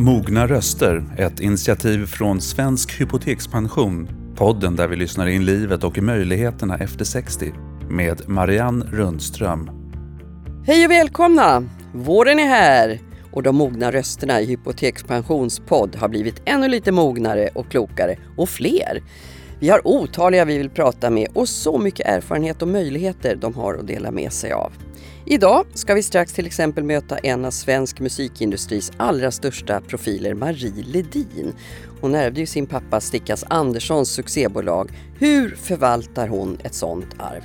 Mogna 0.00 0.46
röster, 0.46 1.04
ett 1.18 1.40
initiativ 1.40 2.06
från 2.06 2.40
Svensk 2.40 3.00
Hypotekspension. 3.00 4.08
Podden 4.36 4.76
där 4.76 4.88
vi 4.88 4.96
lyssnar 4.96 5.26
in 5.26 5.44
livet 5.44 5.84
och 5.84 6.02
möjligheterna 6.02 6.76
efter 6.76 7.04
60 7.04 7.52
med 7.88 8.28
Marianne 8.28 8.84
Rundström. 8.84 9.70
Hej 10.66 10.84
och 10.84 10.90
välkomna! 10.90 11.64
Våren 11.94 12.38
är 12.38 12.46
här 12.46 13.00
och 13.32 13.42
de 13.42 13.56
mogna 13.56 13.92
rösterna 13.92 14.40
i 14.40 14.46
Hypotekspensionspodd 14.46 15.96
har 15.96 16.08
blivit 16.08 16.42
ännu 16.44 16.68
lite 16.68 16.92
mognare 16.92 17.48
och 17.54 17.70
klokare 17.70 18.16
och 18.36 18.48
fler. 18.48 19.02
Vi 19.60 19.68
har 19.68 19.88
otaliga 19.88 20.44
vi 20.44 20.58
vill 20.58 20.70
prata 20.70 21.10
med 21.10 21.28
och 21.34 21.48
så 21.48 21.78
mycket 21.78 22.06
erfarenhet 22.06 22.62
och 22.62 22.68
möjligheter 22.68 23.36
de 23.36 23.54
har 23.54 23.74
att 23.74 23.86
dela 23.86 24.10
med 24.10 24.32
sig 24.32 24.52
av. 24.52 24.72
Idag 25.30 25.66
ska 25.74 25.94
vi 25.94 26.02
strax 26.02 26.32
till 26.32 26.46
exempel 26.46 26.84
möta 26.84 27.18
en 27.18 27.44
av 27.44 27.50
svensk 27.50 28.00
musikindustris 28.00 28.92
allra 28.96 29.30
största 29.30 29.80
profiler, 29.80 30.34
Marie 30.34 30.84
Ledin. 30.84 31.54
Hon 32.00 32.14
ärvde 32.14 32.40
ju 32.40 32.46
sin 32.46 32.66
pappa 32.66 33.00
Stickas 33.00 33.44
Anderssons 33.48 34.10
succébolag. 34.10 34.90
Hur 35.18 35.56
förvaltar 35.56 36.28
hon 36.28 36.58
ett 36.64 36.74
sånt 36.74 37.06
arv? 37.18 37.42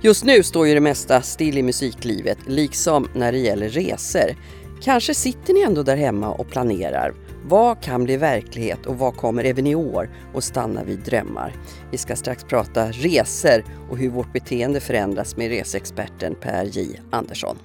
Just 0.00 0.24
nu 0.24 0.42
står 0.42 0.68
ju 0.68 0.74
det 0.74 0.80
mesta 0.80 1.22
still 1.22 1.58
i 1.58 1.62
musiklivet, 1.62 2.38
liksom 2.46 3.08
när 3.14 3.32
det 3.32 3.38
gäller 3.38 3.68
resor. 3.68 4.36
Kanske 4.82 5.14
sitter 5.14 5.54
ni 5.54 5.60
ändå 5.60 5.82
där 5.82 5.96
hemma 5.96 6.28
och 6.28 6.50
planerar. 6.50 7.14
Vad 7.48 7.82
kan 7.82 8.04
bli 8.04 8.16
verklighet 8.16 8.86
och 8.86 8.98
vad 8.98 9.16
kommer 9.16 9.44
även 9.44 9.66
i 9.66 9.74
år 9.74 10.10
att 10.34 10.44
stanna 10.44 10.84
vid 10.84 10.98
drömmar? 10.98 11.54
Vi 11.90 11.98
ska 11.98 12.16
strax 12.16 12.44
prata 12.44 12.86
resor 12.90 13.64
och 13.90 13.98
hur 13.98 14.10
vårt 14.10 14.32
beteende 14.32 14.80
förändras 14.80 15.36
med 15.36 15.48
reseexperten 15.48 16.34
Per 16.34 16.64
J 16.64 17.00
Andersson. 17.10 17.58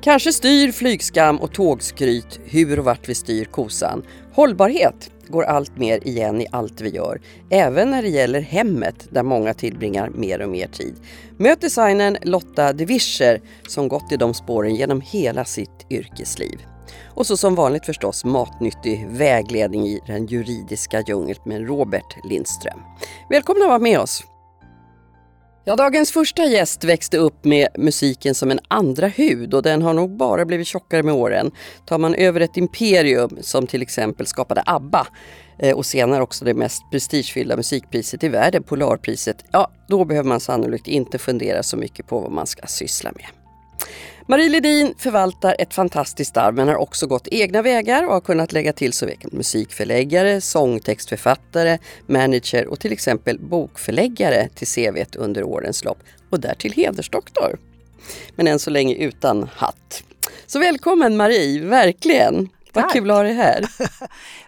Kanske 0.00 0.32
styr 0.32 0.72
flygskam 0.72 1.36
och 1.36 1.52
tågskryt 1.52 2.40
hur 2.44 2.78
och 2.78 2.84
vart 2.84 3.08
vi 3.08 3.14
styr 3.14 3.44
kosan. 3.44 4.02
Hållbarhet 4.32 5.10
går 5.28 5.42
allt 5.42 5.78
mer 5.78 6.06
igen 6.06 6.40
i 6.40 6.46
allt 6.52 6.80
vi 6.80 6.88
gör, 6.88 7.20
även 7.50 7.90
när 7.90 8.02
det 8.02 8.08
gäller 8.08 8.40
hemmet 8.40 9.08
där 9.10 9.22
många 9.22 9.54
tillbringar 9.54 10.10
mer 10.10 10.42
och 10.42 10.50
mer 10.50 10.66
tid. 10.66 10.94
Möt 11.36 11.60
designern 11.60 12.16
Lotta 12.22 12.72
de 12.72 12.84
Vischer 12.84 13.40
som 13.68 13.88
gått 13.88 14.12
i 14.12 14.16
de 14.16 14.34
spåren 14.34 14.74
genom 14.74 15.00
hela 15.00 15.44
sitt 15.44 15.86
yrkesliv. 15.90 16.58
Och 17.14 17.26
så 17.26 17.36
som 17.36 17.54
vanligt 17.54 17.86
förstås 17.86 18.24
matnyttig 18.24 19.06
vägledning 19.08 19.86
i 19.86 20.00
den 20.06 20.26
juridiska 20.26 21.00
djungeln 21.00 21.40
med 21.44 21.66
Robert 21.66 22.16
Lindström. 22.24 22.80
Välkomna 23.30 23.64
att 23.64 23.68
vara 23.68 23.78
med 23.78 24.00
oss! 24.00 24.24
Ja, 25.68 25.76
dagens 25.76 26.12
första 26.12 26.44
gäst 26.44 26.84
växte 26.84 27.18
upp 27.18 27.44
med 27.44 27.68
musiken 27.78 28.34
som 28.34 28.50
en 28.50 28.60
andra 28.68 29.06
hud 29.06 29.54
och 29.54 29.62
den 29.62 29.82
har 29.82 29.94
nog 29.94 30.16
bara 30.16 30.44
blivit 30.44 30.66
tjockare 30.66 31.02
med 31.02 31.14
åren. 31.14 31.50
Tar 31.86 31.98
man 31.98 32.14
över 32.14 32.40
ett 32.40 32.56
imperium 32.56 33.38
som 33.40 33.66
till 33.66 33.82
exempel 33.82 34.26
skapade 34.26 34.62
ABBA 34.66 35.06
eh, 35.58 35.76
och 35.76 35.86
senare 35.86 36.22
också 36.22 36.44
det 36.44 36.54
mest 36.54 36.82
prestigefyllda 36.90 37.56
musikpriset 37.56 38.24
i 38.24 38.28
världen, 38.28 38.62
Polarpriset, 38.62 39.44
ja 39.52 39.70
då 39.88 40.04
behöver 40.04 40.28
man 40.28 40.40
sannolikt 40.40 40.88
inte 40.88 41.18
fundera 41.18 41.62
så 41.62 41.76
mycket 41.76 42.06
på 42.06 42.20
vad 42.20 42.32
man 42.32 42.46
ska 42.46 42.66
syssla 42.66 43.12
med. 43.14 43.26
Marie 44.30 44.48
Ledin 44.48 44.94
förvaltar 44.98 45.56
ett 45.58 45.74
fantastiskt 45.74 46.36
arv 46.36 46.54
men 46.54 46.68
har 46.68 46.76
också 46.76 47.06
gått 47.06 47.28
egna 47.30 47.62
vägar 47.62 48.06
och 48.06 48.12
har 48.12 48.20
kunnat 48.20 48.52
lägga 48.52 48.72
till 48.72 48.92
såväl 48.92 49.16
musikförläggare, 49.32 50.40
sångtextförfattare, 50.40 51.78
manager 52.06 52.66
och 52.66 52.80
till 52.80 52.92
exempel 52.92 53.38
bokförläggare 53.40 54.48
till 54.54 54.66
CVt 54.66 55.16
under 55.16 55.42
årens 55.42 55.84
lopp 55.84 55.98
och 56.30 56.40
därtill 56.40 56.72
hedersdoktor. 56.72 57.58
Men 58.36 58.46
än 58.46 58.58
så 58.58 58.70
länge 58.70 58.94
utan 58.94 59.48
hatt. 59.54 60.02
Så 60.46 60.58
välkommen 60.58 61.16
Marie, 61.16 61.60
verkligen! 61.64 62.48
Vad 62.72 62.84
Tack. 62.84 62.92
kul 62.92 63.10
att 63.10 63.16
ha 63.16 63.22
dig 63.22 63.34
här. 63.34 63.64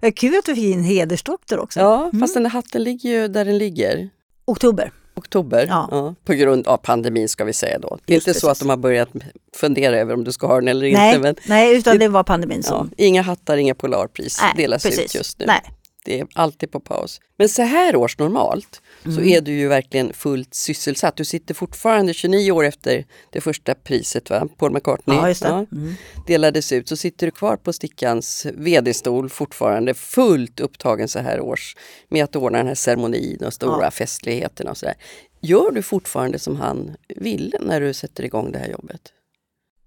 Vad 0.01 0.17
kul 0.17 0.39
att 0.39 0.45
du 0.47 0.55
fick 0.55 0.75
en 0.75 0.85
hedersdoktor 0.85 1.59
också. 1.59 1.81
Ja, 1.81 2.09
Mm. 2.09 2.21
fast 2.21 2.35
den 2.35 2.43
där 2.43 2.51
hatten 2.51 2.83
ligger 2.85 3.11
ju 3.11 3.29
där 3.29 3.45
den 3.45 3.59
ligger. 3.59 4.09
Oktober. 4.45 4.93
Oktober, 5.21 5.67
Ja. 5.69 5.89
ja. 5.91 6.15
på 6.25 6.33
grund 6.33 6.67
av 6.67 6.77
pandemin 6.77 7.29
ska 7.29 7.45
vi 7.45 7.53
säga 7.53 7.79
då. 7.79 7.99
Det 8.05 8.13
är 8.13 8.15
Just 8.15 8.29
inte 8.29 8.41
så 8.41 8.47
precis. 8.47 8.63
att 8.63 8.67
de 8.67 8.71
har 8.71 8.77
börjat 8.77 9.09
fundera 9.57 9.97
över 9.99 10.15
om 10.15 10.25
du 10.25 10.33
ska 10.33 10.47
ha 10.47 10.55
den 10.55 10.69
eller 10.69 10.93
Nej, 10.93 11.09
inte. 11.09 11.19
Men 11.21 11.35
nej, 11.47 11.77
utan 11.77 11.93
det- 11.99 12.05
det 12.05 12.09
var 12.09 12.23
pandemin 12.25 12.61
Ja, 12.65 12.69
som... 12.69 12.91
inga 12.97 13.23
hattar, 13.23 13.57
inga 13.57 13.75
Polarpris 13.75 14.39
Nej, 14.43 14.53
delas 14.57 14.83
precis. 14.83 15.01
ut 15.05 15.15
just 15.15 15.39
nu. 15.39 15.45
Nej. 15.47 15.61
Det 16.05 16.21
är 16.21 16.27
alltid 16.35 16.71
på 16.73 16.81
paus. 16.81 17.21
Men 17.39 17.49
så 17.49 17.63
här 17.63 17.97
års 17.97 18.19
normalt 18.19 18.83
så 19.03 19.09
Mm. 19.11 19.29
är 19.29 19.41
du 19.41 19.53
ju 19.53 19.69
verkligen 19.69 20.13
fullt 20.13 20.55
sysselsatt. 20.55 21.17
Du 21.17 21.25
sitter 21.25 21.55
fortfarande 21.55 22.15
29 22.15 22.53
år 22.53 22.65
efter 22.65 23.05
det 23.31 23.41
första 23.41 23.75
priset, 23.75 24.31
va? 24.31 24.49
Paul 24.57 24.73
McCartney 24.73 25.17
Ja, 25.17 25.29
just 25.29 25.43
det. 25.43 25.49
ja, 25.49 25.67
Mm. 25.73 25.95
delades 26.27 26.73
ut. 26.73 26.89
Så 26.89 26.97
sitter 26.97 27.27
du 27.27 27.31
kvar 27.31 27.57
på 27.57 27.73
Stickans 27.73 28.47
vd-stol 28.55 29.29
fortfarande 29.31 29.95
fullt 29.95 30.61
upptagen 30.61 31.09
så 31.09 31.19
här 31.19 31.41
års 31.41 31.77
med 32.09 32.25
att 32.25 32.37
ordna 32.37 32.59
den 32.59 32.67
här 32.67 32.75
ceremonin 32.75 33.45
och 33.45 33.53
stora 33.55 33.85
Ja. 33.85 33.91
festligheterna 33.91 34.71
och 34.71 34.77
sådär. 34.77 34.95
Gör 35.43 35.71
du 35.71 35.83
fortfarande 35.83 36.39
som 36.39 36.57
han 36.57 36.97
ville 37.17 37.59
när 37.61 37.81
du 37.81 37.93
sätter 37.95 38.25
igång 38.25 38.53
det 38.53 38.59
här 38.59 38.69
jobbet? 38.69 39.01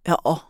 Ja, 0.05 0.41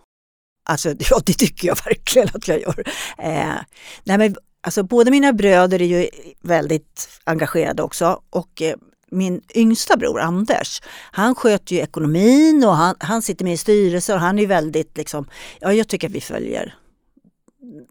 alltså 0.69 0.89
ja, 1.09 1.21
det 1.25 1.33
tycker 1.33 1.67
jag 1.67 1.77
verkligen 1.85 2.27
att 2.33 2.47
jag 2.47 2.61
gör. 2.61 2.83
Eh, 3.17 3.55
nej, 4.03 4.17
men, 4.17 4.35
alltså, 4.63 4.83
båda 4.83 5.11
mina 5.11 5.33
bröder 5.33 5.81
är 5.81 5.85
ju 5.85 6.09
väldigt 6.41 7.09
engagerade 7.23 7.83
också 7.83 8.21
och 8.29 8.61
eh, 8.61 8.75
min 9.11 9.41
yngsta 9.55 9.97
bror 9.97 10.19
Anders, 10.19 10.81
han 11.11 11.35
sköter 11.35 11.75
ju 11.75 11.81
ekonomin 11.81 12.63
och 12.65 12.75
han, 12.75 12.95
han 12.99 13.21
sitter 13.21 13.45
med 13.45 13.53
i 13.53 13.57
styrelsen 13.57 14.15
och 14.15 14.21
han 14.21 14.39
är 14.39 14.47
väldigt 14.47 14.97
liksom, 14.97 15.29
ja 15.59 15.73
jag 15.73 15.87
tycker 15.87 16.07
att 16.07 16.13
vi 16.13 16.21
följer 16.21 16.75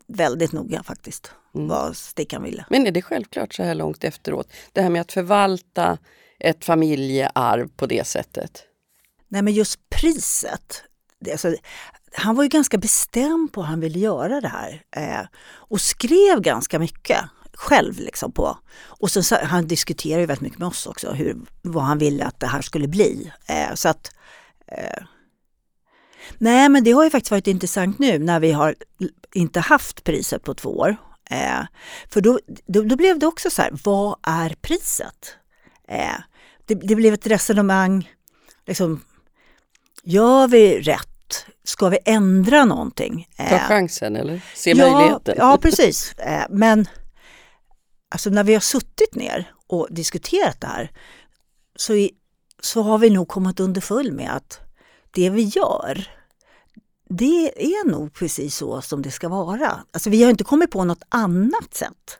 väldigt 0.06 0.52
noga 0.52 0.82
faktiskt 0.82 1.32
Mm. 1.54 1.68
vad 1.68 1.96
Stickan 1.96 2.42
ville. 2.42 2.64
Men 2.70 2.86
är 2.86 2.90
det 2.90 3.02
självklart 3.02 3.54
så 3.54 3.62
här 3.62 3.74
långt 3.74 4.04
efteråt? 4.04 4.52
Det 4.72 4.82
här 4.82 4.90
med 4.90 5.00
att 5.00 5.12
förvalta 5.12 5.98
ett 6.40 6.64
familjearv 6.64 7.68
på 7.76 7.86
det 7.86 8.06
sättet? 8.06 8.62
Nej 9.28 9.42
men 9.42 9.52
just 9.52 9.90
priset. 9.90 10.84
Alltså, 11.30 11.54
han 12.12 12.36
var 12.36 12.42
ju 12.42 12.48
ganska 12.48 12.78
bestämd 12.78 13.52
på 13.52 13.60
att 13.60 13.68
han 13.68 13.80
ville 13.80 13.98
göra 13.98 14.40
det 14.40 14.48
här 14.48 14.82
eh, 14.96 15.26
och 15.44 15.80
skrev 15.80 16.40
ganska 16.40 16.78
mycket 16.78 17.20
själv. 17.54 17.98
Liksom 17.98 18.32
på. 18.32 18.58
Och 18.84 19.10
sen, 19.10 19.24
så, 19.24 19.36
han 19.44 19.66
diskuterade 19.66 20.20
ju 20.20 20.26
väldigt 20.26 20.42
mycket 20.42 20.58
med 20.58 20.68
oss 20.68 20.86
också 20.86 21.12
hur, 21.12 21.36
vad 21.62 21.84
han 21.84 21.98
ville 21.98 22.24
att 22.24 22.40
det 22.40 22.46
här 22.46 22.62
skulle 22.62 22.88
bli. 22.88 23.32
Eh, 23.46 23.74
så 23.74 23.88
att, 23.88 24.14
eh, 24.66 25.04
nej 26.38 26.68
men 26.68 26.84
det 26.84 26.92
har 26.92 27.04
ju 27.04 27.10
faktiskt 27.10 27.30
varit 27.30 27.46
intressant 27.46 27.98
nu 27.98 28.18
när 28.18 28.40
vi 28.40 28.52
har 28.52 28.74
inte 29.34 29.60
haft 29.60 30.04
priset 30.04 30.42
på 30.42 30.54
två 30.54 30.78
år. 30.78 30.96
Eh, 31.30 31.66
för 32.08 32.20
då, 32.20 32.38
då, 32.66 32.82
då 32.82 32.96
blev 32.96 33.18
det 33.18 33.26
också 33.26 33.50
så 33.50 33.62
här, 33.62 33.70
vad 33.84 34.18
är 34.22 34.56
priset? 34.60 35.36
Eh, 35.88 36.16
det, 36.66 36.74
det 36.74 36.94
blev 36.94 37.14
ett 37.14 37.26
resonemang, 37.26 38.10
liksom, 38.66 39.04
gör 40.02 40.48
vi 40.48 40.80
rätt? 40.80 41.11
Ska 41.64 41.88
vi 41.88 41.98
ändra 42.04 42.64
någonting? 42.64 43.28
Ta 43.36 43.42
Eh, 43.42 43.68
chansen 43.68 44.16
eller 44.16 44.40
se 44.54 44.70
ja, 44.70 44.76
möjligheten? 44.76 45.34
Ja, 45.38 45.58
precis. 45.62 46.12
Eh, 46.12 46.44
Men 46.50 46.86
alltså 48.14 48.30
när 48.30 48.44
vi 48.44 48.54
har 48.54 48.60
suttit 48.60 49.14
ner 49.14 49.52
och 49.66 49.88
diskuterat 49.90 50.60
det 50.60 50.66
här 50.66 50.90
så, 51.76 51.94
i, 51.94 52.10
så 52.60 52.82
har 52.82 52.98
vi 52.98 53.10
nog 53.10 53.28
kommit 53.28 53.60
underfull 53.60 54.12
med 54.12 54.36
att 54.36 54.60
det 55.10 55.30
vi 55.30 55.42
gör 55.42 56.08
det 57.18 57.52
är 57.56 57.88
nog 57.88 58.14
precis 58.14 58.56
så 58.56 58.80
som 58.80 59.02
det 59.02 59.10
ska 59.10 59.28
vara. 59.28 59.80
Alltså 59.92 60.10
vi 60.10 60.22
har 60.22 60.30
inte 60.30 60.44
kommit 60.44 60.70
på 60.70 60.84
något 60.84 61.02
annat 61.08 61.74
sätt. 61.74 62.18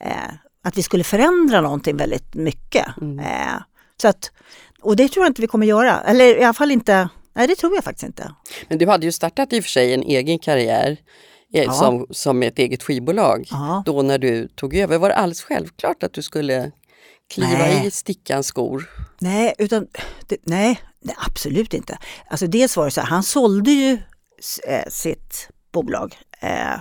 Eh, 0.00 0.34
att 0.62 0.78
vi 0.78 0.82
skulle 0.82 1.04
förändra 1.04 1.60
någonting 1.60 1.96
väldigt 1.96 2.34
mycket. 2.34 2.86
Mm. 3.00 3.18
Eh, 3.18 3.62
så 3.96 4.08
att, 4.08 4.30
och 4.80 4.96
det 4.96 5.08
tror 5.08 5.24
jag 5.24 5.30
inte 5.30 5.42
vi 5.42 5.48
kommer 5.48 5.66
göra. 5.66 6.00
Eller 6.00 6.40
i 6.40 6.44
alla 6.44 6.52
fall 6.52 6.70
inte, 6.70 7.08
nej 7.38 7.46
det 7.46 7.54
tror 7.56 7.74
jag 7.74 7.84
faktiskt 7.84 8.06
inte. 8.06 8.34
Men 8.68 8.78
du 8.78 8.86
hade 8.86 9.06
ju 9.06 9.12
startat 9.12 9.52
i 9.52 9.60
och 9.60 9.64
för 9.64 9.70
sig 9.70 9.94
en 9.94 10.02
egen 10.02 10.38
karriär 10.38 10.96
eh, 11.54 11.62
Ja. 11.64 11.72
som, 11.72 12.06
som 12.10 12.42
ett 12.42 12.58
eget 12.58 12.82
skivbolag. 12.82 13.46
Ja. 13.50 13.82
Då 13.86 14.02
när 14.02 14.18
du 14.18 14.48
tog 14.48 14.74
över, 14.76 14.98
var 14.98 15.08
det 15.08 15.14
alldeles 15.14 15.42
självklart 15.42 16.02
att 16.02 16.12
du 16.12 16.22
skulle 16.22 16.72
kliva 17.34 17.48
Nej. 17.58 17.86
i 17.86 17.90
stickans 17.90 18.46
skor? 18.46 18.90
Nej, 19.20 19.54
utan, 19.58 19.86
det, 20.26 20.36
nej, 20.42 20.80
nej, 21.00 21.16
absolut 21.26 21.74
inte. 21.74 21.98
Alltså 22.30 22.46
dels 22.46 22.76
var 22.76 22.84
det 22.84 22.90
så 22.90 23.00
här, 23.00 23.08
han 23.08 23.22
sålde 23.22 23.70
ju 23.70 23.98
eh, 24.68 24.88
sitt 24.88 25.48
bolag. 25.72 26.14
Eh, 26.40 26.78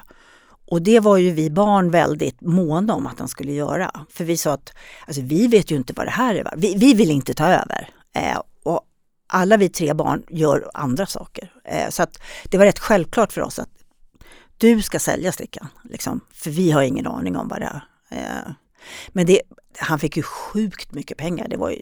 och 0.71 0.81
det 0.81 0.99
var 0.99 1.17
ju 1.17 1.31
vi 1.31 1.49
barn 1.49 1.91
väldigt 1.91 2.41
måna 2.41 2.93
om 2.95 3.07
att 3.07 3.19
han 3.19 3.27
skulle 3.27 3.51
göra. 3.51 3.91
För 4.09 4.23
vi 4.23 4.37
sa 4.37 4.51
att 4.53 4.73
alltså, 5.07 5.21
vi 5.21 5.47
vet 5.47 5.71
ju 5.71 5.75
inte 5.75 5.93
vad 5.93 6.05
det 6.05 6.11
här 6.11 6.35
är. 6.35 6.53
Vi, 6.57 6.75
vi 6.77 6.93
vill 6.93 7.11
inte 7.11 7.33
ta 7.33 7.45
över. 7.45 7.89
Eh, 8.15 8.37
alla 9.27 9.57
vi 9.57 9.69
tre 9.69 9.93
barn 9.93 10.23
gör 10.29 10.71
andra 10.73 11.05
saker. 11.05 11.53
Eh, 11.63 11.89
så 11.89 12.03
att 12.03 12.21
det 12.43 12.57
var 12.57 12.65
rätt 12.65 12.79
självklart 12.79 13.33
för 13.33 13.41
oss 13.41 13.59
att 13.59 13.69
du 14.57 14.81
ska 14.81 14.99
sälja 14.99 15.31
stickan. 15.31 15.67
Liksom, 15.83 16.21
för 16.33 16.51
vi 16.51 16.71
har 16.71 16.81
ingen 16.81 17.07
aning 17.07 17.37
om 17.37 17.47
vad 17.47 17.61
det 17.61 17.65
är. 17.65 17.81
Eh, 18.19 18.51
men 19.07 19.25
det, 19.25 19.41
han 19.77 19.99
fick 19.99 20.17
ju 20.17 20.23
sjukt 20.23 20.91
mycket 20.91 21.17
pengar. 21.17 21.47
Det 21.47 21.57
var 21.57 21.69
ju 21.69 21.81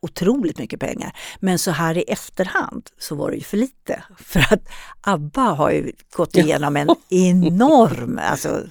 otroligt 0.00 0.58
mycket 0.58 0.80
pengar. 0.80 1.16
Men 1.40 1.58
så 1.58 1.70
här 1.70 1.98
i 1.98 2.02
efterhand 2.02 2.90
så 2.98 3.14
var 3.14 3.30
det 3.30 3.36
ju 3.36 3.42
för 3.42 3.56
lite. 3.56 4.04
För 4.18 4.40
att 4.40 4.68
ABBA 5.00 5.42
har 5.42 5.70
ju 5.70 5.92
gått 6.12 6.36
igenom 6.36 6.76
en 6.76 6.88
enorm, 7.08 8.20
alltså 8.22 8.62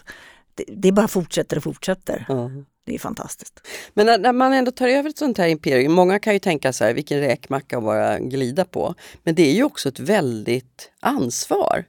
det, 0.56 0.64
det 0.68 0.92
bara 0.92 1.08
fortsätter 1.08 1.58
och 1.58 1.64
fortsätter. 1.64 2.26
Ja. 2.30 2.50
Det 2.86 2.96
är 2.96 3.00
fantastiskt. 3.00 3.68
Men 3.94 4.06
när, 4.06 4.18
när 4.18 4.34
man 4.34 4.54
ändå 4.54 4.72
tar 4.72 4.88
över 4.88 5.10
ett 5.10 5.18
sånt 5.18 5.38
här 5.38 5.48
imperium, 5.48 5.94
många 5.94 6.20
kan 6.20 6.34
ju 6.34 6.40
tänka 6.40 6.74
så 6.74 6.84
här, 6.84 6.94
vilken 6.94 7.20
räkmacka 7.20 7.78
att 7.78 7.84
bara 7.84 8.20
glida 8.20 8.66
på. 8.66 8.96
Men 9.24 9.36
det 9.36 9.50
är 9.50 9.54
ju 9.54 9.64
också 9.64 9.90
ett 9.90 10.00
väldigt 10.00 10.92
ansvar. 11.00 11.86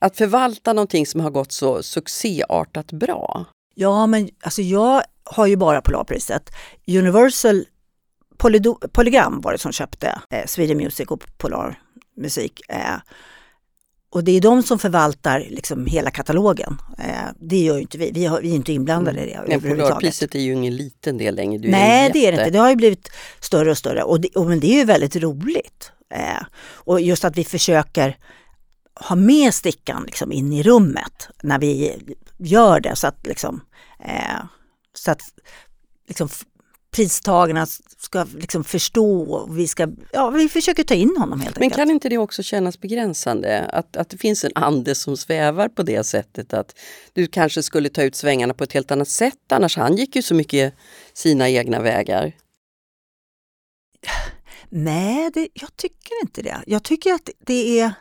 Att 0.00 0.16
förvalta 0.16 0.72
någonting 0.72 1.06
som 1.06 1.20
har 1.20 1.30
gått 1.30 1.52
så 1.52 1.82
succéartat 1.82 2.92
bra. 2.92 3.46
Ja, 3.74 4.06
men 4.06 4.28
alltså 4.42 4.62
jag 4.62 5.02
har 5.24 5.46
ju 5.46 5.56
bara 5.56 5.80
Polarpriset. 5.80 6.50
Universal 6.86 7.64
Polydo, 8.36 8.78
Polygram 8.92 9.40
var 9.40 9.52
det 9.52 9.58
som 9.58 9.72
köpte 9.72 10.20
eh, 10.30 10.46
Sweden 10.46 10.76
Music 10.76 11.08
och 11.08 11.24
Polar 11.38 11.82
Musik. 12.16 12.60
Eh, 12.68 12.96
och 14.10 14.24
det 14.24 14.36
är 14.36 14.40
de 14.40 14.62
som 14.62 14.78
förvaltar 14.78 15.46
liksom 15.50 15.86
hela 15.86 16.10
katalogen. 16.10 16.76
Eh, 16.98 17.04
det 17.40 17.58
gör 17.58 17.74
ju 17.74 17.80
inte 17.80 17.98
vi. 17.98 18.10
Vi, 18.10 18.24
är 18.24 18.44
inte 18.44 18.72
inblandade 18.72 19.20
i 19.20 19.26
det 19.26 19.34
Mm. 19.34 19.50
Överhuvudtaget. 19.52 19.88
Polarpriset 19.88 20.34
är 20.34 20.38
ju 20.38 20.52
ingen 20.52 20.76
liten 20.76 21.18
del 21.18 21.34
längre. 21.34 21.58
Du 21.58 21.68
Nej, 21.68 22.06
ju 22.06 22.12
det 22.12 22.26
är 22.26 22.32
det 22.32 22.38
inte. 22.38 22.50
Det 22.50 22.58
har 22.58 22.70
ju 22.70 22.76
blivit 22.76 23.08
större 23.40 23.70
och 23.70 23.78
större. 23.78 24.02
Och 24.02 24.20
det, 24.20 24.28
och, 24.28 24.46
men 24.46 24.60
det 24.60 24.66
är 24.66 24.76
ju 24.76 24.84
väldigt 24.84 25.16
roligt. 25.16 25.92
Eh, 26.14 26.42
och 26.62 27.00
just 27.00 27.24
att 27.24 27.38
vi 27.38 27.44
försöker 27.44 28.16
ha 28.94 29.16
med 29.16 29.54
stickan 29.54 30.02
liksom, 30.06 30.32
in 30.32 30.52
i 30.52 30.62
rummet 30.62 31.28
när 31.42 31.58
vi 31.58 31.98
gör 32.38 32.80
det 32.80 32.96
så 32.96 33.06
att, 33.06 33.26
liksom, 33.26 33.60
eh, 34.04 34.44
så 34.94 35.10
att 35.10 35.22
liksom, 36.08 36.28
pristagarna 36.90 37.66
ska 37.98 38.26
liksom, 38.38 38.64
förstå. 38.64 39.22
Och 39.22 39.58
vi, 39.58 39.68
ska, 39.68 39.88
ja, 40.12 40.30
vi 40.30 40.48
försöker 40.48 40.84
ta 40.84 40.94
in 40.94 41.16
honom 41.18 41.40
helt 41.40 41.56
Men 41.56 41.62
enkelt. 41.62 41.76
kan 41.76 41.90
inte 41.90 42.08
det 42.08 42.18
också 42.18 42.42
kännas 42.42 42.80
begränsande? 42.80 43.64
Att, 43.72 43.96
att 43.96 44.08
det 44.10 44.18
finns 44.18 44.44
en 44.44 44.52
ande 44.54 44.94
som 44.94 45.16
svävar 45.16 45.68
på 45.68 45.82
det 45.82 46.04
sättet 46.04 46.54
att 46.54 46.78
du 47.12 47.26
kanske 47.26 47.62
skulle 47.62 47.88
ta 47.88 48.02
ut 48.02 48.16
svängarna 48.16 48.54
på 48.54 48.64
ett 48.64 48.72
helt 48.72 48.90
annat 48.90 49.08
sätt 49.08 49.52
annars. 49.52 49.76
Han 49.76 49.96
gick 49.96 50.16
ju 50.16 50.22
så 50.22 50.34
mycket 50.34 50.74
sina 51.12 51.48
egna 51.48 51.80
vägar. 51.80 52.32
Nej, 54.68 55.30
det, 55.34 55.48
jag 55.54 55.76
tycker 55.76 56.22
inte 56.22 56.42
det. 56.42 56.62
Jag 56.66 56.82
tycker 56.82 57.12
att 57.12 57.30
det 57.46 57.80
är, 57.80 57.92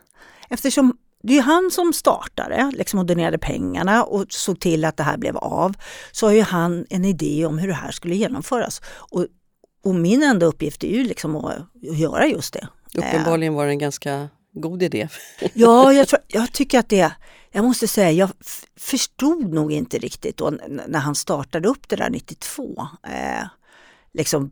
eftersom 0.50 0.98
det 1.24 1.38
är 1.38 1.42
han 1.42 1.72
som 1.72 1.94
startade 1.94 2.72
liksom 2.74 3.00
och 3.00 3.06
donerade 3.06 3.38
pengarna 3.38 4.04
och 4.04 4.26
såg 4.30 4.60
till 4.60 4.86
att 4.86 4.98
det 4.98 5.04
här 5.04 5.18
blev 5.18 5.38
av, 5.38 5.76
så 6.12 6.26
har 6.26 6.34
ju 6.34 6.42
han 6.42 6.86
en 6.90 7.06
idé 7.06 7.46
om 7.46 7.58
hur 7.58 7.68
det 7.68 7.74
här 7.74 7.92
skulle 7.92 8.16
genomföras. 8.16 8.82
Och, 8.88 9.26
och 9.84 9.96
min 9.96 10.24
enda 10.24 10.46
uppgift 10.46 10.84
är 10.84 10.88
ju 10.88 11.04
liksom 11.04 11.36
att, 11.36 11.56
att 11.92 11.98
göra 11.98 12.28
just 12.28 12.54
det. 12.54 12.68
Uppenbarligen 12.94 13.54
var 13.54 13.66
det 13.66 13.72
en 13.72 13.80
ganska 13.80 14.30
god 14.54 14.84
idé. 14.84 15.08
Ja, 15.54 15.94
jag, 15.94 16.08
tror, 16.08 16.22
jag 16.28 16.54
tycker 16.54 16.80
att 16.80 16.90
det, 16.90 17.12
jag 17.52 17.64
måste 17.64 17.88
säga, 17.88 18.12
jag 18.12 18.30
förstod 18.80 19.54
nog 19.54 19.72
inte 19.72 19.98
riktigt 19.98 20.38
då 20.38 20.50
när 20.88 21.00
han 21.00 21.16
startade 21.16 21.68
upp 21.68 21.90
det 21.90 21.96
där 21.96 22.10
92. 22.10 22.88
Eh, 23.04 23.48
liksom, 24.14 24.52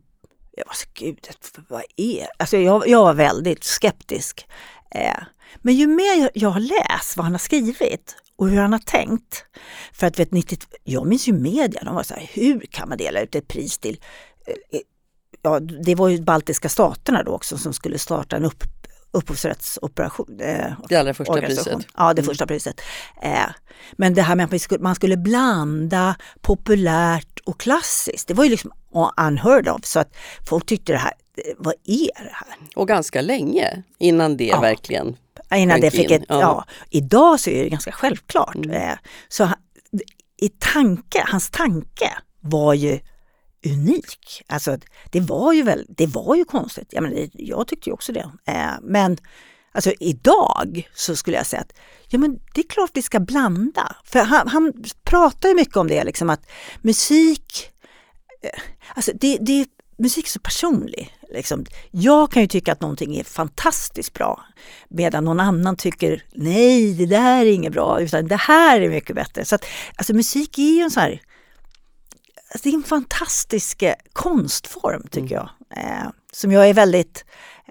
jag 0.56 0.66
var 0.66 0.74
så, 0.74 0.86
gud, 0.94 1.28
vad 1.68 1.82
är 1.96 2.26
Alltså 2.38 2.56
jag, 2.56 2.88
jag 2.88 3.02
var 3.02 3.14
väldigt 3.14 3.64
skeptisk. 3.64 4.46
Eh, 4.90 5.14
men 5.56 5.74
ju 5.74 5.86
mer 5.86 6.30
jag, 6.34 6.48
har 6.50 6.60
läst 6.60 7.16
vad 7.16 7.24
han 7.24 7.32
har 7.32 7.38
skrivit 7.38 8.16
och 8.36 8.48
hur 8.48 8.60
han 8.60 8.72
har 8.72 8.78
tänkt. 8.78 9.44
För 9.92 10.06
att 10.06 10.18
vet, 10.18 10.32
90, 10.32 10.58
jag 10.84 11.06
minns 11.06 11.28
ju 11.28 11.32
media, 11.32 11.82
de 11.84 11.94
var 11.94 12.02
så 12.02 12.14
här, 12.14 12.30
hur 12.32 12.60
kan 12.70 12.88
man 12.88 12.98
dela 12.98 13.20
ut 13.20 13.34
ett 13.34 13.48
pris 13.48 13.78
till 13.78 14.00
eh, 14.46 14.80
Ja, 15.42 15.60
det 15.60 15.94
var 15.94 16.08
ju 16.08 16.22
baltiska 16.22 16.68
staterna 16.68 17.22
då 17.22 17.32
också 17.32 17.58
som 17.58 17.72
skulle 17.72 17.98
starta 17.98 18.36
en 18.36 18.44
upp, 18.44 18.64
upphovsrättsoperation. 19.10 20.40
Eh, 20.40 20.72
Det 20.88 20.96
allra 20.96 21.14
första 21.14 21.32
priset. 21.40 21.86
Ja, 21.96 22.14
det 22.14 22.20
Mm. 22.22 22.28
första 22.30 22.46
priset. 22.46 22.80
Eh, 23.22 23.46
men 23.92 24.14
det 24.14 24.22
här 24.22 24.34
med 24.36 24.44
att 24.44 24.50
man 24.50 24.60
skulle, 24.60 24.82
man 24.82 24.94
skulle 24.94 25.16
blanda 25.16 26.16
populärt 26.40 27.38
och 27.44 27.60
klassiskt, 27.60 28.28
det 28.28 28.34
var 28.34 28.44
ju 28.44 28.50
liksom 28.50 28.72
unheard 29.16 29.68
of. 29.68 29.84
Så 29.84 30.00
att 30.00 30.16
folk 30.48 30.66
tyckte 30.66 30.92
det 30.92 30.98
här, 30.98 31.12
eh, 31.12 31.14
vad 31.58 31.74
är 31.84 32.24
det 32.24 32.30
här? 32.32 32.56
Och 32.76 32.88
ganska 32.88 33.20
länge 33.20 33.82
innan 33.98 34.36
det 34.36 34.46
Ja. 34.46 34.60
verkligen. 34.60 35.16
Innan 35.54 35.80
det 35.80 35.90
fick 35.90 36.10
in, 36.10 36.16
ett, 36.22 36.24
ja. 36.28 36.40
ja. 36.40 36.64
Idag 36.90 37.40
så 37.40 37.50
är 37.50 37.62
det 37.64 37.68
ganska 37.70 37.92
självklart. 37.92 38.54
Mm. 38.54 38.70
Eh, 38.70 38.98
så 39.28 39.44
han- 39.44 39.58
i 40.40 40.48
tanke, 40.48 41.24
hans 41.26 41.50
tanke 41.50 42.10
var 42.40 42.74
ju 42.74 43.00
unik. 43.66 44.42
Alltså 44.46 44.78
det 45.10 45.20
var 45.20 45.52
ju 45.52 45.62
väl, 45.62 45.86
det 45.88 46.06
var 46.06 46.34
ju 46.36 46.44
konstigt. 46.44 46.88
Jag, 46.90 47.02
menar, 47.02 47.28
jag 47.32 47.68
tyckte 47.68 47.90
ju 47.90 47.94
också 47.94 48.12
det. 48.12 48.30
Eh, 48.46 48.70
men 48.82 49.16
alltså 49.72 49.92
idag 50.00 50.88
så 50.94 51.16
skulle 51.16 51.36
jag 51.36 51.46
säga 51.46 51.62
att 51.62 51.72
ja, 52.08 52.18
men 52.18 52.38
det 52.54 52.60
är 52.60 52.68
klart 52.68 52.90
vi 52.94 53.02
ska 53.02 53.20
blanda. 53.20 53.96
För 54.04 54.20
han, 54.20 54.48
han 54.48 54.72
pratar 55.04 55.48
ju 55.48 55.54
mycket 55.54 55.76
om 55.76 55.88
det, 55.88 56.04
liksom 56.04 56.30
att 56.30 56.46
musik, 56.82 57.70
eh, 58.42 58.60
alltså 58.94 59.12
det, 59.20 59.38
det, 59.40 59.66
musik 59.98 60.26
är 60.26 60.30
så 60.30 60.40
personlig. 60.40 61.14
Liksom. 61.30 61.64
Jag 61.90 62.32
kan 62.32 62.42
ju 62.42 62.48
tycka 62.48 62.72
att 62.72 62.80
någonting 62.80 63.16
är 63.16 63.24
fantastiskt 63.24 64.12
bra 64.12 64.44
medan 64.88 65.24
någon 65.24 65.40
annan 65.40 65.76
tycker 65.76 66.22
nej, 66.32 66.94
det 66.94 67.06
där 67.06 67.46
är 67.46 67.52
inget 67.52 67.72
bra 67.72 68.00
utan 68.00 68.28
det 68.28 68.36
här 68.36 68.80
är 68.80 68.88
mycket 68.88 69.16
bättre. 69.16 69.44
Så 69.44 69.54
att, 69.54 69.64
alltså 69.96 70.14
musik 70.14 70.58
är 70.58 70.62
ju 70.62 70.80
en 70.80 70.90
sån 70.90 71.02
här 71.02 71.22
alltså, 72.50 72.68
det 72.68 72.74
är 72.74 72.74
en 72.74 72.82
fantastisk 72.82 73.82
eh, 73.82 73.94
konstform 74.12 75.06
tycker 75.10 75.34
jag. 75.34 75.50
Eh, 75.76 76.08
som 76.32 76.52
jag 76.52 76.68
är 76.68 76.74
väldigt, 76.74 77.24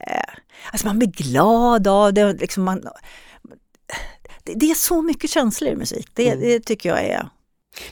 eh, 0.08 0.34
alltså 0.72 0.88
man 0.88 1.00
blir 1.00 1.12
glad 1.12 1.88
av 1.88 2.14
det. 2.14 2.34
Liksom 2.34 2.64
man, 2.64 2.84
det, 4.44 4.54
det 4.54 4.72
är 4.72 4.76
så 4.76 5.02
mycket 5.02 5.30
känslor 5.30 5.72
i 5.72 5.76
musik. 5.76 6.10
Det, 6.14 6.36
det 6.36 6.60
tycker 6.60 6.90
jag 6.90 7.00
är 7.00 7.30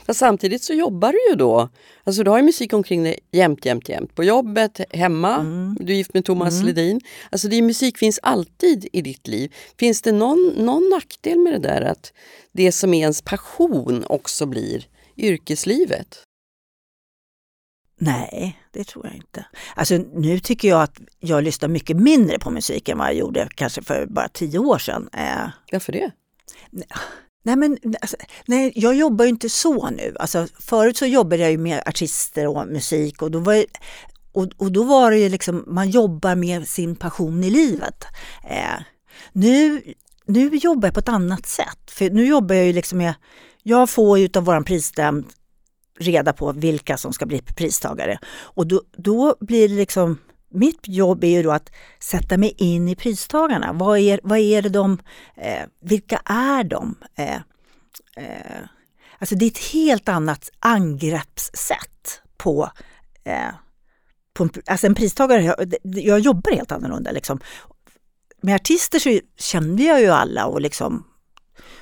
Fast 0.06 0.20
samtidigt 0.20 0.62
så 0.62 0.72
jobbar 0.72 1.12
du 1.12 1.30
ju 1.30 1.36
då. 1.36 1.68
Alltså 2.04 2.22
du 2.22 2.30
har 2.30 2.38
ju 2.38 2.44
musik 2.44 2.72
omkring 2.72 3.02
dig 3.02 3.18
jämt, 3.30 3.64
jämt, 3.64 3.88
jämt. 3.88 4.14
På 4.14 4.24
jobbet, 4.24 4.80
hemma, 4.90 5.42
du 5.80 5.92
är 5.92 5.96
gift 5.96 6.14
med 6.14 6.24
Thomas 6.24 6.62
Ledin. 6.62 7.00
Alltså 7.30 7.48
det 7.48 7.62
musik 7.62 7.98
finns 7.98 8.20
alltid 8.22 8.88
i 8.92 9.02
ditt 9.02 9.26
liv. 9.26 9.54
Finns 9.78 10.02
det 10.02 10.12
någon, 10.12 10.52
någon 10.56 10.88
nackdel 10.88 11.38
med 11.38 11.52
det 11.52 11.68
där 11.68 11.82
att 11.82 12.12
det 12.52 12.72
som 12.72 12.94
är 12.94 13.00
ens 13.00 13.22
passion 13.22 14.04
också 14.08 14.46
blir 14.46 14.86
yrkeslivet? 15.16 16.22
Nej, 18.00 18.58
det 18.72 18.84
tror 18.84 19.06
jag 19.06 19.16
inte. 19.16 19.46
Alltså 19.74 19.94
nu 20.14 20.38
tycker 20.38 20.68
jag 20.68 20.82
att 20.82 21.00
jag 21.20 21.44
lyssnar 21.44 21.68
mycket 21.68 21.96
mindre 21.96 22.38
på 22.38 22.50
musik 22.50 22.88
än 22.88 22.98
vad 22.98 23.06
jag 23.06 23.14
gjorde 23.14 23.48
kanske 23.54 23.82
för 23.82 24.06
bara 24.06 24.28
tio 24.28 24.58
år 24.58 24.78
sedan. 24.78 25.08
Eh, 25.12 25.48
Varför 25.72 25.92
det? 25.92 26.10
nej 26.70 26.88
men 27.56 27.78
alltså, 28.00 28.16
nej, 28.46 28.72
jag 28.74 28.94
jobbar 28.94 29.24
ju 29.24 29.28
inte 29.28 29.48
så 29.48 29.90
nu. 29.90 30.16
Alltså, 30.20 30.46
förut 30.60 30.96
så 30.96 31.06
jobbade 31.06 31.42
jag 31.42 31.50
ju 31.50 31.58
med 31.58 31.82
artister 31.86 32.46
och 32.46 32.66
musik 32.66 33.22
och 33.22 33.30
då 33.30 33.38
var, 33.38 33.54
det- 33.54 33.66
och, 34.32 34.48
och 34.56 34.72
då 34.72 34.82
var 34.82 35.10
det 35.10 35.18
ju 35.18 35.28
liksom, 35.28 35.64
man 35.66 35.90
jobbar 35.90 36.34
med 36.34 36.68
sin 36.68 36.96
passion 36.96 37.44
i 37.44 37.50
livet. 37.50 38.04
Eh, 38.50 38.80
nu, 39.32 39.82
nu 40.26 40.48
jobbar 40.56 40.86
jag 40.88 40.94
på 40.94 41.00
ett 41.00 41.08
annat 41.08 41.46
sätt. 41.46 41.90
För 41.90 42.10
nu 42.10 42.26
jobbar 42.26 42.54
jag 42.54 42.66
ju 42.66 42.72
liksom 42.72 42.98
med, 42.98 43.14
jag 43.62 43.90
får 43.90 44.18
ju 44.18 44.28
av 44.36 44.44
våran 44.44 44.64
prisnämnd 44.64 45.24
reda 45.98 46.32
på 46.32 46.52
vilka 46.52 46.96
som 46.96 47.12
ska 47.12 47.26
bli 47.26 47.40
pristagare. 47.42 48.18
Och 48.38 48.66
då, 48.66 48.82
då 48.96 49.36
blir 49.40 49.68
det 49.68 49.74
liksom, 49.74 50.18
mitt 50.50 50.88
jobb 50.88 51.24
är 51.24 51.28
ju 51.28 51.42
då 51.42 51.52
att 51.52 51.72
sätta 52.00 52.36
mig 52.36 52.54
in 52.56 52.88
i 52.88 52.96
pristagarna. 52.96 53.72
Vad 53.72 53.98
är, 53.98 54.20
vad 54.22 54.38
är 54.38 54.62
det 54.62 54.68
de, 54.68 54.98
eh, 55.36 55.62
vilka 55.80 56.16
är 56.24 56.64
de? 56.64 56.94
Eh, 57.18 57.34
eh, 58.16 58.62
alltså 59.18 59.34
det 59.34 59.44
är 59.44 59.50
ett 59.50 59.72
helt 59.72 60.08
annat 60.08 60.50
angreppssätt 60.58 62.22
på, 62.36 62.70
eh, 63.24 63.54
på 64.34 64.42
en, 64.42 64.50
alltså 64.66 64.86
en 64.86 64.94
pristagare. 64.94 65.42
Jag, 65.42 65.74
jag 65.82 66.20
jobbar 66.20 66.52
helt 66.52 66.72
annorlunda 66.72 67.10
liksom. 67.10 67.40
Med 68.40 68.54
artister 68.54 68.98
så 68.98 69.20
kände 69.38 69.82
jag 69.82 70.00
ju 70.00 70.08
alla 70.08 70.46
och 70.46 70.60
liksom 70.60 71.04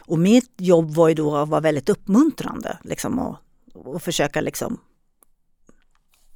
och 0.07 0.19
mitt 0.19 0.53
jobb 0.59 0.95
var 0.95 1.09
ju 1.09 1.15
då 1.15 1.37
att 1.37 1.49
vara 1.49 1.61
väldigt 1.61 1.89
uppmuntrande 1.89 2.79
liksom 2.83 3.19
och, 3.19 3.37
och 3.75 4.03
försöka 4.03 4.41
liksom 4.41 4.79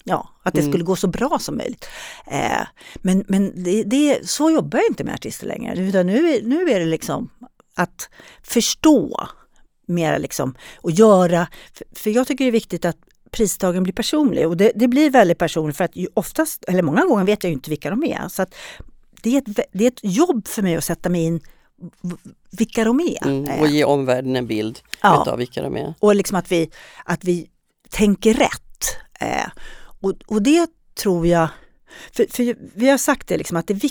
Ja, 0.08 0.28
att 0.42 0.54
det 0.54 0.60
Mm. 0.60 0.72
skulle 0.72 0.84
gå 0.84 0.96
så 0.96 1.06
bra 1.06 1.38
som 1.40 1.56
möjligt. 1.56 1.86
Eh, 2.26 2.66
men 2.94 3.24
men 3.28 3.62
det, 3.64 3.82
det, 3.82 4.28
så 4.30 4.50
jobbar 4.50 4.78
jag 4.78 4.88
inte 4.90 5.04
med 5.04 5.14
artister 5.14 5.46
längre. 5.46 5.74
Utan 5.80 6.06
nu, 6.06 6.30
är- 6.34 6.42
nu 6.42 6.70
är 6.70 6.80
det 6.80 6.86
liksom 6.86 7.30
att 7.74 8.08
förstå 8.42 9.28
mer 9.86 10.18
liksom 10.18 10.54
och 10.76 10.90
göra. 10.90 11.48
För, 11.72 11.86
för 11.92 12.10
jag 12.10 12.26
tycker 12.26 12.44
det 12.44 12.50
är 12.50 12.52
viktigt 12.52 12.84
att 12.84 12.96
pristagen 13.30 13.82
blir 13.82 13.92
personlig 13.92 14.46
och 14.46 14.56
det, 14.56 14.72
det 14.74 14.88
blir 14.88 15.10
väldigt 15.10 15.38
personligt 15.38 15.76
för 15.76 15.84
att 15.84 15.94
oftast, 16.14 16.64
eller 16.68 16.82
många 16.82 17.04
gånger 17.06 17.24
vet 17.24 17.44
jag 17.44 17.48
ju 17.50 17.54
inte 17.54 17.70
vilka 17.70 17.90
de 17.90 18.04
är. 18.04 18.28
Så 18.28 18.42
att 18.42 18.54
det, 19.22 19.36
är 19.36 19.38
ett, 19.38 19.58
det 19.72 19.84
är 19.84 19.88
ett 19.88 20.00
jobb 20.02 20.48
för 20.48 20.62
mig 20.62 20.76
att 20.76 20.84
sätta 20.84 21.08
mig 21.08 21.24
in 21.24 21.40
vilka 22.50 22.84
de 22.84 23.00
är. 23.00 23.26
Mm, 23.26 23.44
Eh, 23.44 23.60
och 23.60 23.68
ge 23.68 23.84
omvärlden 23.84 24.36
en 24.36 24.46
bild 24.46 24.78
Ja. 25.02 25.22
utav 25.22 25.38
vilka 25.38 25.62
de 25.62 25.76
är. 25.76 25.94
och 26.00 26.14
liksom 26.14 26.36
att 26.38 26.52
vi, 26.52 26.70
att 27.04 27.24
vi 27.24 27.48
tänker 27.90 28.34
rätt. 28.34 28.84
Eh, 29.20 29.46
och, 30.00 30.12
och 30.26 30.42
det 30.42 30.70
tror 30.94 31.26
jag, 31.26 31.48
För, 32.12 32.26
för 32.30 32.56
vi 32.74 32.88
har 32.88 32.98
sagt 32.98 33.28
det 33.28 33.36
liksom 33.36 33.56
att 33.56 33.66
det 33.66 33.74
är 33.74 33.90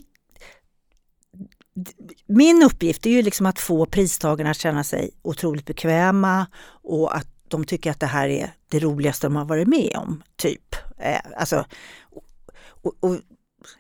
min 2.28 2.64
uppgift 2.64 3.06
är 3.06 3.10
ju 3.10 3.22
liksom 3.22 3.46
att 3.46 3.60
få 3.60 3.86
pristagarna 3.86 4.50
att 4.50 4.60
känna 4.60 4.84
sig 4.84 5.12
otroligt 5.22 5.66
bekväma 5.66 6.48
och 6.84 7.16
att 7.16 7.28
de 7.48 7.66
tycker 7.66 7.92
att 7.92 8.00
det 8.00 8.06
här 8.06 8.30
är 8.30 8.54
det 8.70 8.80
roligaste 8.80 9.28
de 9.28 9.36
har 9.36 9.46
varit 9.46 9.68
med 9.68 9.96
om. 9.96 10.24
typ. 10.36 10.76
Eh, 10.98 11.20
alltså, 11.38 11.66
och, 12.82 12.96
och 13.00 13.18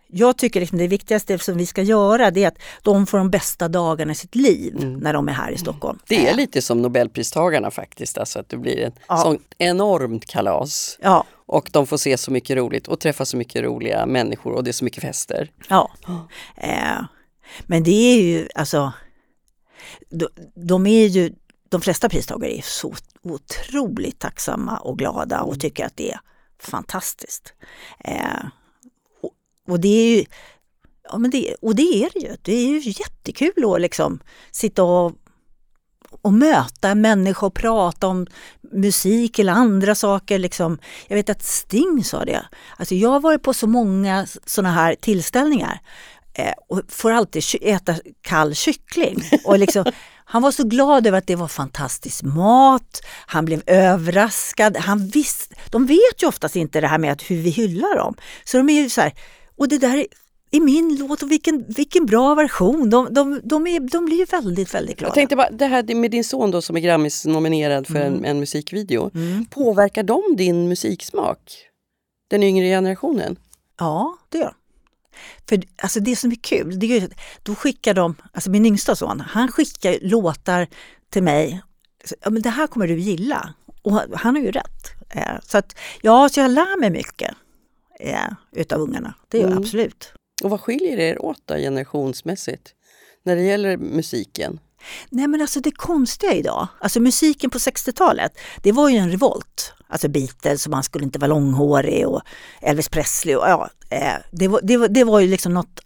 jag 0.07 0.37
tycker 0.37 0.59
liksom 0.59 0.77
det 0.77 0.87
viktigaste 0.87 1.39
som 1.39 1.57
vi 1.57 1.65
ska 1.65 1.81
göra 1.81 2.31
det 2.31 2.43
är 2.43 2.47
att 2.47 2.57
de 2.83 3.05
får 3.07 3.17
de 3.17 3.29
bästa 3.29 3.67
dagarna 3.67 4.11
i 4.11 4.15
sitt 4.15 4.35
liv 4.35 4.75
Mm. 4.77 4.93
när 4.93 5.13
de 5.13 5.29
är 5.29 5.33
här 5.33 5.51
i 5.51 5.57
Stockholm. 5.57 5.99
Det 6.07 6.27
är 6.27 6.31
Eh, 6.31 6.35
lite 6.35 6.61
som 6.61 6.81
Nobelpristagarna 6.81 7.71
faktiskt, 7.71 8.17
alltså 8.17 8.39
att 8.39 8.49
det 8.49 8.57
blir 8.57 8.79
ett 8.79 8.95
Ja. 9.07 9.17
sånt 9.17 9.41
enormt 9.57 10.25
kalas. 10.25 10.97
Ja, 11.01 11.23
Och 11.45 11.69
de 11.73 11.87
får 11.87 11.97
se 11.97 12.17
så 12.17 12.31
mycket 12.31 12.57
roligt 12.57 12.87
och 12.87 12.99
träffa 12.99 13.25
så 13.25 13.37
mycket 13.37 13.63
roliga 13.63 14.05
människor 14.05 14.53
och 14.53 14.63
det 14.63 14.69
är 14.71 14.73
så 14.73 14.83
mycket 14.85 15.03
fester. 15.03 15.51
ja. 15.69 15.91
Eh, 16.57 17.01
men 17.65 17.83
det 17.83 17.91
är 17.91 18.21
ju 18.21 18.47
alltså, 18.55 18.93
de, 20.09 20.27
de 20.55 20.87
är 20.87 21.05
ju, 21.07 21.33
de 21.69 21.81
flesta 21.81 22.09
pristagare 22.09 22.57
är 22.57 22.61
så 22.61 22.93
otroligt 23.23 24.19
tacksamma 24.19 24.77
och 24.77 24.97
glada 24.97 25.41
och 25.41 25.59
tycker 25.59 25.85
att 25.85 25.97
det 25.97 26.11
är 26.11 26.19
fantastiskt. 26.59 27.53
Eh, 28.03 28.43
och, 29.67 29.79
det 29.79 29.87
är 29.87 30.17
ju, 30.17 30.25
ja 31.11 31.17
men 31.17 31.31
det, 31.31 31.55
och 31.61 31.75
det 31.75 32.03
är 32.03 32.09
det 32.13 32.19
ju, 32.19 32.35
det 32.41 32.53
är 32.53 32.67
ju 32.67 32.79
jättekul 32.79 33.73
att 33.73 33.81
liksom 33.81 34.19
sitta 34.51 34.83
och 34.83 35.13
och 36.21 36.33
möta 36.33 36.89
en 36.89 37.01
människa 37.01 37.45
och 37.45 37.53
prata 37.53 38.07
om 38.07 38.27
musik 38.71 39.39
eller 39.39 39.53
andra 39.53 39.95
saker. 39.95 40.39
Liksom. 40.39 40.77
Jag 41.07 41.15
vet 41.15 41.29
att 41.29 41.43
Sting 41.43 42.03
sa 42.03 42.25
det. 42.25 42.45
Alltså 42.77 42.95
jag 42.95 43.09
har 43.09 43.19
varit 43.19 43.43
på 43.43 43.53
så 43.53 43.67
många 43.67 44.27
sådana 44.45 44.73
här 44.73 44.95
tillställningar 44.95 45.79
eh, 46.33 46.53
och 46.69 46.81
får 46.89 47.11
alltid 47.11 47.43
äta 47.61 47.95
kall 48.21 48.55
kyckling. 48.55 49.23
Och 49.45 49.59
liksom, 49.59 49.85
han 50.25 50.41
var 50.41 50.51
så 50.51 50.63
glad 50.63 51.07
över 51.07 51.17
att 51.17 51.27
det 51.27 51.35
var 51.35 51.47
fantastisk 51.47 52.23
mat, 52.23 53.01
han 53.25 53.45
blev 53.45 53.63
överraskad. 53.65 54.77
Han 54.77 55.07
visst, 55.07 55.53
de 55.71 55.85
vet 55.85 56.23
ju 56.23 56.27
oftast 56.27 56.55
inte 56.55 56.81
det 56.81 56.87
här 56.87 56.97
med 56.97 57.11
att 57.11 57.21
hur 57.21 57.41
vi 57.41 57.49
hyllar 57.49 57.97
dem. 57.97 58.15
Så 58.43 58.57
de 58.57 58.69
är 58.69 58.81
ju 58.81 58.89
så 58.89 59.01
här, 59.01 59.13
och 59.57 59.67
det 59.67 59.77
där 59.77 59.97
är, 59.97 60.05
i 60.51 60.59
min 60.59 60.95
låt 60.99 61.23
och 61.23 61.31
vilken, 61.31 61.65
vilken 61.67 62.05
bra 62.05 62.35
version. 62.35 62.89
De, 62.89 63.13
de, 63.13 63.41
de, 63.43 63.67
är, 63.67 63.79
de 63.79 64.05
blir 64.05 64.25
väldigt, 64.25 64.73
väldigt 64.73 64.97
glada. 64.97 65.09
Jag 65.09 65.13
tänkte 65.15 65.35
bara, 65.35 65.49
det 65.49 65.65
här 65.65 65.95
med 65.95 66.11
din 66.11 66.23
son 66.23 66.51
då 66.51 66.61
som 66.61 66.75
är 66.75 66.79
Grammis-nominerad 66.79 67.87
för 67.87 67.95
en, 67.95 68.25
en 68.25 68.39
musikvideo. 68.39 69.11
Mm. 69.15 69.45
Påverkar 69.45 70.03
de 70.03 70.21
din 70.37 70.67
musiksmak? 70.67 71.39
Den 72.29 72.43
yngre 72.43 72.65
generationen? 72.67 73.35
Ja, 73.79 74.17
det 74.29 74.37
gör 74.37 74.53
För 75.49 75.61
alltså 75.81 75.99
det 75.99 76.15
som 76.15 76.31
är 76.31 76.35
kul, 76.35 76.79
det 76.79 76.85
är 76.85 76.99
ju, 76.99 77.05
att 77.05 77.11
då 77.43 77.55
skickar 77.55 77.93
de, 77.93 78.15
alltså 78.33 78.49
min 78.49 78.65
yngsta 78.65 78.95
son, 78.95 79.19
han 79.19 79.47
skickar 79.51 79.97
låtar 80.01 80.67
till 81.09 81.23
mig. 81.23 81.61
Ja, 82.21 82.29
men 82.29 82.41
det 82.41 82.49
här 82.49 82.67
kommer 82.67 82.87
du 82.87 82.99
gilla. 82.99 83.53
Och 83.81 83.93
han- 83.93 84.13
han 84.15 84.35
har 84.35 84.41
ju 84.43 84.51
rätt. 84.51 84.87
Eh, 85.09 85.21
Så 85.43 85.57
att 85.57 85.75
ja, 86.01 86.29
så 86.29 86.39
jag 86.39 86.51
lär 86.51 86.79
mig 86.79 86.89
mycket 86.89 87.33
eh, 87.99 88.21
utav 88.51 88.81
ungarna. 88.81 89.13
Det 89.27 89.37
gör 89.37 89.43
jag 89.43 89.51
Mm. 89.51 89.63
absolut. 89.63 90.13
Och 90.43 90.49
vad 90.49 90.61
skiljer 90.61 90.97
er 90.97 91.21
åt 91.25 91.41
då, 91.45 91.55
generationsmässigt? 91.55 92.73
När 93.23 93.35
det 93.35 93.41
gäller 93.43 93.77
musiken? 93.77 94.59
Nej 95.09 95.27
men 95.27 95.41
alltså 95.41 95.59
det 95.59 95.71
konstiga 95.71 96.33
idag, 96.33 96.67
alltså 96.81 96.99
musiken 96.99 97.49
på 97.49 97.57
60-talet, 97.57 98.37
det 98.63 98.71
var 98.71 98.89
ju 98.89 98.97
en 98.97 99.11
revolt. 99.11 99.73
Alltså 99.87 100.07
Beatles 100.07 100.65
och 100.65 100.71
man 100.71 100.83
skulle 100.83 101.05
inte 101.05 101.19
vara 101.19 101.27
långhårig 101.29 102.07
och 102.07 102.21
Elvis 102.61 102.89
Presley 102.89 103.35
och 103.35 103.47
ja, 103.47 103.69
eh, 103.89 104.13
det, 104.31 104.47
var, 104.47 104.61
det, 104.63 104.77
var, 104.77 104.87
det 104.87 105.03
var 105.03 105.19
ju 105.19 105.27
liksom 105.27 105.53
något 105.53 105.79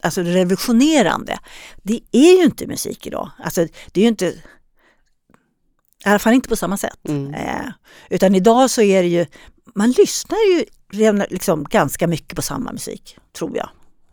alltså 0.00 0.22
revolutionerande. 0.22 1.38
Det 1.82 2.00
är 2.12 2.38
ju 2.38 2.44
inte 2.44 2.66
musik 2.66 3.06
idag. 3.06 3.30
Alltså 3.38 3.66
det 3.92 4.00
är 4.00 4.02
ju 4.02 4.08
inte, 4.08 4.26
i 4.26 6.08
alla 6.08 6.18
fall 6.18 6.34
inte 6.34 6.48
på 6.48 6.56
samma 6.56 6.76
sätt. 6.76 7.08
Mm. 7.08 7.34
Eh, 7.34 7.66
utan 8.10 8.34
idag 8.34 8.70
så 8.70 8.82
är 8.82 9.02
det 9.02 9.08
ju, 9.08 9.26
man 9.74 9.90
lyssnar 9.90 10.38
ju 10.38 10.64
liksom 11.30 11.64
ganska 11.64 12.06
mycket 12.06 12.36
på 12.36 12.42
samma 12.42 12.72
musik, 12.72 13.18
tror 13.32 13.56
jag, 13.56 13.68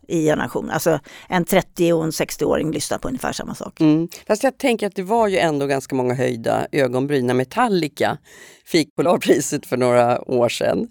i 0.07 0.25
generation. 0.25 0.69
Alltså 0.69 0.99
en 1.29 1.45
30 1.45 1.93
och 1.93 2.03
en 2.03 2.11
60-åring 2.11 2.71
lyssnar 2.71 2.97
på 2.97 3.07
ungefär 3.07 3.31
samma 3.33 3.55
sak. 3.55 3.81
Mm. 3.81 4.07
Fast 4.27 4.43
jag 4.43 4.57
tänker 4.57 4.87
att 4.87 4.95
det 4.95 5.03
var 5.03 5.27
ju 5.27 5.37
ändå 5.37 5.65
ganska 5.67 5.95
många 5.95 6.13
höjda 6.13 6.67
ögonbryn 6.71 7.27
när 7.27 7.33
Metallica 7.33 8.17
fick 8.65 8.95
Polarpriset 8.95 9.65
för 9.65 9.77
några 9.77 10.21
år 10.31 10.49
sedan. 10.49 10.87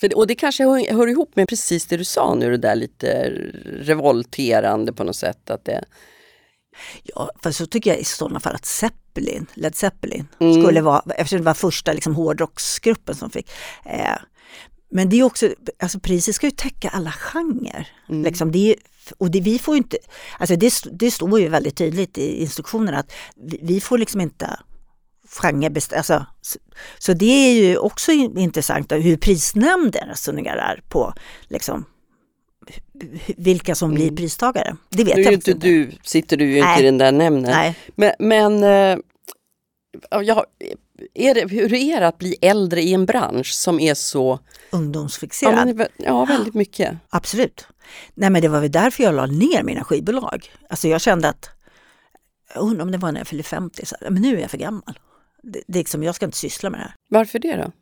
För, 0.00 0.16
och 0.16 0.26
det 0.26 0.34
kanske 0.34 0.64
hör, 0.64 0.92
hör 0.94 1.06
ihop 1.06 1.36
med 1.36 1.48
precis 1.48 1.86
det 1.86 1.96
du 1.96 2.04
sa 2.04 2.34
nu, 2.34 2.50
det 2.50 2.56
där 2.56 2.74
lite 2.74 3.32
revolterande 3.64 4.92
på 4.92 5.04
något 5.04 5.16
sätt. 5.16 5.50
Att 5.50 5.64
det, 5.64 5.84
Ja, 7.02 7.30
för 7.42 7.50
så 7.50 7.66
tycker 7.66 7.90
jag 7.90 8.00
i 8.00 8.04
sådana 8.04 8.40
fall 8.40 8.54
att 8.54 8.64
Zeppelin, 8.66 9.46
Led 9.54 9.74
Zeppelin, 9.76 10.28
Mm. 10.40 10.62
skulle 10.62 10.80
vara, 10.80 11.02
eftersom 11.16 11.38
det 11.38 11.44
var 11.44 11.54
första 11.54 11.92
liksom, 11.92 12.14
hårdrocksgruppen 12.14 13.14
som 13.14 13.30
fick. 13.30 13.50
Eh, 13.84 14.16
men 14.92 15.08
det 15.08 15.16
är 15.16 15.22
också, 15.22 15.54
alltså 15.78 16.00
priset 16.00 16.34
ska 16.34 16.46
ju 16.46 16.50
täcka 16.50 16.88
alla 16.88 17.12
genrer. 17.12 17.88
Mm. 18.08 18.22
Liksom, 18.22 18.52
det 18.52 18.70
är, 18.70 18.76
och 19.18 19.30
det, 19.30 19.40
vi 19.40 19.58
får 19.58 19.74
ju 19.74 19.78
inte, 19.78 19.96
alltså 20.38 20.56
det, 20.56 20.72
det 20.92 21.10
står 21.10 21.40
ju 21.40 21.48
väldigt 21.48 21.76
tydligt 21.76 22.18
i 22.18 22.40
instruktionerna 22.42 22.98
att 22.98 23.12
vi, 23.36 23.58
vi 23.62 23.80
får 23.80 23.98
liksom 23.98 24.20
inte 24.20 24.58
genrebest- 25.40 25.96
alltså, 25.96 26.26
så, 26.40 26.58
så 26.98 27.12
det 27.12 27.26
är 27.26 27.52
ju 27.52 27.76
också 27.76 28.12
in- 28.12 28.38
intressant 28.38 28.92
hur 28.92 29.16
prisnämnden 29.16 30.08
resonerar 30.08 30.82
på 30.88 31.14
liksom, 31.48 31.84
vilka 33.36 33.74
som 33.74 33.94
blir 33.94 34.16
pristagare. 34.16 34.76
Det 34.90 35.04
vet 35.04 35.16
nu 35.16 35.22
jag 35.22 35.32
inte 35.32 35.54
du, 35.54 35.90
sitter 36.02 36.36
du 36.36 36.44
ju 36.44 36.58
inte 36.58 36.80
i 36.80 36.82
den 36.82 36.98
där 36.98 37.12
nämnden. 37.12 37.52
Nej. 37.52 37.76
Men, 37.94 38.12
men 38.18 38.64
eh, 38.64 38.98
ja, 40.10 40.46
är 41.14 41.34
det, 41.34 41.50
hur 41.50 41.74
är 41.74 42.00
det 42.00 42.06
att 42.06 42.18
bli 42.18 42.36
äldre 42.40 42.82
i 42.82 42.94
en 42.94 43.06
bransch 43.06 43.52
som 43.54 43.80
är 43.80 43.94
så... 43.94 44.38
Ja, 44.70 44.78
ungdomsfixerad. 44.78 45.54
men, 45.54 45.68
är 45.68 45.74
vä- 45.74 45.88
ja 45.96 46.24
väldigt 46.24 46.54
mycket. 46.54 46.96
Absolut. 47.10 47.66
Nej 48.14 48.30
men 48.30 48.42
det 48.42 48.48
var 48.48 48.60
väl 48.60 48.72
därför 48.72 49.02
jag 49.02 49.14
la 49.14 49.26
ner 49.26 49.62
mina 49.62 49.84
skivbolag. 49.84 50.50
Alltså 50.70 50.88
jag 50.88 51.00
kände 51.00 51.28
att, 51.28 51.50
jag 52.54 52.62
undrar 52.62 52.82
om 52.84 52.92
det 52.92 52.98
var 52.98 53.12
när 53.12 53.20
jag 53.20 53.26
fyllde 53.26 53.44
50, 53.44 53.86
så, 53.86 53.96
men 54.00 54.22
nu 54.22 54.36
är 54.36 54.40
jag 54.40 54.50
för 54.50 54.58
gammal. 54.58 54.98
Det, 55.42 55.62
det 55.66 55.78
är 55.78 55.80
liksom, 55.80 56.02
jag 56.02 56.14
ska 56.14 56.24
inte 56.24 56.38
syssla 56.38 56.70
med 56.70 56.80
det 56.80 56.84
här. 56.84 56.94
Varför 57.08 57.38
det 57.38 57.56
då? 57.56 57.72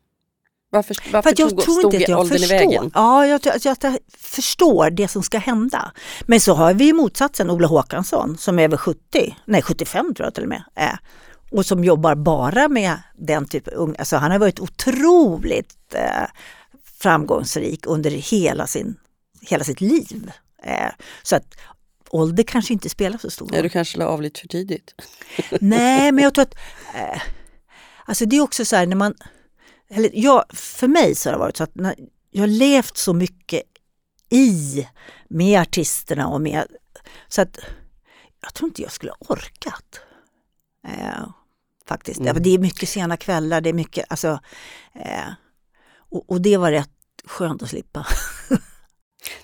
Varför, 0.73 0.97
varför 1.11 1.29
För 1.29 1.39
jag 1.41 1.49
tog, 1.49 1.61
tror 1.61 1.85
inte 1.85 1.97
att 1.97 2.09
jag 2.09 2.29
förstår. 2.29 2.91
Ja, 2.93 3.27
jag, 3.27 3.41
jag, 3.45 3.55
jag, 3.63 3.77
jag 3.81 3.97
förstår 4.17 4.89
det 4.89 5.07
som 5.07 5.23
ska 5.23 5.37
hända. 5.37 5.91
Men 6.21 6.39
så 6.39 6.53
har 6.53 6.73
vi 6.73 6.93
motsatsen, 6.93 7.49
Ola 7.49 7.67
Håkansson 7.67 8.37
som 8.37 8.59
är 8.59 8.63
över 8.63 8.77
70, 8.77 9.35
nej 9.45 9.61
75 9.61 10.15
tror 10.15 10.25
jag 10.25 10.33
till 10.33 10.43
och 10.43 10.49
med. 10.49 10.63
Är, 10.75 10.99
och 11.51 11.65
som 11.65 11.83
jobbar 11.83 12.15
bara 12.15 12.67
med 12.67 12.97
den 13.17 13.47
typen 13.47 13.73
av 13.73 13.79
unga. 13.79 13.95
Alltså 13.99 14.17
han 14.17 14.31
har 14.31 14.39
varit 14.39 14.59
otroligt 14.59 15.93
eh, 15.93 16.25
framgångsrik 16.83 17.87
under 17.87 18.11
hela, 18.11 18.67
sin, 18.67 18.95
hela 19.41 19.63
sitt 19.63 19.81
liv. 19.81 20.31
Eh, 20.63 20.91
så 21.23 21.35
att 21.35 21.55
ålder 22.09 22.43
kanske 22.43 22.73
inte 22.73 22.89
spelar 22.89 23.17
så 23.17 23.29
stor 23.29 23.45
roll. 23.45 23.55
Ja, 23.55 23.61
du 23.61 23.69
kanske 23.69 23.97
la 23.97 24.05
av 24.05 24.21
lite 24.21 24.39
för 24.39 24.47
tidigt. 24.47 24.95
Nej, 25.61 26.11
men 26.11 26.23
jag 26.23 26.33
tror 26.33 26.43
att 26.43 26.55
eh, 26.95 27.21
alltså 28.05 28.25
det 28.25 28.35
är 28.35 28.41
också 28.41 28.65
så 28.65 28.75
här 28.75 28.85
när 28.85 28.95
man, 28.95 29.13
eller 29.89 30.09
jag, 30.13 30.45
för 30.53 30.87
mig 30.87 31.15
så 31.15 31.29
har 31.29 31.33
det 31.33 31.39
varit 31.39 31.57
så 31.57 31.63
att 31.63 31.75
när 31.75 31.95
jag 32.31 32.41
har 32.41 32.47
levt 32.47 32.97
så 32.97 33.13
mycket 33.13 33.61
i 34.29 34.87
med 35.27 35.61
artisterna 35.61 36.27
och 36.27 36.41
med, 36.41 36.67
så 37.27 37.41
att 37.41 37.59
jag 38.41 38.53
tror 38.53 38.69
inte 38.69 38.81
jag 38.81 38.91
skulle 38.91 39.11
orkat. 39.19 39.99
Eh, 40.87 41.29
faktiskt. 41.93 42.19
Mm. 42.19 42.43
Det 42.43 42.49
är 42.49 42.57
mycket 42.59 42.89
sena 42.89 43.17
kvällar, 43.17 43.61
det 43.61 43.69
är 43.69 43.73
mycket, 43.73 44.05
alltså, 44.09 44.39
eh, 44.95 45.29
och, 46.11 46.29
och 46.29 46.41
det 46.41 46.57
var 46.57 46.71
rätt 46.71 46.89
skönt 47.25 47.63
att 47.63 47.69
slippa. 47.69 48.07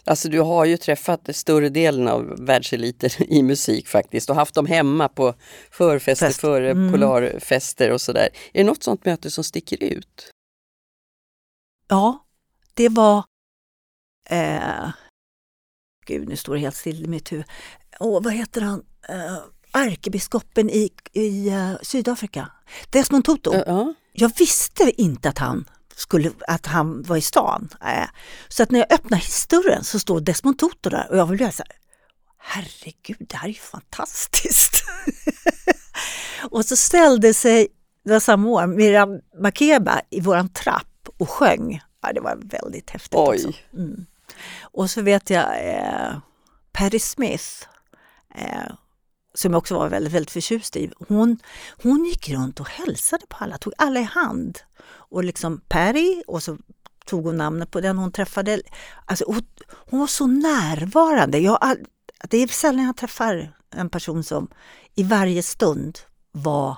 Alltså 0.04 0.30
du 0.30 0.40
har 0.42 0.66
ju 0.66 0.78
träffat 0.78 1.36
större 1.36 1.70
delen 1.70 2.08
av 2.08 2.46
världseliten 2.46 3.10
i 3.30 3.44
musik 3.44 3.88
faktiskt 3.88 4.30
och 4.30 4.36
haft 4.36 4.56
dem 4.56 4.66
hemma 4.66 5.10
på 5.10 5.34
förfester, 5.72 6.28
Fest. 6.28 6.40
före 6.42 6.72
Mm. 6.72 6.92
polarfester 6.92 7.92
och 7.92 8.02
sådär. 8.02 8.30
Är 8.54 8.64
det 8.64 8.64
något 8.64 8.84
sånt 8.84 9.06
möte 9.06 9.32
som 9.32 9.44
sticker 9.44 9.84
ut? 9.84 10.32
Ja, 11.88 12.26
det 12.74 12.90
var... 12.90 13.24
Eh, 14.30 14.90
gud, 16.06 16.28
nu 16.30 16.36
står 16.36 16.54
det 16.54 16.60
helt 16.60 16.76
still 16.76 17.04
i 17.04 17.08
mitt 17.08 17.32
huvud. 17.32 17.46
Åh, 18.00 18.24
vad 18.24 18.34
heter 18.34 18.62
han? 18.62 18.86
Eh, 19.10 19.38
ärkebiskopen 19.78 20.70
i, 20.70 20.90
i 21.14 21.50
eh, 21.50 21.74
Sydafrika. 21.82 22.52
Desmond 22.90 23.26
Tutu. 23.26 23.50
Ja, 23.54 23.64
Ja. 23.68 23.94
Jag 24.20 24.32
visste 24.38 25.02
inte 25.02 25.30
att 25.30 25.38
han, 25.38 25.70
skulle, 25.96 26.32
att 26.48 26.66
han 26.66 27.04
var 27.04 27.18
i 27.18 27.22
stan. 27.22 27.70
Eh, 27.86 28.10
så 28.48 28.64
att 28.64 28.72
när 28.72 28.80
jag 28.80 28.94
öppnar 28.94 29.18
historien 29.18 29.84
så 29.84 30.00
står 30.00 30.20
Desmond 30.20 30.60
Tutu 30.60 30.90
där 30.90 31.08
och 31.12 31.18
jag 31.18 31.26
vill 31.26 31.40
så 31.40 31.44
här, 31.46 31.78
herregud, 32.38 33.28
det 33.30 33.36
här 33.36 33.48
är 33.48 33.54
ju 33.54 33.60
fantastiskt. 33.60 34.84
och 36.52 36.66
så 36.66 36.76
ställde 36.76 37.34
sig, 37.34 37.68
det 38.06 38.12
var 38.12 38.20
samma 38.20 38.50
år, 38.50 38.68
Miriam 38.68 39.20
Makeba 39.42 40.02
i 40.10 40.22
våran 40.22 40.50
trapp 40.50 41.10
och 41.18 41.30
sjöng. 41.30 41.82
Ja, 42.02 42.14
det 42.14 42.22
var 42.22 42.36
väldigt 42.44 42.90
häftigt 42.90 43.20
Oj. 43.20 43.36
också. 43.36 43.60
Mm. 43.74 44.06
Och 44.62 44.90
så 44.90 45.02
vet 45.02 45.30
jag 45.30 45.76
eh, 45.76 46.18
Patti 46.72 47.00
Smith, 47.00 47.46
eh, 48.36 48.74
som 49.38 49.52
jag 49.52 49.58
också 49.58 49.78
var 49.78 49.90
väldigt, 49.90 50.14
väldigt 50.14 50.32
förtjust 50.32 50.76
i. 50.76 50.92
Hon, 51.08 51.38
hon 51.84 52.06
gick 52.06 52.30
runt 52.30 52.60
och 52.60 52.70
hälsade 52.70 53.26
på 53.30 53.38
alla, 53.40 53.58
tog 53.58 53.74
alla 53.78 54.00
i 54.00 54.04
hand. 54.04 54.60
Och 54.88 55.24
liksom 55.24 55.62
Perry, 55.68 56.24
och 56.28 56.44
så 56.44 56.58
tog 57.06 57.26
hon 57.26 57.38
namnet 57.38 57.72
på 57.72 57.82
den 57.82 57.98
hon 57.98 58.12
träffade. 58.12 58.62
Alltså, 59.06 59.26
hon, 59.28 59.42
hon 59.70 60.00
var 60.00 60.08
så 60.08 60.28
närvarande. 60.28 61.40
Jag, 61.40 61.78
det 62.30 62.38
är 62.38 62.48
sällan 62.48 62.86
jag 62.86 62.98
träffar 62.98 63.54
en 63.76 63.90
person 63.90 64.24
som 64.24 64.48
i 64.96 65.04
varje 65.04 65.44
stund 65.44 66.00
var 66.32 66.78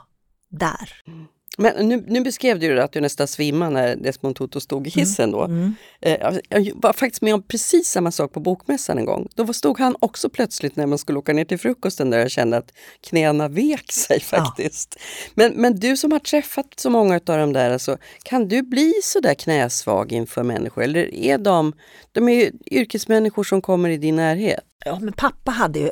där. 0.49 1.01
Mm. 1.07 1.25
Men 1.57 1.89
nu, 1.89 2.03
nu 2.07 2.21
beskrev 2.21 2.59
du 2.59 2.81
att 2.81 2.91
du 2.91 3.01
nästan 3.01 3.27
svimmade 3.27 3.71
när 3.71 3.95
Desmond 3.95 4.35
Tutu 4.35 4.59
stod 4.59 4.87
i 4.87 4.89
hissen 4.89 5.31
då. 5.31 5.43
Mm. 5.43 5.75
Eh, 6.01 6.37
jag 6.49 6.71
var 6.75 6.93
faktiskt 6.93 7.21
med 7.21 7.33
om 7.33 7.43
precis 7.43 7.89
samma 7.89 8.11
sak 8.11 8.33
på 8.33 8.39
Bokmässan 8.39 8.97
en 8.97 9.05
gång. 9.05 9.27
Då 9.35 9.53
stod 9.53 9.79
han 9.79 9.95
också 9.99 10.29
plötsligt 10.29 10.75
när 10.75 10.85
man 10.85 10.97
skulle 10.97 11.19
åka 11.19 11.33
ner 11.33 11.45
till 11.45 11.59
frukosten 11.59 12.09
där 12.09 12.19
jag 12.19 12.31
kände 12.31 12.57
att 12.57 12.73
knäna 13.01 13.47
vek 13.47 13.91
sig 13.91 14.19
faktiskt. 14.21 14.95
Ja. 14.97 15.03
Men, 15.33 15.53
men 15.55 15.79
du 15.79 15.97
som 15.97 16.11
har 16.11 16.19
träffat 16.19 16.65
så 16.75 16.89
många 16.89 17.15
av 17.15 17.37
de 17.37 17.53
där, 17.53 17.71
alltså, 17.71 17.97
kan 18.23 18.47
du 18.47 18.61
bli 18.61 18.93
så 19.03 19.19
där 19.19 19.33
knäsvag 19.33 20.11
inför 20.11 20.43
människor? 20.43 20.83
Eller 20.83 21.13
är 21.15 21.37
de, 21.37 21.73
de 22.11 22.29
är 22.29 22.51
yrkesmänniskor 22.71 23.43
som 23.43 23.61
kommer 23.61 23.89
i 23.89 23.97
din 23.97 24.15
närhet? 24.15 24.63
Ja, 24.85 24.99
men 25.01 25.13
pappa 25.13 25.51
hade 25.51 25.79
ju, 25.79 25.91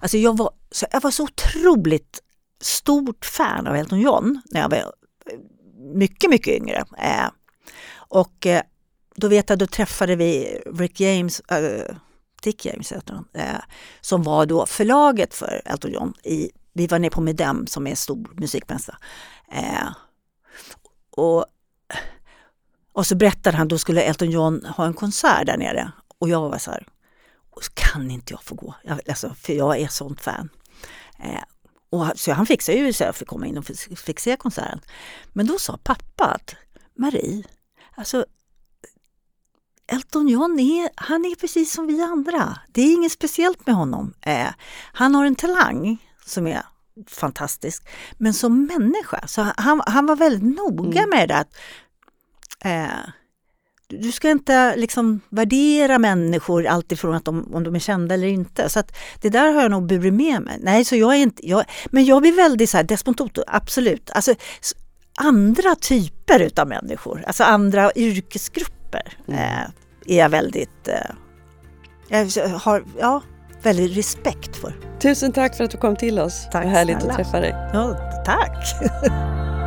alltså 0.00 0.18
jag 0.18 0.36
var 0.36 0.50
så, 0.70 0.86
jag 0.90 1.00
var 1.00 1.10
så 1.10 1.24
otroligt 1.24 2.22
stort 2.60 3.24
fan 3.24 3.66
av 3.66 3.76
Elton 3.76 4.00
John 4.00 4.40
när 4.50 4.60
jag 4.60 4.68
var 4.68 4.92
mycket, 5.94 6.30
mycket 6.30 6.54
yngre. 6.54 6.84
Eh, 6.98 7.28
och 7.94 8.46
eh, 8.46 8.62
då 9.14 9.28
vet 9.28 9.50
jag, 9.50 9.58
då 9.58 9.66
träffade 9.66 10.16
vi 10.16 10.60
Rick 10.66 11.00
James, 11.00 11.40
äh, 11.40 11.96
Dick 12.42 12.66
James 12.66 12.92
heter 12.92 13.14
han, 13.14 13.28
äh, 13.34 13.60
som 14.00 14.22
var 14.22 14.46
då 14.46 14.66
förlaget 14.66 15.34
för 15.34 15.62
Elton 15.64 15.92
John. 15.92 16.14
I, 16.22 16.50
vi 16.72 16.86
var 16.86 16.98
nere 16.98 17.10
på 17.10 17.20
Medem 17.20 17.66
som 17.66 17.86
är 17.86 17.90
en 17.90 17.96
stor 17.96 18.30
musikmässa. 18.32 18.98
Äh, 19.52 19.88
och, 21.10 21.44
och 22.92 23.06
så 23.06 23.16
berättade 23.16 23.56
han, 23.56 23.68
då 23.68 23.78
skulle 23.78 24.02
Elton 24.02 24.30
John 24.30 24.64
ha 24.64 24.86
en 24.86 24.94
konsert 24.94 25.46
där 25.46 25.56
nere. 25.56 25.92
Och 26.18 26.28
jag 26.28 26.40
var 26.40 26.58
så 26.58 26.70
här, 26.70 26.86
kan 27.74 28.10
inte 28.10 28.32
jag 28.32 28.42
få 28.42 28.54
gå? 28.54 28.74
Jag, 28.84 29.00
alltså, 29.08 29.34
för 29.34 29.52
jag 29.52 29.80
är 29.80 29.88
sånt 29.88 30.20
fan. 30.20 30.48
Och, 31.90 32.06
så 32.14 32.32
han 32.32 32.46
fixade 32.46 32.78
ju 32.78 32.92
så 32.92 33.04
jag 33.04 33.16
fick 33.16 33.28
komma 33.28 33.46
in 33.46 33.58
och 33.58 33.66
fick 33.96 34.20
se 34.20 34.36
konserten. 34.36 34.80
Men 35.32 35.46
då 35.46 35.58
sa 35.58 35.78
pappa 35.82 36.24
att 36.24 36.54
Marie, 36.94 37.44
alltså 37.94 38.24
Elton 39.92 40.28
John 40.28 40.58
är, 40.58 40.90
han 40.94 41.24
är 41.24 41.34
precis 41.34 41.72
som 41.72 41.86
vi 41.86 42.02
andra. 42.02 42.58
Det 42.68 42.82
är 42.82 42.94
inget 42.94 43.12
speciellt 43.12 43.66
med 43.66 43.74
honom. 43.74 44.14
Eh, 44.20 44.48
han 44.92 45.14
har 45.14 45.24
en 45.24 45.36
talang 45.36 46.06
som 46.26 46.46
är 46.46 46.62
fantastisk. 47.08 47.88
Men 48.18 48.34
som 48.34 48.64
människa, 48.64 49.26
så 49.26 49.52
han, 49.56 49.82
han 49.86 50.06
var 50.06 50.16
väldigt 50.16 50.56
noga 50.56 51.02
mm. 51.02 51.10
med 51.10 51.28
det. 51.28 51.36
Att, 51.36 51.56
eh, 52.60 53.10
du 53.90 54.12
ska 54.12 54.30
inte 54.30 54.76
liksom 54.76 55.20
värdera 55.28 55.98
människor 55.98 56.66
alltifrån 56.66 57.14
att 57.14 57.24
de, 57.24 57.54
om 57.54 57.64
de 57.64 57.74
är 57.74 57.78
kända 57.78 58.14
eller 58.14 58.26
inte. 58.26 58.68
Så 58.68 58.80
att 58.80 58.96
det 59.20 59.28
där 59.28 59.52
har 59.52 59.62
jag 59.62 59.70
nog 59.70 59.86
burit 59.86 60.14
med 60.14 60.42
mig. 60.42 60.58
Nej, 60.60 60.84
så 60.84 60.96
jag 60.96 61.14
är 61.14 61.18
inte, 61.18 61.48
jag, 61.48 61.64
men 61.86 62.04
jag 62.04 62.22
blir 62.22 62.32
väldigt 62.32 62.70
så 62.70 62.76
här, 62.76 62.84
Desmond 62.84 63.18
Tutu, 63.18 63.42
absolut. 63.46 64.10
Alltså, 64.10 64.34
andra 65.18 65.74
typer 65.74 66.40
utav 66.40 66.68
människor, 66.68 67.24
alltså 67.26 67.44
andra 67.44 67.92
yrkesgrupper 67.96 69.12
mm. 69.28 69.40
eh, 69.40 69.70
är 70.06 70.18
jag 70.18 70.28
väldigt, 70.28 70.88
eh, 70.88 70.94
jag 72.08 72.48
har, 72.48 72.84
ja, 72.98 73.22
väldigt 73.62 73.96
respekt 73.96 74.56
för. 74.56 74.74
Tusen 75.00 75.32
tack 75.32 75.56
för 75.56 75.64
att 75.64 75.70
du 75.70 75.78
kom 75.78 75.96
till 75.96 76.18
oss. 76.18 76.48
Tack 76.52 76.64
Vad 76.64 76.72
härligt 76.72 76.96
snälla. 76.96 77.12
att 77.12 77.16
träffa 77.16 77.40
dig. 77.40 77.54
Ja, 77.72 77.96
tack. 78.26 78.74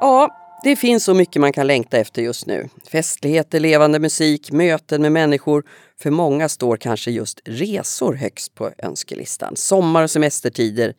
Ja, 0.00 0.36
det 0.62 0.76
finns 0.76 1.04
så 1.04 1.14
mycket 1.14 1.40
man 1.40 1.52
kan 1.52 1.66
längta 1.66 1.98
efter 1.98 2.22
just 2.22 2.46
nu. 2.46 2.68
Festligheter, 2.92 3.60
levande 3.60 3.98
musik, 3.98 4.52
möten 4.52 5.02
med 5.02 5.12
människor. 5.12 5.64
För 6.02 6.10
många 6.10 6.48
står 6.48 6.76
kanske 6.76 7.10
just 7.10 7.40
resor 7.44 8.14
högst 8.14 8.54
på 8.54 8.70
önskelistan. 8.78 9.56
Sommar 9.56 10.02
och 10.02 10.10
semestertider 10.10 10.94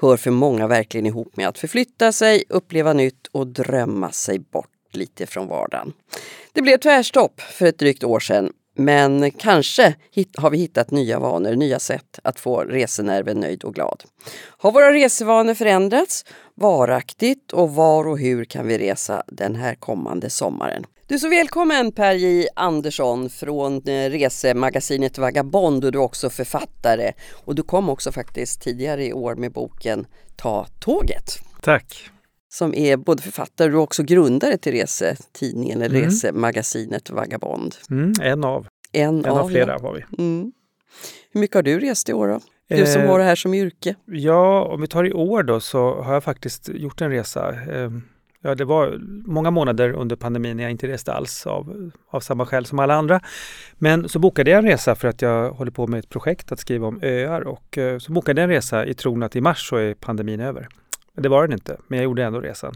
hör 0.00 0.16
för 0.16 0.30
många 0.30 0.66
verkligen 0.66 1.06
ihop 1.06 1.36
med 1.36 1.48
att 1.48 1.58
förflytta 1.58 2.12
sig, 2.12 2.44
uppleva 2.48 2.92
nytt 2.92 3.26
och 3.32 3.46
drömma 3.46 4.10
sig 4.10 4.38
bort 4.38 4.70
lite 4.92 5.26
från 5.26 5.48
vardagen. 5.48 5.92
Det 6.52 6.62
blev 6.62 6.78
tvärstopp 6.78 7.40
för 7.40 7.66
ett 7.66 7.78
drygt 7.78 8.04
år 8.04 8.20
sedan 8.20 8.52
men 8.74 9.30
kanske 9.30 9.94
har 10.36 10.50
vi 10.50 10.58
hittat 10.58 10.90
nya 10.90 11.18
vanor, 11.18 11.54
nya 11.54 11.78
sätt 11.78 12.18
att 12.24 12.40
få 12.40 12.60
resenerven 12.60 13.40
nöjd 13.40 13.64
och 13.64 13.74
glad. 13.74 14.02
Har 14.58 14.72
våra 14.72 14.92
resevanor 14.92 15.54
förändrats 15.54 16.24
varaktigt 16.54 17.52
och 17.52 17.74
var 17.74 18.08
och 18.08 18.18
hur 18.18 18.44
kan 18.44 18.66
vi 18.66 18.78
resa 18.78 19.22
den 19.26 19.56
här 19.56 19.74
kommande 19.74 20.30
sommaren? 20.30 20.84
Du 21.06 21.14
är 21.14 21.18
så 21.18 21.28
välkommen 21.28 21.92
Per 21.92 22.14
J 22.14 22.48
Andersson 22.56 23.30
från 23.30 23.88
eh, 23.88 24.10
resemagasinet 24.10 25.18
Vagabond 25.18 25.84
och 25.84 25.92
du 25.92 25.98
är 25.98 26.02
också 26.02 26.30
författare. 26.30 27.12
Och 27.44 27.54
du 27.54 27.62
kom 27.62 27.88
också 27.88 28.12
faktiskt 28.12 28.60
tidigare 28.60 29.06
i 29.06 29.12
år 29.12 29.34
med 29.34 29.52
boken 29.52 30.06
Ta 30.36 30.66
tåget. 30.80 31.38
Tack! 31.62 32.10
Som 32.54 32.74
är 32.74 32.96
både 32.96 33.22
författare 33.22 33.74
och 33.74 33.82
också 33.82 34.02
grundare 34.02 34.58
till 34.58 34.72
resetidningen 34.72 35.82
eller 35.82 35.96
mm. 35.96 36.04
resemagasinet 36.04 37.10
Vagabond. 37.10 37.74
Mm, 37.90 38.12
en 38.22 38.44
av. 38.44 38.66
En, 38.92 39.18
en 39.18 39.26
av, 39.26 39.38
av 39.38 39.48
flera 39.48 39.72
ja. 39.72 39.78
var 39.78 39.94
vi. 39.94 40.24
Mm. 40.24 40.52
Hur 41.32 41.40
mycket 41.40 41.54
har 41.54 41.62
du 41.62 41.80
rest 41.80 42.08
i 42.08 42.12
år 42.12 42.28
då? 42.28 42.40
Du 42.76 42.86
som 42.86 43.02
eh, 43.02 43.08
har 43.08 43.18
det 43.18 43.24
här 43.24 43.36
som 43.36 43.54
yrke. 43.54 43.94
Ja, 44.04 44.64
om 44.64 44.80
vi 44.80 44.86
tar 44.86 45.04
i 45.04 45.12
år 45.12 45.42
då 45.42 45.60
så 45.60 46.02
har 46.02 46.14
jag 46.14 46.24
faktiskt 46.24 46.68
gjort 46.68 47.00
en 47.00 47.10
resa. 47.10 47.54
Eh, 47.70 47.90
ja, 48.40 48.54
det 48.54 48.64
var 48.64 48.98
många 49.26 49.50
månader 49.50 49.92
under 49.92 50.16
pandemin 50.16 50.56
när 50.56 50.64
jag 50.64 50.70
inte 50.70 50.88
reste 50.88 51.12
alls 51.12 51.46
av, 51.46 51.90
av 52.10 52.20
samma 52.20 52.46
skäl 52.46 52.66
som 52.66 52.78
alla 52.78 52.94
andra. 52.94 53.20
Men 53.74 54.08
så 54.08 54.18
bokade 54.18 54.50
jag 54.50 54.58
en 54.58 54.64
resa 54.64 54.94
för 54.94 55.08
att 55.08 55.22
jag 55.22 55.50
håller 55.50 55.72
på 55.72 55.86
med 55.86 55.98
ett 55.98 56.08
projekt 56.08 56.52
att 56.52 56.58
skriva 56.58 56.86
om 56.86 57.00
öar 57.02 57.40
och 57.40 57.78
eh, 57.78 57.98
så 57.98 58.12
bokade 58.12 58.40
jag 58.40 58.50
en 58.50 58.54
resa 58.54 58.86
i 58.86 58.94
tron 58.94 59.22
att 59.22 59.36
i 59.36 59.40
mars 59.40 59.68
så 59.68 59.76
är 59.76 59.94
pandemin 59.94 60.40
över. 60.40 60.68
Men 61.14 61.22
det 61.22 61.28
var 61.28 61.42
den 61.46 61.52
inte, 61.52 61.80
men 61.88 61.98
jag 61.98 62.04
gjorde 62.04 62.24
ändå 62.24 62.40
resan. 62.40 62.74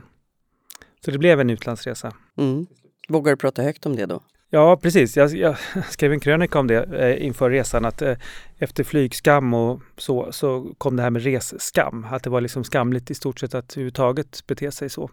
Så 1.04 1.10
det 1.10 1.18
blev 1.18 1.40
en 1.40 1.50
utlandsresa. 1.50 2.12
Mm. 2.36 2.66
Vågar 3.08 3.32
du 3.32 3.36
prata 3.36 3.62
högt 3.62 3.86
om 3.86 3.96
det 3.96 4.06
då? 4.06 4.22
Ja, 4.50 4.76
precis. 4.76 5.16
Jag, 5.16 5.30
jag, 5.30 5.56
skrev 5.90 6.12
en 6.12 6.20
krönika 6.20 6.58
om 6.58 6.66
det 6.66 6.84
eh, 6.84 7.26
inför 7.26 7.50
resan 7.50 7.84
att 7.84 8.02
eh, 8.02 8.16
efter 8.58 8.84
flygskam 8.84 9.54
och 9.54 9.80
så, 9.96 10.32
så 10.32 10.74
kom 10.78 10.96
det 10.96 11.02
här 11.02 11.10
med 11.10 11.22
resskam. 11.22 12.06
Att 12.10 12.22
det 12.22 12.30
var 12.30 12.40
liksom 12.40 12.64
skamligt 12.64 13.10
i 13.10 13.14
stort 13.14 13.40
sett 13.40 13.54
att 13.54 13.72
överhuvudtaget 13.72 14.46
bete 14.46 14.70
sig 14.70 14.88
så. 14.88 15.10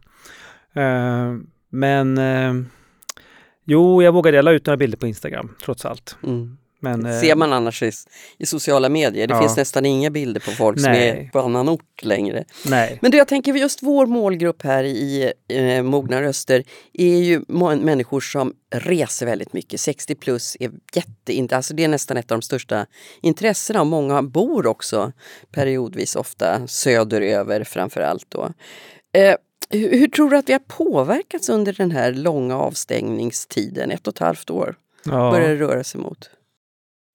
Eh, 0.74 1.34
men 1.70 2.18
eh, 2.18 2.54
jo, 3.64 4.04
jag 4.04 4.12
vågade. 4.12 4.38
Jag 4.38 4.46
la 4.46 4.52
ut 4.52 4.66
några 4.66 4.78
bilder 4.78 4.98
på 4.98 5.08
Instagram 5.08 5.56
trots 5.64 5.86
allt. 5.86 6.18
Mm. 6.24 6.58
Men, 6.86 7.06
eh, 7.06 7.20
ser 7.20 7.36
man 7.36 7.54
annars 7.54 7.84
i, 7.84 7.92
i 8.38 8.46
sociala 8.46 8.90
medier. 8.90 9.28
Det 9.28 9.34
ja. 9.34 9.42
finns 9.42 9.58
nästan 9.58 9.86
inga 9.86 10.10
bilder 10.10 10.42
på 10.42 10.52
folk 10.52 10.78
Nej. 10.78 10.84
som 10.84 10.94
är 10.94 11.30
på 11.30 11.40
annan 11.40 11.70
ort 11.70 12.04
längre. 12.04 12.46
Nej. 12.66 13.00
Men 13.02 13.12
du, 13.12 13.18
jag 13.18 13.28
tänker 13.28 13.54
just 13.54 13.84
vår 13.84 14.06
målgrupp 14.06 14.64
här 14.64 14.84
i 14.84 15.34
eh, 15.48 15.84
Mogna 15.84 16.22
röster 16.22 16.64
är 16.94 17.18
ju 17.18 17.42
människor 17.48 18.20
som 18.20 18.54
reser 18.76 19.26
väldigt 19.26 19.54
mycket. 19.54 19.80
60 19.80 20.16
plus 20.16 20.58
är 20.60 20.72
jätte, 20.94 21.56
alltså 21.56 21.74
det 21.74 21.84
är 21.84 21.88
nästan 21.88 22.18
ett 22.18 22.32
av 22.32 22.38
de 22.38 22.42
största 22.42 22.86
intressena 23.22 23.82
och 23.82 23.88
många 23.88 24.24
bor 24.24 24.68
också 24.68 25.12
periodvis 25.52 26.16
ofta 26.16 26.68
söderöver 26.68 27.64
framför 27.64 28.02
allt. 28.02 28.26
Då. 28.30 28.50
Eh, 29.14 29.36
hur, 29.70 29.98
hur 29.98 30.08
tror 30.08 30.30
du 30.30 30.38
att 30.38 30.50
vi 30.50 30.54
har 30.54 30.60
påverkats 30.60 31.50
under 31.50 31.74
den 31.74 31.92
här 31.92 32.14
långa 32.14 32.58
avstängningstiden, 32.58 33.92
ett 33.92 34.08
och 34.08 34.14
ett 34.14 34.20
halvt 34.20 34.50
år? 34.50 34.76
Ja. 35.06 35.32
börjar 35.32 35.50
det 35.50 35.56
röra 35.56 35.84
sig 35.84 36.02
mot? 36.02 36.30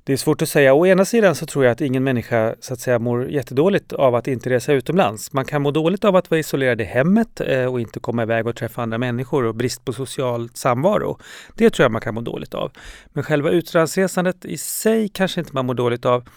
Det 0.05 0.13
är 0.13 0.17
svårt 0.17 0.43
att 0.43 0.49
säga. 0.49 0.75
Å 0.75 0.87
ena 0.87 1.05
sidan 1.05 1.35
så 1.35 1.47
tror 1.47 1.65
jag 1.65 1.73
att 1.73 1.81
ingen 1.81 2.05
människa 2.05 2.55
så 2.61 2.75
att 2.75 2.81
säga 2.81 2.99
mår 2.99 3.31
jättedåligt 3.31 3.93
av 3.93 4.15
att 4.15 4.29
inte 4.29 4.51
resa 4.51 4.73
utomlands. 4.73 5.33
Man 5.33 5.45
kan 5.45 5.63
må 5.63 5.71
dåligt 5.71 6.05
av 6.05 6.17
att 6.17 6.31
vara 6.31 6.41
isolerad 6.41 6.81
i 6.81 6.85
hemmet 6.85 7.41
eh, 7.41 7.65
och 7.65 7.81
inte 7.81 8.01
komma 8.01 8.23
iväg 8.23 8.47
och 8.47 8.57
träffa 8.57 8.83
andra 8.83 8.99
människor 8.99 9.45
och 9.45 9.55
brist 9.55 9.85
på 9.85 9.93
social 9.93 10.49
samvaro. 10.55 11.19
Det 11.55 11.71
tror 11.71 11.85
jag 11.85 11.93
man 11.93 12.01
kan 12.01 12.15
må 12.15 12.21
dåligt 12.21 12.55
av. 12.55 12.73
Men 13.13 13.25
själva 13.25 13.51
utlandsresandet 13.51 14.45
i 14.45 14.59
sig 14.59 15.09
kanske 15.09 15.41
inte 15.41 15.55
man 15.55 15.67
mår 15.67 15.75
dåligt 15.75 16.05
av. 16.05 16.29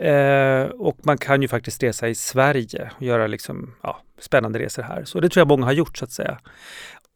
Eh, 0.00 0.64
och 0.64 0.96
man 1.02 1.18
kan 1.18 1.42
ju 1.42 1.48
faktiskt 1.48 1.82
resa 1.82 2.08
i 2.08 2.14
Sverige 2.14 2.90
och 2.96 3.02
göra 3.02 3.26
liksom, 3.26 3.74
ja, 3.82 4.02
spännande 4.20 4.58
resor 4.58 4.82
här. 4.82 5.04
Så 5.04 5.20
det 5.20 5.28
tror 5.28 5.40
jag 5.40 5.48
många 5.48 5.66
har 5.66 5.72
gjort 5.72 5.96
så 5.96 6.04
att 6.04 6.12
säga. 6.12 6.38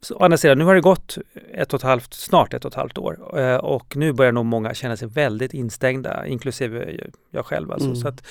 Så, 0.02 0.14
å 0.14 0.24
andra 0.24 0.38
sidan, 0.38 0.58
nu 0.58 0.64
har 0.64 0.74
det 0.74 0.80
gått 0.80 1.18
ett 1.54 1.72
och 1.74 1.80
ett 1.80 1.84
halvt, 1.84 2.14
snart 2.14 2.54
ett 2.54 2.64
och 2.64 2.70
ett 2.70 2.74
halvt 2.76 2.98
år 2.98 3.38
eh, 3.40 3.56
och 3.56 3.96
nu 3.96 4.12
börjar 4.12 4.32
nog 4.32 4.44
många 4.46 4.74
känna 4.74 4.96
sig 4.96 5.08
väldigt 5.08 5.54
instängda, 5.54 6.26
inklusive 6.26 7.00
jag 7.30 7.46
själv. 7.46 7.72
Alltså. 7.72 7.86
Mm. 7.88 7.96
Så 7.96 8.08
att 8.08 8.26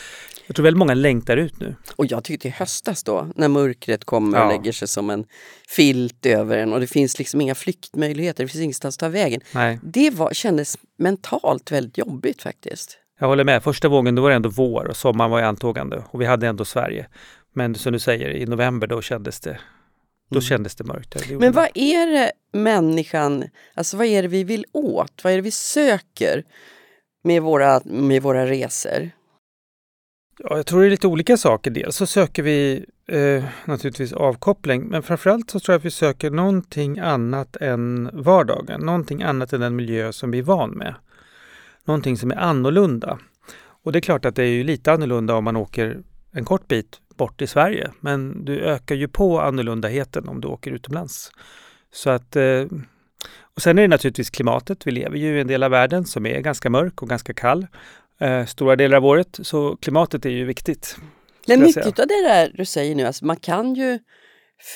jag 0.47 0.55
tror 0.55 0.63
väldigt 0.63 0.77
många 0.79 0.93
längtar 0.93 1.38
ut 1.38 1.60
nu. 1.60 1.75
Och 1.95 2.05
jag 2.05 2.23
tyckte 2.23 2.47
i 2.47 2.51
höstas 2.51 3.03
då, 3.03 3.27
när 3.36 3.47
mörkret 3.47 4.05
kommer 4.05 4.38
och 4.39 4.45
Ja. 4.45 4.58
lägger 4.58 4.71
sig 4.71 4.88
som 4.88 5.10
en 5.10 5.25
filt 5.67 6.25
över 6.25 6.58
en 6.58 6.73
och 6.73 6.79
det 6.79 6.88
finns 6.88 7.19
liksom 7.19 7.41
inga 7.41 7.55
flyktmöjligheter, 7.55 8.43
det 8.43 8.47
finns 8.47 8.63
ingenstans 8.63 8.95
att 8.95 8.99
ta 8.99 9.10
vägen. 9.10 9.41
Nej, 9.53 9.79
Det 9.84 10.10
var, 10.10 10.34
kändes 10.34 10.77
mentalt 10.97 11.71
väldigt 11.71 11.97
jobbigt 11.97 12.41
faktiskt. 12.41 12.97
jag 13.19 13.27
håller 13.27 13.43
med. 13.43 13.63
Första 13.63 13.88
vågen 13.88 14.15
då 14.15 14.21
var 14.21 14.29
det 14.29 14.36
ändå 14.36 14.49
vår 14.49 14.86
och 14.86 14.95
sommaren 14.97 15.32
var 15.32 15.39
i 15.39 15.43
antågande 15.43 16.03
och 16.10 16.21
vi 16.21 16.25
hade 16.25 16.47
ändå 16.47 16.65
Sverige. 16.65 17.08
Men 17.53 17.75
som 17.75 17.93
du 17.93 17.99
säger, 17.99 18.29
i 18.29 18.45
november 18.45 18.88
då 18.88 19.01
kändes 19.01 19.39
det, 19.39 19.60
då 20.29 20.35
Mm. 20.35 20.41
kändes 20.41 20.75
det 20.75 20.83
mörkt. 20.83 21.11
Det 21.29 21.39
Men 21.39 21.51
vad 21.51 21.69
är 21.75 22.07
det 22.07 22.31
människan, 22.59 23.43
alltså 23.73 23.97
vad 23.97 24.05
är 24.05 24.21
det 24.21 24.27
vi 24.27 24.43
vill 24.43 24.65
åt? 24.71 25.23
Vad 25.23 25.33
är 25.33 25.37
det 25.37 25.41
vi 25.41 25.51
söker 25.51 26.43
med 27.23 27.41
våra, 27.41 27.81
med 27.85 28.21
våra 28.23 28.45
resor? 28.45 29.09
Ja, 30.43 30.57
jag 30.57 30.65
tror 30.65 30.81
det 30.81 30.87
är 30.87 30.89
lite 30.91 31.07
olika 31.07 31.37
saker. 31.37 31.71
Dels 31.71 31.95
så 31.95 32.05
söker 32.05 32.43
vi 32.43 32.85
eh, 33.07 33.43
naturligtvis 33.65 34.13
avkoppling, 34.13 34.83
men 34.83 35.03
framförallt 35.03 35.49
så 35.49 35.59
tror 35.59 35.73
jag 35.73 35.79
att 35.79 35.85
vi 35.85 35.91
söker 35.91 36.29
någonting 36.29 36.99
annat 36.99 37.55
än 37.55 38.09
vardagen. 38.13 38.81
Någonting 38.81 39.23
annat 39.23 39.53
än 39.53 39.61
den 39.61 39.75
miljö 39.75 40.11
som 40.13 40.31
vi 40.31 40.39
är 40.39 40.43
van 40.43 40.69
med. 40.71 40.95
Någonting 41.85 42.17
som 42.17 42.31
är 42.31 42.35
annorlunda. 42.35 43.19
Och 43.83 43.91
det 43.91 43.99
är 43.99 44.01
klart 44.01 44.25
att 44.25 44.35
det 44.35 44.43
är 44.43 44.47
ju 44.47 44.63
lite 44.63 44.91
annorlunda 44.93 45.35
om 45.35 45.43
man 45.43 45.55
åker 45.55 45.97
en 46.31 46.45
kort 46.45 46.67
bit 46.67 46.97
bort 47.19 47.41
i 47.41 47.47
Sverige, 47.47 47.91
men 47.99 48.45
du 48.45 48.60
ökar 48.60 48.95
ju 48.95 49.08
på 49.08 49.41
annorlundaheten 49.41 50.27
om 50.27 50.41
du 50.41 50.47
åker 50.47 50.71
utomlands. 50.71 51.32
Så 51.91 52.10
att 52.10 52.36
eh, 52.36 52.65
och 53.55 53.62
sen 53.62 53.77
är 53.77 53.82
det 53.82 53.88
naturligtvis 53.88 54.29
klimatet. 54.29 54.88
Vi 54.88 54.91
lever 54.91 55.17
ju 55.17 55.38
i 55.38 55.41
en 55.41 55.47
del 55.47 55.63
av 55.63 55.71
världen 55.71 56.05
som 56.05 56.25
är 56.25 56.39
ganska 56.39 56.69
mörk 56.69 57.01
och 57.01 57.10
ganska 57.10 57.34
kall 57.34 57.67
eh, 58.19 58.45
stora 58.45 58.75
delar 58.75 58.97
av 58.97 59.05
året. 59.05 59.39
Så 59.41 59.75
klimatet 59.75 60.25
är 60.25 60.29
ju 60.29 60.45
viktigt. 60.45 60.97
Men 61.47 61.62
mycket 61.62 61.99
av 61.99 62.08
det 62.08 62.23
där 62.27 62.51
du 62.53 62.65
säger 62.65 62.95
nu, 62.95 63.03
alltså 63.03 63.25
man 63.25 63.36
kan 63.36 63.75
ju 63.75 63.99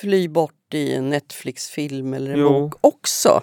fly 0.01 0.27
bort 0.27 0.73
i 0.73 0.93
en 0.93 1.09
Netflix-film 1.09 2.13
eller 2.13 2.33
en 2.33 2.39
Jo. 2.39 2.49
bok 2.49 2.73
också. 2.81 3.41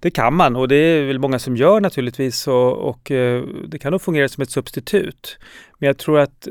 Det 0.00 0.10
kan 0.10 0.34
man 0.34 0.56
och 0.56 0.68
det 0.68 0.76
är 0.76 1.04
väl 1.04 1.18
många 1.18 1.38
som 1.38 1.56
gör 1.56 1.80
naturligtvis 1.80 2.48
och, 2.48 2.72
och 2.72 3.10
eh, 3.10 3.44
det 3.68 3.78
kan 3.78 3.92
nog 3.92 4.02
fungera 4.02 4.28
som 4.28 4.42
ett 4.42 4.50
substitut. 4.50 5.38
Men 5.78 5.86
jag 5.86 5.98
tror 5.98 6.18
att 6.18 6.48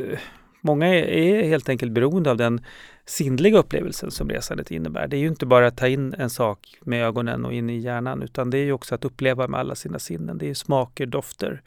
många 0.68 0.88
är, 0.88 1.44
helt 1.44 1.70
enkelt 1.70 1.92
beroende 1.92 2.32
av 2.32 2.38
den 2.38 2.62
sinnliga 3.06 3.58
upplevelsen 3.58 4.12
som 4.12 4.30
resandet 4.30 4.72
innebär. 4.72 5.08
Det 5.08 5.18
är 5.18 5.20
ju 5.20 5.28
inte 5.28 5.46
bara 5.46 5.68
att 5.68 5.78
ta 5.78 5.88
in 5.88 6.14
en 6.18 6.30
sak 6.30 6.78
med 6.82 7.06
ögonen 7.06 7.46
och 7.46 7.54
in 7.54 7.70
i 7.70 7.78
hjärnan 7.78 8.22
utan 8.22 8.50
det 8.50 8.58
är 8.58 8.66
ju 8.66 8.72
också 8.72 8.96
att 8.96 9.06
uppleva 9.06 9.48
med 9.48 9.60
alla 9.60 9.76
sina 9.76 10.00
sinnen. 10.00 10.38
Det 10.38 10.50
är 10.50 10.54
smaker, 10.54 11.06
dofter, 11.06 11.62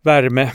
värme 0.00 0.52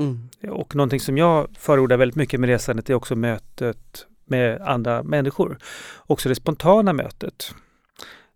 Mm. 0.00 0.28
och 0.50 0.76
någonting 0.76 1.00
som 1.00 1.18
jag 1.18 1.48
förordar 1.58 1.96
väldigt 1.96 2.16
mycket 2.16 2.40
med 2.40 2.48
resandet 2.48 2.90
är 2.90 2.94
också 2.94 3.16
mötet 3.16 4.06
med 4.24 4.60
andra 4.60 5.02
människor. 5.02 5.58
Också 6.06 6.28
det 6.28 6.34
spontana 6.34 6.92
mötet 6.92 7.54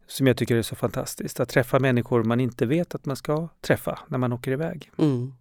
som 0.07 0.27
jag 0.27 0.37
tycker 0.37 0.57
är 0.57 0.63
så 0.63 0.77
fantastiskt. 0.77 1.41
Att 1.41 1.49
träffa 1.49 1.79
människor 1.79 2.23
man 2.23 2.41
inte 2.41 2.67
vet 2.67 2.95
att 2.95 3.07
man 3.07 3.17
ska 3.17 3.49
träffa 3.61 3.99
när 4.09 4.19
man 4.19 4.33
åker 4.33 4.53
iväg. 4.53 4.91
Mm. 4.99 5.33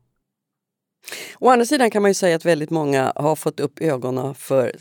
Å 1.39 1.49
andra 1.49 1.65
sidan 1.65 1.91
kan 1.91 2.01
man 2.01 2.09
ju 2.09 2.15
säga 2.15 2.35
att 2.35 2.45
väldigt 2.45 2.69
många 2.69 3.13
har 3.15 3.35
fått 3.35 3.59
upp 3.59 3.81
ögonen 3.81 4.35
för 4.35 4.75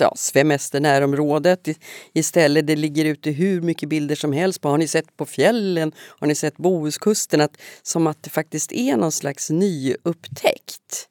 ja, 0.00 0.12
svemesternärområdet. 0.16 1.68
Istället 2.12 2.66
det 2.66 2.76
ligger 2.76 3.04
ute 3.04 3.30
hur 3.30 3.60
mycket 3.60 3.88
bilder 3.88 4.14
som 4.14 4.32
helst 4.32 4.60
på. 4.60 4.68
Har 4.68 4.78
ni 4.78 4.86
sett 4.86 5.16
på 5.16 5.26
fjällen? 5.26 5.92
Har 5.98 6.26
ni 6.26 6.34
sett 6.34 6.56
Bohuskusten? 6.56 7.40
Att, 7.40 7.56
som 7.82 8.06
att 8.06 8.22
det 8.22 8.30
faktiskt 8.30 8.72
är 8.72 8.96
någon 8.96 9.12
slags 9.12 9.50
nyupptäckt. 9.50 11.08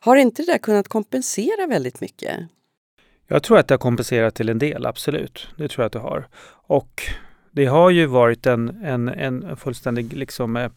Har 0.00 0.16
inte 0.16 0.42
det 0.42 0.52
där 0.52 0.58
kunnat 0.58 0.88
kompensera 0.88 1.66
väldigt 1.66 2.00
mycket? 2.00 2.36
Jag 3.28 3.42
tror 3.42 3.58
att 3.58 3.68
det 3.68 3.74
har 3.74 3.78
kompenserat 3.78 4.34
till 4.34 4.48
en 4.48 4.58
del, 4.58 4.86
absolut. 4.86 5.48
Det 5.58 5.68
tror 5.68 5.82
jag 5.82 5.86
att 5.86 5.92
det 5.92 5.98
har. 5.98 6.28
Och 6.66 7.02
det 7.56 7.66
har 7.66 7.90
ju 7.90 8.06
varit 8.06 8.46
en, 8.46 8.84
en, 8.84 9.08
en 9.08 9.56
fullständig, 9.56 10.12
liksom, 10.12 10.56
eh, 10.56 10.70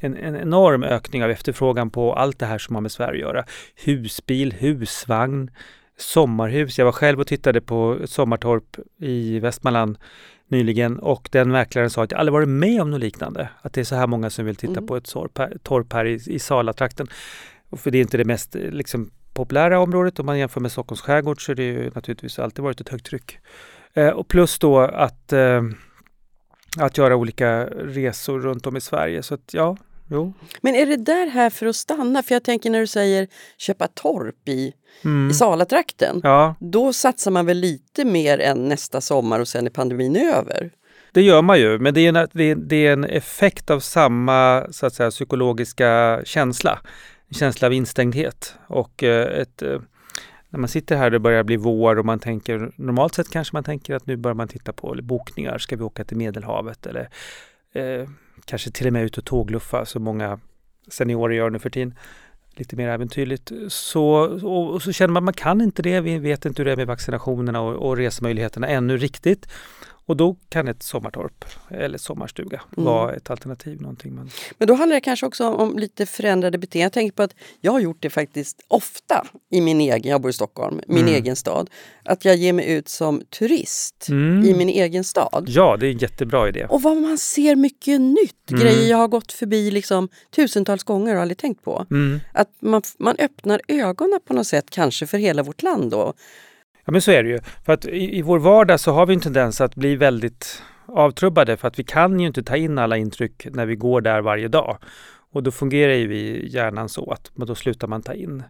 en, 0.00 0.16
en 0.16 0.36
enorm 0.36 0.82
ökning 0.82 1.24
av 1.24 1.30
efterfrågan 1.30 1.90
på 1.90 2.14
allt 2.14 2.38
det 2.38 2.46
här 2.46 2.58
som 2.58 2.74
har 2.74 2.82
med 2.82 2.92
Sverige 2.92 3.26
att 3.26 3.34
göra. 3.34 3.44
Husbil, 3.84 4.52
husvagn, 4.52 5.50
sommarhus. 5.98 6.78
Jag 6.78 6.84
var 6.84 6.92
själv 6.92 7.20
och 7.20 7.26
tittade 7.26 7.60
på 7.60 7.98
ett 8.04 8.10
sommartorp 8.10 8.76
i 9.00 9.38
Västmanland 9.40 9.98
nyligen 10.48 10.98
och 10.98 11.28
den 11.32 11.50
mäklaren 11.50 11.90
sa 11.90 12.02
att 12.02 12.10
jag 12.10 12.20
aldrig 12.20 12.32
varit 12.32 12.48
med 12.48 12.82
om 12.82 12.90
något 12.90 13.00
liknande. 13.00 13.48
Att 13.62 13.72
det 13.72 13.80
är 13.80 13.84
så 13.84 13.96
här 13.96 14.06
många 14.06 14.30
som 14.30 14.44
vill 14.44 14.56
titta 14.56 14.72
Mm. 14.72 14.86
på 14.86 14.96
ett 14.96 15.14
torp 15.62 15.92
här, 15.92 16.04
i, 16.04 16.14
i 16.26 16.38
Salatrakten. 16.38 17.06
För 17.76 17.90
det 17.90 17.98
är 17.98 18.02
inte 18.02 18.16
det 18.16 18.24
mest 18.24 18.56
eh, 18.56 18.62
liksom, 18.62 19.10
populära 19.34 19.80
området. 19.80 20.18
Om 20.18 20.26
man 20.26 20.38
jämför 20.38 20.60
med 20.60 20.72
Stockholms 20.72 21.00
skärgård 21.00 21.44
så 21.46 21.52
är 21.52 21.56
det 21.56 21.64
ju 21.64 21.90
naturligtvis 21.94 22.38
alltid 22.38 22.64
varit 22.64 22.80
ett 22.80 22.88
högt 22.88 23.06
tryck. 23.06 23.38
Eh, 23.94 24.08
och 24.08 24.28
plus 24.28 24.58
då 24.58 24.78
att, 24.78 25.32
eh, 25.32 25.62
att 26.76 26.98
göra 26.98 27.16
olika 27.16 27.64
resor 27.66 28.40
runt 28.40 28.66
om 28.66 28.76
i 28.76 28.80
Sverige. 28.80 29.22
Så 29.22 29.34
att 29.34 29.50
ja, 29.54 29.76
jo. 30.08 30.32
Men 30.60 30.74
är 30.74 30.86
det 30.86 30.96
där 30.96 31.26
här 31.26 31.50
för 31.50 31.66
att 31.66 31.76
stanna? 31.76 32.22
För 32.22 32.34
jag 32.34 32.42
tänker 32.44 32.70
när 32.70 32.80
du 32.80 32.86
säger 32.86 33.28
köpa 33.58 33.88
torp 33.88 34.48
i, 34.48 34.72
Mm. 35.04 35.30
i 35.30 35.34
Salatrakten. 35.34 36.20
Ja, 36.22 36.54
Då 36.60 36.92
satsar 36.92 37.30
man 37.30 37.46
väl 37.46 37.56
lite 37.56 38.04
mer 38.04 38.38
än 38.40 38.68
nästa 38.68 39.00
sommar 39.00 39.40
och 39.40 39.48
sen 39.48 39.66
är 39.66 39.70
pandemin 39.70 40.16
över? 40.16 40.70
det 41.12 41.22
gör 41.22 41.42
man 41.42 41.58
ju. 41.58 41.78
Men 41.78 41.94
det 41.94 42.00
är 42.00 42.08
en, 42.16 42.28
det 42.32 42.44
är, 42.44 42.54
det 42.54 42.86
är 42.86 42.92
en 42.92 43.04
effekt 43.04 43.70
av 43.70 43.80
samma 43.80 44.66
så 44.70 44.86
att 44.86 44.94
säga, 44.94 45.10
psykologiska 45.10 46.20
känsla. 46.24 46.78
En 47.28 47.34
känsla 47.34 47.66
av 47.66 47.72
instängdhet. 47.72 48.54
Och 48.66 49.02
eh, 49.02 49.40
ett, 49.40 49.62
eh, 49.62 49.80
när 50.56 50.60
man 50.60 50.68
sitter 50.68 50.96
här 50.96 51.04
och 51.04 51.10
det 51.10 51.18
börjar 51.18 51.42
bli 51.42 51.56
vår 51.56 51.98
och 51.98 52.04
man 52.06 52.18
tänker, 52.18 52.72
normalt 52.76 53.14
sett 53.14 53.30
kanske 53.30 53.56
man 53.56 53.64
tänker 53.64 53.94
att 53.94 54.06
nu 54.06 54.16
börjar 54.16 54.34
man 54.34 54.48
titta 54.48 54.72
på 54.72 54.96
bokningar, 55.02 55.58
ska 55.58 55.76
vi 55.76 55.82
åka 55.82 56.04
till 56.04 56.16
Medelhavet 56.16 56.86
eller 56.86 57.08
eh, 57.72 58.08
kanske 58.44 58.70
till 58.70 58.86
och 58.86 58.92
med 58.92 59.04
ut 59.04 59.18
och 59.18 59.24
tågluffa 59.24 59.86
som 59.86 60.02
många 60.02 60.40
seniorer 60.88 61.34
gör 61.34 61.50
nu 61.50 61.58
för 61.58 61.70
tiden. 61.70 61.94
Lite 62.54 62.76
mer 62.76 62.88
äventyrligt. 62.88 63.52
Så, 63.68 64.04
och, 64.42 64.74
och 64.74 64.82
så 64.82 64.92
känner 64.92 65.12
man 65.12 65.22
att 65.22 65.24
man 65.24 65.34
kan 65.34 65.60
inte 65.60 65.82
det, 65.82 66.00
vi 66.00 66.18
vet 66.18 66.44
inte 66.44 66.62
hur 66.62 66.64
det 66.64 66.72
är 66.72 66.76
med 66.76 66.86
vaccinationerna 66.86 67.60
och, 67.60 67.88
och 67.88 67.96
resmöjligheterna 67.96 68.66
ännu 68.66 68.96
riktigt. 68.96 69.48
Och 70.08 70.16
då 70.16 70.36
kan 70.48 70.68
ett 70.68 70.82
sommartorp 70.82 71.44
eller 71.70 71.98
sommarstuga 71.98 72.62
Mm. 72.76 72.84
vara 72.84 73.14
ett 73.14 73.30
alternativ. 73.30 73.80
Någonting 73.82 74.14
man... 74.14 74.30
Men 74.58 74.68
då 74.68 74.74
handlar 74.74 74.94
det 74.94 75.00
kanske 75.00 75.26
också 75.26 75.48
om 75.48 75.78
lite 75.78 76.06
förändrade 76.06 76.58
beteenden. 76.58 76.82
Jag 76.84 76.92
tänker 76.92 77.12
på 77.16 77.22
att 77.22 77.34
jag 77.60 77.72
har 77.72 77.80
gjort 77.80 78.02
det 78.02 78.10
faktiskt 78.10 78.60
ofta 78.68 79.26
i 79.50 79.60
min 79.60 79.80
egen, 79.80 80.10
jag 80.10 80.20
bor 80.20 80.30
i 80.30 80.32
Stockholm, 80.32 80.80
min 80.86 80.98
Mm. 80.98 81.14
egen 81.14 81.36
stad. 81.36 81.70
Att 82.04 82.24
jag 82.24 82.36
ger 82.36 82.52
mig 82.52 82.72
ut 82.72 82.88
som 82.88 83.22
turist 83.38 84.06
Mm. 84.08 84.44
i 84.44 84.54
min 84.54 84.68
egen 84.68 85.04
stad. 85.04 85.44
Ja, 85.48 85.76
det 85.76 85.86
är 85.86 85.90
en 85.90 85.98
jättebra 85.98 86.48
idé. 86.48 86.66
Och 86.70 86.82
vad 86.82 86.96
man 86.96 87.18
ser 87.18 87.56
mycket 87.56 88.00
nytt, 88.00 88.50
Mm. 88.50 88.62
grejer 88.62 88.90
jag 88.90 88.96
har 88.96 89.08
gått 89.08 89.32
förbi 89.32 89.70
liksom 89.70 90.08
tusentals 90.36 90.82
gånger 90.84 91.14
och 91.16 91.20
aldrig 91.22 91.38
tänkt 91.38 91.62
på. 91.64 91.86
Mm. 91.90 92.20
Att 92.32 92.50
man, 92.60 92.82
man 92.98 93.16
öppnar 93.18 93.60
ögonen 93.68 94.20
på 94.24 94.34
något 94.34 94.46
sätt 94.46 94.70
kanske 94.70 95.06
för 95.06 95.18
hela 95.18 95.42
vårt 95.42 95.62
land 95.62 95.90
då. 95.90 96.12
Ja 96.86 96.92
men 96.92 97.02
så 97.02 97.10
är 97.10 97.22
det 97.22 97.28
ju. 97.28 97.40
För 97.64 97.72
att 97.72 97.86
i, 97.86 98.18
i 98.18 98.22
vår 98.22 98.38
vardag 98.38 98.80
så 98.80 98.92
har 98.92 99.06
vi 99.06 99.14
en 99.14 99.20
tendens 99.20 99.60
att 99.60 99.74
bli 99.74 99.96
väldigt 99.96 100.62
avtrubbade 100.86 101.56
för 101.56 101.68
att 101.68 101.78
vi 101.78 101.84
kan 101.84 102.20
ju 102.20 102.26
inte 102.26 102.42
ta 102.42 102.56
in 102.56 102.78
alla 102.78 102.96
intryck 102.96 103.46
när 103.50 103.66
vi 103.66 103.76
går 103.76 104.00
där 104.00 104.20
varje 104.20 104.48
dag. 104.48 104.78
Och 105.32 105.42
då 105.42 105.50
fungerar 105.50 105.92
ju 105.92 106.06
vi 106.06 106.48
hjärnan 106.52 106.88
så 106.88 107.10
att 107.10 107.30
men 107.34 107.46
då 107.46 107.54
slutar 107.54 107.88
man 107.88 108.02
ta 108.02 108.14
in. 108.14 108.42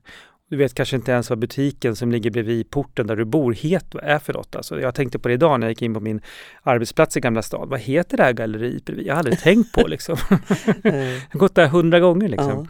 Du 0.51 0.57
vet 0.57 0.75
kanske 0.75 0.97
inte 0.97 1.13
ens 1.13 1.31
vad 1.31 1.39
butiken 1.39 1.97
som 1.97 2.13
ligger 2.13 2.31
bredvid 2.31 2.71
porten 2.71 3.07
där 3.07 3.17
du 3.17 3.25
bor 3.25 3.53
het 3.53 3.95
är 4.03 4.19
för 4.19 4.33
något. 4.33 4.57
Alltså, 4.57 4.81
jag 4.81 4.95
tänkte 4.95 5.19
på 5.19 5.29
det 5.29 5.35
idag 5.35 5.61
när 5.61 5.67
jag 5.67 5.71
gick 5.71 5.83
in 5.83 5.95
på 5.95 6.01
min 6.01 6.21
arbetsplats 6.63 7.17
i 7.17 7.21
Gamla 7.21 7.43
stan. 7.43 7.69
Vad 7.69 7.81
heter 7.81 8.17
det 8.17 8.23
här 8.23 8.33
galleriet 8.33 8.85
bredvid? 8.85 9.07
Jag 9.07 9.15
har 9.15 9.19
aldrig 9.19 9.41
tänkt 9.41 9.73
på 9.73 9.87
liksom. 9.87 10.17
Jag 10.83 10.93
har 11.31 11.39
gått 11.39 11.55
där 11.55 11.69
hundra 11.69 12.01
gånger 12.01 12.29
liksom. 12.29 12.51
ja. 12.51 12.67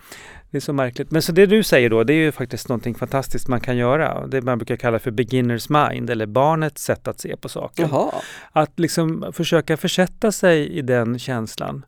Det 0.57 0.59
är 0.59 0.61
så 0.61 0.73
märkligt. 0.73 1.11
Men 1.11 1.23
så 1.23 1.33
det 1.33 1.47
du 1.47 1.63
säger 1.63 1.91
då, 1.91 2.05
det 2.05 2.13
är 2.13 2.25
ju 2.25 2.33
faktiskt 2.33 2.69
någonting 2.69 2.95
fantastiskt 2.95 3.49
man 3.49 3.61
kan 3.61 3.77
göra. 3.77 4.27
Det 4.27 4.43
man 4.43 4.59
brukar 4.59 4.77
kalla 4.77 4.99
för 4.99 5.11
beginners 5.11 5.69
mind 5.69 6.11
eller 6.11 6.27
barnets 6.27 6.85
sätt 6.85 7.09
att 7.09 7.21
se 7.21 7.37
på 7.37 7.49
saker. 7.49 7.83
Jaha. 7.83 8.13
Att 8.53 8.79
liksom 8.79 9.33
försöka 9.33 9.77
försätta 9.77 10.33
sig 10.33 10.69
i 10.69 10.83
den 10.83 11.19
känslan 11.19 11.85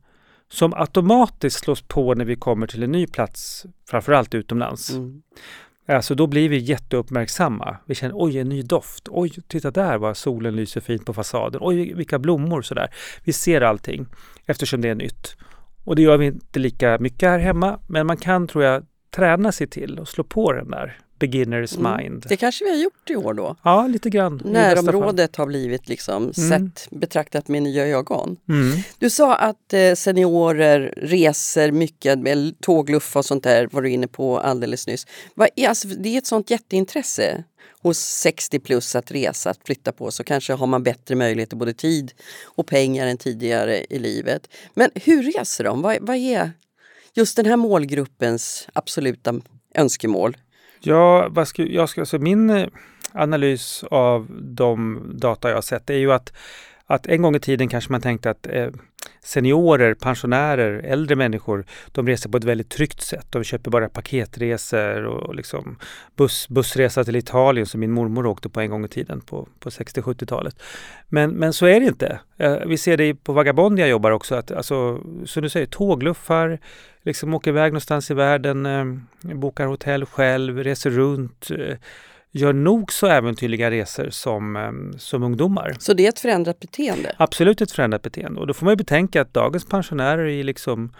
som 0.50 0.74
automatiskt 0.74 1.58
slås 1.58 1.82
på 1.82 2.14
när 2.14 2.24
vi 2.24 2.36
kommer 2.36 2.66
till 2.66 2.82
en 2.82 2.92
ny 2.92 3.06
plats, 3.06 3.66
framförallt 3.90 4.34
utomlands. 4.34 4.90
Mm. 4.90 5.22
Alltså 5.88 6.14
då 6.14 6.26
blir 6.26 6.48
vi 6.48 6.58
jätteuppmärksamma. 6.58 7.76
Vi 7.86 7.94
känner 7.94 8.14
oj, 8.16 8.38
en 8.38 8.48
ny 8.48 8.62
doft. 8.62 9.08
Oj, 9.10 9.32
titta 9.48 9.70
där 9.70 9.98
vad 9.98 10.16
solen 10.16 10.56
lyser 10.56 10.80
fint 10.80 11.06
på 11.06 11.14
fasaden. 11.14 11.60
Oj, 11.64 11.94
vilka 11.94 12.18
blommor 12.18 12.62
sådär. 12.62 12.90
Vi 13.24 13.32
ser 13.32 13.60
allting 13.60 14.06
eftersom 14.46 14.80
det 14.80 14.88
är 14.88 14.94
nytt. 14.94 15.36
Och 15.88 15.96
det 15.96 16.02
gör 16.02 16.16
vi 16.18 16.26
inte 16.26 16.58
lika 16.58 16.98
mycket 16.98 17.28
här 17.28 17.38
hemma, 17.38 17.80
men 17.86 18.06
man 18.06 18.16
kan 18.16 18.48
tror 18.48 18.64
jag 18.64 18.86
träna 19.10 19.52
sig 19.52 19.66
till 19.66 19.98
och 19.98 20.08
slå 20.08 20.24
på 20.24 20.52
den 20.52 20.70
där 20.70 20.98
beginners 21.18 21.76
Mm. 21.76 21.96
mind. 21.96 22.24
Det 22.28 22.36
kanske 22.36 22.64
vi 22.64 22.70
har 22.70 22.76
gjort 22.76 23.10
i 23.10 23.16
år 23.16 23.34
då. 23.34 23.56
Ja, 23.62 23.86
lite 23.86 24.10
grann. 24.10 24.42
Närområdet 24.44 25.36
har 25.36 25.46
blivit 25.46 25.88
liksom 25.88 26.22
Mm. 26.22 26.32
sett, 26.72 26.88
betraktat 26.90 27.48
med 27.48 27.62
nya 27.62 27.86
ögon. 27.86 28.36
Mm. 28.48 28.78
Du 28.98 29.10
sa 29.10 29.34
att 29.34 29.72
eh, 29.72 29.94
seniorer 29.94 30.94
reser 30.96 31.70
mycket 31.72 32.18
med 32.18 32.60
tågluffa 32.60 33.18
och 33.18 33.24
sånt 33.24 33.44
där 33.44 33.68
var 33.72 33.82
du 33.82 33.90
inne 33.90 34.06
på 34.06 34.38
alldeles 34.38 34.86
nyss. 34.86 35.06
Vad 35.34 35.48
är, 35.56 35.68
alltså, 35.68 35.88
det 35.88 36.08
är 36.08 36.18
ett 36.18 36.26
sånt 36.26 36.50
jätteintresse 36.50 37.44
hos 37.82 37.98
60 37.98 38.58
plus 38.58 38.96
att 38.96 39.10
resa, 39.10 39.50
att 39.50 39.58
flytta 39.64 39.92
på 39.92 40.10
så 40.10 40.24
kanske 40.24 40.52
har 40.52 40.66
man 40.66 40.82
bättre 40.82 41.14
möjligheter, 41.14 41.56
både 41.56 41.72
tid 41.74 42.12
och 42.44 42.66
pengar 42.66 43.06
än 43.06 43.16
tidigare 43.18 43.84
i 43.90 43.98
livet. 43.98 44.48
Men 44.74 44.90
hur 44.94 45.22
reser 45.22 45.64
de? 45.64 45.82
Vad, 45.82 45.96
vad 46.00 46.16
är 46.16 46.52
just 47.14 47.36
den 47.36 47.46
här 47.46 47.56
målgruppens 47.56 48.68
absoluta 48.72 49.34
önskemål? 49.74 50.36
Ja, 50.80 51.28
vad 51.28 51.48
ska, 51.48 51.62
jag 51.62 51.88
ska, 51.88 52.00
alltså 52.00 52.18
min 52.18 52.50
eh, 52.50 52.66
analys 53.12 53.84
av 53.90 54.26
de 54.40 55.02
data 55.14 55.48
jag 55.48 55.56
har 55.56 55.62
sett 55.62 55.90
är 55.90 55.94
ju 55.94 56.12
att, 56.12 56.32
att 56.90 57.06
en 57.06 57.22
gång 57.22 57.36
i 57.36 57.40
tiden 57.40 57.68
kanske 57.68 57.92
man 57.92 58.00
tänkte 58.00 58.30
att 58.30 58.46
eh, 58.46 58.68
seniorer, 59.20 59.94
pensionärer, 59.94 60.80
äldre 60.84 61.16
människor, 61.16 61.64
de 61.92 62.06
reser 62.06 62.30
på 62.30 62.36
ett 62.36 62.44
väldigt 62.44 62.68
tryggt 62.68 63.00
sätt. 63.00 63.26
De 63.30 63.44
köper 63.44 63.70
bara 63.70 63.88
paketresor 63.88 65.04
och, 65.04 65.22
och 65.22 65.34
liksom 65.34 65.78
buss, 66.16 66.48
bussresa 66.48 67.04
till 67.04 67.16
Italien 67.16 67.66
som 67.66 67.80
min 67.80 67.92
mormor 67.92 68.26
åkte 68.26 68.48
på 68.48 68.60
en 68.60 68.70
gång 68.70 68.84
i 68.84 68.88
tiden 68.88 69.20
på, 69.20 69.48
på 69.58 69.70
60-70-talet. 69.70 70.62
Men, 71.08 71.30
men 71.30 71.52
så 71.52 71.66
är 71.66 71.80
det 71.80 71.86
inte. 71.86 72.20
Eh, 72.36 72.56
vi 72.66 72.78
ser 72.78 72.96
det 72.96 73.14
på 73.14 73.32
Vagabond 73.32 73.78
jag 73.78 73.88
jobbar 73.88 74.10
också, 74.10 74.34
att 74.34 74.52
alltså, 74.52 75.00
som 75.24 75.42
du 75.42 75.48
säger, 75.48 75.66
tågluffar, 75.66 76.58
liksom 77.02 77.34
åker 77.34 77.50
iväg 77.50 77.72
någonstans 77.72 78.10
i 78.10 78.14
världen, 78.14 78.66
eh, 78.66 78.84
bokar 79.34 79.66
hotell 79.66 80.06
själv, 80.06 80.58
reser 80.58 80.90
runt, 80.90 81.50
eh, 81.50 81.76
gör 82.32 82.52
nog 82.52 82.92
så 82.92 83.06
äventyrliga 83.06 83.70
resor 83.70 84.10
som, 84.10 84.56
eh, 84.56 84.98
som 84.98 85.22
ungdomar. 85.22 85.76
Så 85.78 85.92
det 85.92 86.04
är 86.04 86.08
ett 86.08 86.20
förändrat 86.20 86.60
beteende? 86.60 87.14
Absolut 87.18 87.60
ett 87.60 87.72
förändrat 87.72 88.02
beteende 88.02 88.40
och 88.40 88.46
då 88.46 88.54
får 88.54 88.64
man 88.64 88.72
ju 88.72 88.76
betänka 88.76 89.22
att 89.22 89.34
dagens 89.34 89.64
pensionärer 89.64 90.26
är, 90.26 90.44
liksom, 90.44 90.94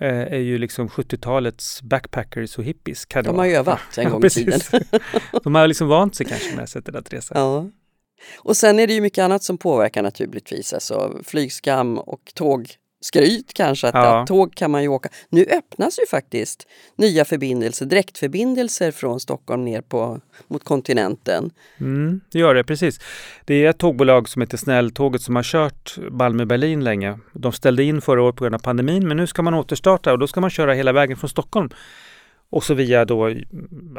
eh, 0.00 0.08
är 0.08 0.38
ju 0.38 0.58
liksom 0.58 0.88
70-talets 0.88 1.82
backpackers 1.82 2.58
och 2.58 2.64
hippies. 2.64 3.04
Kan 3.04 3.24
De 3.24 3.38
har 3.38 3.46
ju 3.46 3.54
övat 3.54 3.98
en 3.98 4.10
gång 4.10 4.24
i 4.24 4.30
tiden. 4.30 4.60
De 5.44 5.54
har 5.54 5.66
liksom 5.66 5.88
vant 5.88 6.14
sig 6.14 6.26
kanske 6.26 6.48
med 6.48 6.56
det 6.56 6.60
här 6.60 6.66
sättet 6.66 6.94
att 6.94 7.12
resa. 7.12 7.34
Ja. 7.34 7.70
Och 8.38 8.56
sen 8.56 8.78
är 8.78 8.86
det 8.86 8.92
ju 8.92 9.00
mycket 9.00 9.22
annat 9.22 9.42
som 9.42 9.58
påverkar 9.58 10.02
naturligtvis, 10.02 10.72
alltså 10.72 11.20
flygskam 11.24 11.98
och 11.98 12.32
tågskryt 13.02 13.52
kanske. 13.54 13.88
Att, 13.88 13.94
Ja. 13.94 14.20
att 14.20 14.26
tåg 14.26 14.54
kan 14.54 14.70
man 14.70 14.82
ju 14.82 14.88
åka. 14.88 15.08
Nu 15.28 15.44
öppnas 15.44 15.98
ju 15.98 16.06
faktiskt 16.06 16.66
nya 16.96 17.24
förbindelser, 17.24 17.86
direktförbindelser 17.86 18.90
från 18.90 19.20
Stockholm 19.20 19.64
ner 19.64 19.80
på, 19.80 20.20
mot 20.48 20.64
kontinenten. 20.64 21.50
Mm, 21.80 22.20
det 22.32 22.38
gör 22.38 22.54
det, 22.54 22.64
precis. 22.64 23.00
Det 23.44 23.54
är 23.64 23.70
ett 23.70 23.78
tågbolag 23.78 24.28
som 24.28 24.42
heter 24.42 24.56
Snälltåget 24.56 25.22
som 25.22 25.36
har 25.36 25.42
kört 25.42 25.98
Malmö-Berlin 26.10 26.84
länge. 26.84 27.18
De 27.32 27.52
ställde 27.52 27.84
in 27.84 28.00
förra 28.00 28.22
året 28.22 28.36
på 28.36 28.44
grund 28.44 28.54
av 28.54 28.58
pandemin 28.58 29.08
men 29.08 29.16
nu 29.16 29.26
ska 29.26 29.42
man 29.42 29.54
återstarta 29.54 30.12
och 30.12 30.18
då 30.18 30.26
ska 30.26 30.40
man 30.40 30.50
köra 30.50 30.74
hela 30.74 30.92
vägen 30.92 31.16
från 31.16 31.30
Stockholm 31.30 31.70
och 32.52 32.64
så 32.64 32.74
via 32.74 33.04
då 33.04 33.34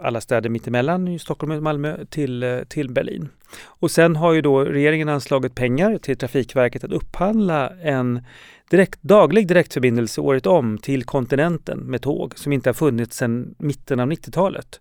alla 0.02 0.22
städer 0.22 0.50
mittemellan 0.50 1.08
i 1.08 1.20
Stockholm 1.20 1.52
och 1.52 1.64
Malmö 1.64 2.06
till, 2.10 2.44
eh, 2.44 2.60
till 2.60 2.90
Berlin. 2.90 3.30
Och 3.64 3.92
sen 3.92 4.16
har 4.16 4.34
ju 4.34 4.42
då 4.42 4.60
regeringen 4.60 5.10
anslagit 5.10 5.56
pengar 5.56 5.98
till 5.98 6.18
Trafikverket 6.18 6.84
att 6.84 6.92
upphandla 6.92 7.70
en 7.70 8.22
direkt, 8.70 9.02
daglig 9.02 9.48
direktförbindelse 9.48 10.22
året 10.22 10.46
om 10.46 10.78
till 10.78 11.04
kontinenten 11.04 11.80
med 11.80 12.02
tåg 12.02 12.38
som 12.40 12.54
inte 12.54 12.70
har 12.70 12.74
funnits 12.74 13.18
sedan 13.18 13.56
mitten 13.58 14.00
av 14.00 14.08
90-talet. 14.12 14.80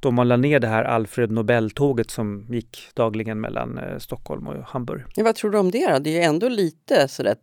Då 0.00 0.10
man 0.10 0.28
la 0.28 0.36
ner 0.36 0.60
det 0.60 0.68
här 0.68 0.84
Alfred 0.84 1.30
Nobel-tåget 1.30 2.10
som 2.10 2.46
gick 2.50 2.88
dagligen 2.94 3.40
mellan 3.40 3.78
eh, 3.78 3.98
Stockholm 3.98 4.46
och 4.46 4.54
Hamburg. 4.64 5.02
Ja, 5.14 5.24
vad 5.24 5.34
tror 5.34 5.50
du 5.50 5.58
om 5.58 5.70
det 5.70 5.92
då? 5.92 5.98
Det 5.98 6.10
är 6.10 6.14
ju 6.14 6.22
ändå 6.22 6.48
lite 6.48 7.08
sådär 7.08 7.34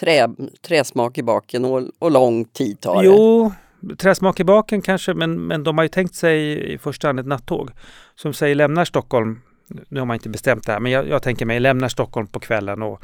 trä, 0.00 0.28
träsmak 0.66 1.18
i 1.18 1.22
baken 1.22 1.64
och, 1.64 1.82
och 1.98 2.10
lång 2.10 2.44
tid 2.44 2.80
tar 2.80 3.02
det. 3.02 3.08
Jo, 3.08 3.52
träsmak 3.98 4.40
i 4.40 4.44
baken 4.44 4.82
kanske, 4.82 5.14
men, 5.14 5.46
men 5.46 5.62
de 5.64 5.78
har 5.78 5.84
ju 5.84 5.88
tänkt 5.88 6.14
sig 6.14 6.62
i 6.72 6.78
första 6.78 7.08
hand 7.08 7.20
ett 7.20 7.26
nattåg 7.26 7.70
som 8.14 8.34
säger 8.34 8.54
lämnar 8.54 8.84
Stockholm, 8.84 9.40
nu 9.88 10.00
har 10.00 10.06
man 10.06 10.14
inte 10.14 10.28
bestämt 10.28 10.66
det 10.66 10.72
här, 10.72 10.80
men 10.80 10.92
jag, 10.92 11.08
jag 11.08 11.22
tänker 11.22 11.46
mig 11.46 11.60
lämnar 11.60 11.88
Stockholm 11.88 12.26
på 12.26 12.40
kvällen 12.40 12.82
och 12.82 13.02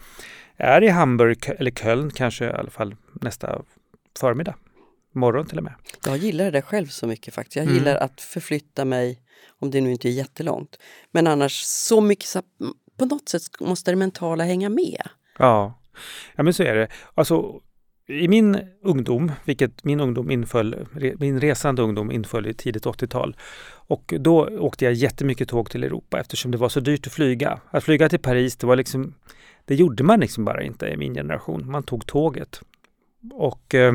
är 0.57 0.83
i 0.85 0.89
Hamburg 0.89 1.51
eller 1.59 1.71
Köln 1.71 2.11
kanske 2.11 2.45
i 2.45 2.53
alla 2.53 2.71
fall 2.71 2.97
nästa 3.13 3.63
förmiddag, 4.21 4.55
morgon 5.15 5.47
till 5.47 5.59
och 5.59 5.65
med. 5.65 5.75
Jag 6.07 6.17
gillar 6.17 6.51
det 6.51 6.63
själv 6.63 6.87
så 6.87 7.07
mycket 7.07 7.35
faktiskt. 7.35 7.57
Jag 7.57 7.65
Mm. 7.65 7.77
gillar 7.77 7.97
att 7.97 8.21
förflytta 8.21 8.85
mig, 8.85 9.19
om 9.61 9.71
det 9.71 9.81
nu 9.81 9.93
inte 9.93 10.09
är 10.09 10.13
jättelångt. 10.13 10.77
Men 11.11 11.27
annars 11.27 11.63
så 11.63 12.01
mycket, 12.01 12.27
så, 12.27 12.43
på 12.99 13.07
något 13.07 13.29
sätt 13.29 13.43
måste 13.61 13.91
det 13.91 13.97
mentala 13.97 14.45
hänga 14.45 14.69
med. 14.69 15.09
Ja, 15.39 15.81
ja 16.37 16.43
men 16.43 16.55
så 16.55 16.63
är 16.63 16.75
det. 16.75 16.89
Alltså, 17.15 17.61
i 18.09 18.29
min 18.29 18.59
ungdom, 18.83 19.33
vilket 19.45 19.85
min 19.85 20.01
ungdom 20.01 20.31
inföll, 20.31 20.87
min 21.19 21.41
resande 21.41 21.83
ungdom 21.83 22.11
inföll 22.11 22.47
i 22.47 22.55
tidigt 22.55 22.87
80-tal. 22.87 23.37
Och 23.71 24.15
då 24.19 24.49
åkte 24.59 24.85
jag 24.85 24.95
jättemycket 24.95 25.49
tåg 25.49 25.71
till 25.71 25.85
Europa 25.85 26.21
eftersom 26.21 26.51
det 26.51 26.59
var 26.59 26.69
så 26.69 26.81
dyrt 26.81 27.07
att 27.07 27.13
flyga. 27.13 27.61
Att 27.71 27.85
flyga 27.85 28.09
till 28.09 28.19
Paris, 28.19 28.57
det 28.57 28.67
var 28.67 28.77
liksom, 28.77 29.15
det 29.65 29.75
gjorde 29.75 30.05
man 30.05 30.21
liksom 30.21 30.45
bara 30.45 30.63
inte 30.63 30.87
i 30.87 30.97
min 30.97 31.15
generation. 31.15 31.71
Man 31.71 31.83
tog 31.83 32.07
tåget. 32.07 32.61
Och, 33.33 33.75
eh, 33.75 33.93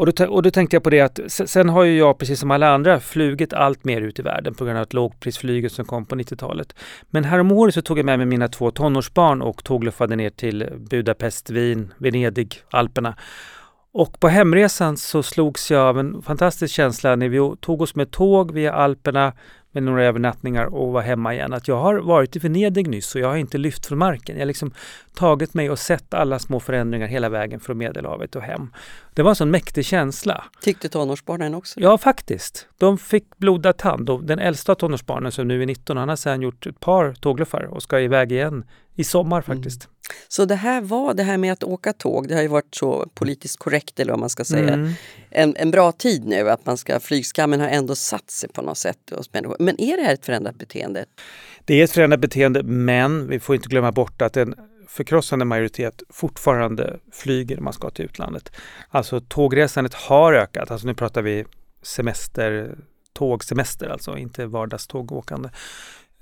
och, 0.00 0.12
då, 0.14 0.26
och 0.26 0.42
då 0.42 0.50
tänkte 0.50 0.76
jag 0.76 0.82
på 0.82 0.90
det 0.90 1.00
att 1.00 1.20
sen 1.28 1.68
har 1.68 1.84
ju 1.84 1.98
jag, 1.98 2.18
precis 2.18 2.40
som 2.40 2.50
alla 2.50 2.74
andra, 2.74 3.00
flugit 3.00 3.52
allt 3.52 3.84
mer 3.84 4.00
ut 4.00 4.18
i 4.18 4.22
världen 4.22 4.54
på 4.54 4.64
grund 4.64 4.76
av 4.76 4.82
att 4.82 4.92
lågprisflyget 4.92 5.72
som 5.72 5.84
kom 5.84 6.06
på 6.06 6.14
90-talet. 6.14 6.74
Men 7.10 7.24
häromåret 7.24 7.74
så 7.74 7.82
tog 7.82 7.98
jag 7.98 8.06
med 8.06 8.18
mig 8.18 8.26
mina 8.26 8.48
två 8.48 8.70
tonårsbarn 8.70 9.42
och 9.42 9.64
tågluffade 9.64 10.16
ner 10.16 10.30
till 10.30 10.68
Budapest, 10.90 11.50
Wien, 11.50 11.92
Venedig, 11.98 12.62
Alperna. 12.70 13.14
Och 13.92 14.20
på 14.20 14.28
hemresan 14.28 14.96
så 14.96 15.22
slogs 15.22 15.70
jag 15.70 15.80
av 15.80 15.98
en 15.98 16.22
fantastisk 16.22 16.74
känsla 16.74 17.16
när 17.16 17.28
vi 17.28 17.56
tog 17.60 17.82
oss 17.82 17.94
med 17.94 18.10
tåg 18.10 18.52
via 18.52 18.72
Alperna 18.72 19.32
med 19.72 19.82
några 19.82 20.04
övernattningar 20.04 20.64
och 20.64 20.92
var 20.92 21.02
hemma 21.02 21.34
igen. 21.34 21.52
Att 21.52 21.68
jag 21.68 21.76
har 21.76 21.98
varit 21.98 22.36
i 22.36 22.38
Venedig 22.38 22.88
nyss 22.88 23.14
och 23.14 23.20
jag 23.20 23.28
har 23.28 23.36
inte 23.36 23.58
lyft 23.58 23.86
från 23.86 23.98
marken. 23.98 24.36
Jag 24.36 24.42
har 24.42 24.46
liksom 24.46 24.72
tagit 25.14 25.54
mig 25.54 25.70
och 25.70 25.78
sett 25.78 26.14
alla 26.14 26.38
små 26.38 26.60
förändringar 26.60 27.06
hela 27.06 27.28
vägen 27.28 27.60
från 27.60 27.78
Medelhavet 27.78 28.36
och 28.36 28.42
hem. 28.42 28.70
Det 29.14 29.22
var 29.22 29.30
en 29.30 29.36
sån 29.36 29.50
mäktig 29.50 29.84
känsla. 29.84 30.44
Tyckte 30.62 30.88
tonårsbarnen 30.88 31.54
också? 31.54 31.80
Ja, 31.80 31.98
faktiskt. 31.98 32.68
De 32.78 32.98
fick 32.98 33.38
blodad 33.38 33.76
tand. 33.76 34.26
Den 34.26 34.38
äldsta 34.38 34.74
tonårsbarnen 34.74 35.32
som 35.32 35.48
nu 35.48 35.62
är 35.62 35.66
19, 35.66 35.96
han 35.96 36.08
har 36.08 36.16
sedan 36.16 36.42
gjort 36.42 36.66
ett 36.66 36.80
par 36.80 37.14
tågluffar 37.14 37.62
och 37.62 37.82
ska 37.82 38.00
iväg 38.00 38.32
igen 38.32 38.64
i 39.00 39.04
sommar 39.04 39.42
faktiskt. 39.42 39.88
Så 40.28 40.44
det 40.44 40.54
här 40.54 40.80
var 40.80 41.14
det 41.14 41.22
här 41.22 41.36
med 41.38 41.52
att 41.52 41.64
åka 41.64 41.92
tåg, 41.92 42.28
det 42.28 42.34
har 42.34 42.42
ju 42.42 42.48
varit 42.48 42.74
så 42.74 43.08
politiskt 43.14 43.58
korrekt 43.58 44.00
eller 44.00 44.12
vad 44.12 44.20
man 44.20 44.30
ska 44.30 44.44
säga, 44.44 44.72
Mm. 44.72 44.92
en, 45.30 45.56
en 45.56 45.70
bra 45.70 45.92
tid 45.92 46.24
nu 46.24 46.50
att 46.50 46.66
man 46.66 46.76
ska, 46.76 47.00
flygskammen 47.00 47.60
har 47.60 47.68
ändå 47.68 47.94
satt 47.94 48.30
sig 48.30 48.48
på 48.48 48.62
något 48.62 48.78
sätt 48.78 48.98
hos 49.16 49.32
människor. 49.32 49.56
Men 49.58 49.80
är 49.80 49.96
det 49.96 50.02
här 50.02 50.14
ett 50.14 50.26
förändrat 50.26 50.56
beteende? 50.58 51.04
Det 51.64 51.80
är 51.80 51.84
ett 51.84 51.90
förändrat 51.90 52.20
beteende, 52.20 52.62
men 52.62 53.28
vi 53.28 53.40
får 53.40 53.54
inte 53.54 53.68
glömma 53.68 53.92
bort 53.92 54.22
att 54.22 54.36
en 54.36 54.54
förkrossande 54.88 55.44
majoritet 55.44 56.02
fortfarande 56.10 56.98
flyger 57.12 57.56
när 57.56 57.62
man 57.62 57.72
ska 57.72 57.90
till 57.90 58.04
utlandet. 58.04 58.52
Alltså 58.88 59.20
tågresandet 59.20 59.94
har 59.94 60.32
ökat, 60.32 60.70
alltså 60.70 60.86
nu 60.86 60.94
pratar 60.94 61.22
vi 61.22 61.44
semester, 61.82 62.74
tågsemester 63.12 63.88
alltså, 63.88 64.16
inte 64.16 64.46
vardagstågåkande. 64.46 65.48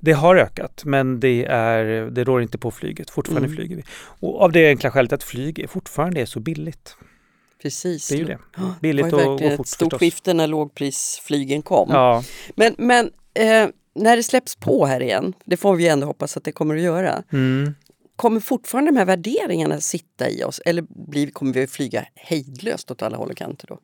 Det 0.01 0.13
har 0.13 0.37
ökat, 0.37 0.83
men 0.85 1.21
det, 1.21 1.45
är, 1.45 1.85
det 2.11 2.25
rår 2.25 2.43
inte 2.43 2.59
på 2.59 2.71
flyget. 2.71 3.11
Fortfarande 3.11 3.47
Mm. 3.47 3.57
flyger 3.57 3.77
vi. 3.77 3.83
Och 3.99 4.41
av 4.41 4.53
det 4.53 4.69
enkla 4.69 4.91
skälet 4.91 5.13
att 5.13 5.23
flyg 5.23 5.71
fortfarande 5.71 6.21
är 6.21 6.27
så 6.27 6.41
billigt. 6.41 6.97
Precis. 7.63 8.09
Det 8.09 8.15
är 8.15 8.19
ju 8.19 8.25
det. 8.25 8.39
Billigt 8.81 9.05
det 9.05 9.11
var 9.11 9.23
ju 9.23 9.29
och, 9.29 9.35
och 9.35 9.41
fort 9.41 9.61
ett 9.61 9.67
stort 9.67 9.87
förstås. 9.93 10.01
skifte 10.01 10.35
när 10.35 10.47
lågprisflygen 10.47 11.63
kom. 11.63 11.89
Ja, 11.93 12.25
Men, 12.55 12.75
men 12.79 13.11
eh, 13.35 13.69
när 13.95 14.17
det 14.17 14.23
släpps 14.23 14.57
på 14.57 14.87
här 14.87 15.03
igen, 15.03 15.33
det 15.45 15.57
får 15.57 15.77
vi 15.77 15.89
ändå 15.89 16.07
hoppas 16.07 16.37
att 16.37 16.45
det 16.45 16.53
kommer 16.53 16.77
att 16.77 16.83
göra, 16.83 17.23
mm. 17.33 17.75
kommer 18.17 18.41
fortfarande 18.41 18.91
de 18.91 18.97
här 18.97 19.05
värderingarna 19.05 19.81
sitta 19.81 20.31
i 20.31 20.45
oss 20.45 20.61
eller 20.65 20.85
blir, 21.11 21.31
kommer 21.31 21.53
vi 21.53 21.63
att 21.63 21.71
flyga 21.71 22.07
hejdlöst 22.15 22.91
åt 22.91 23.03
alla 23.03 23.17
håll 23.17 23.31
och 23.31 23.37
kanter 23.37 23.67
då? 23.67 23.79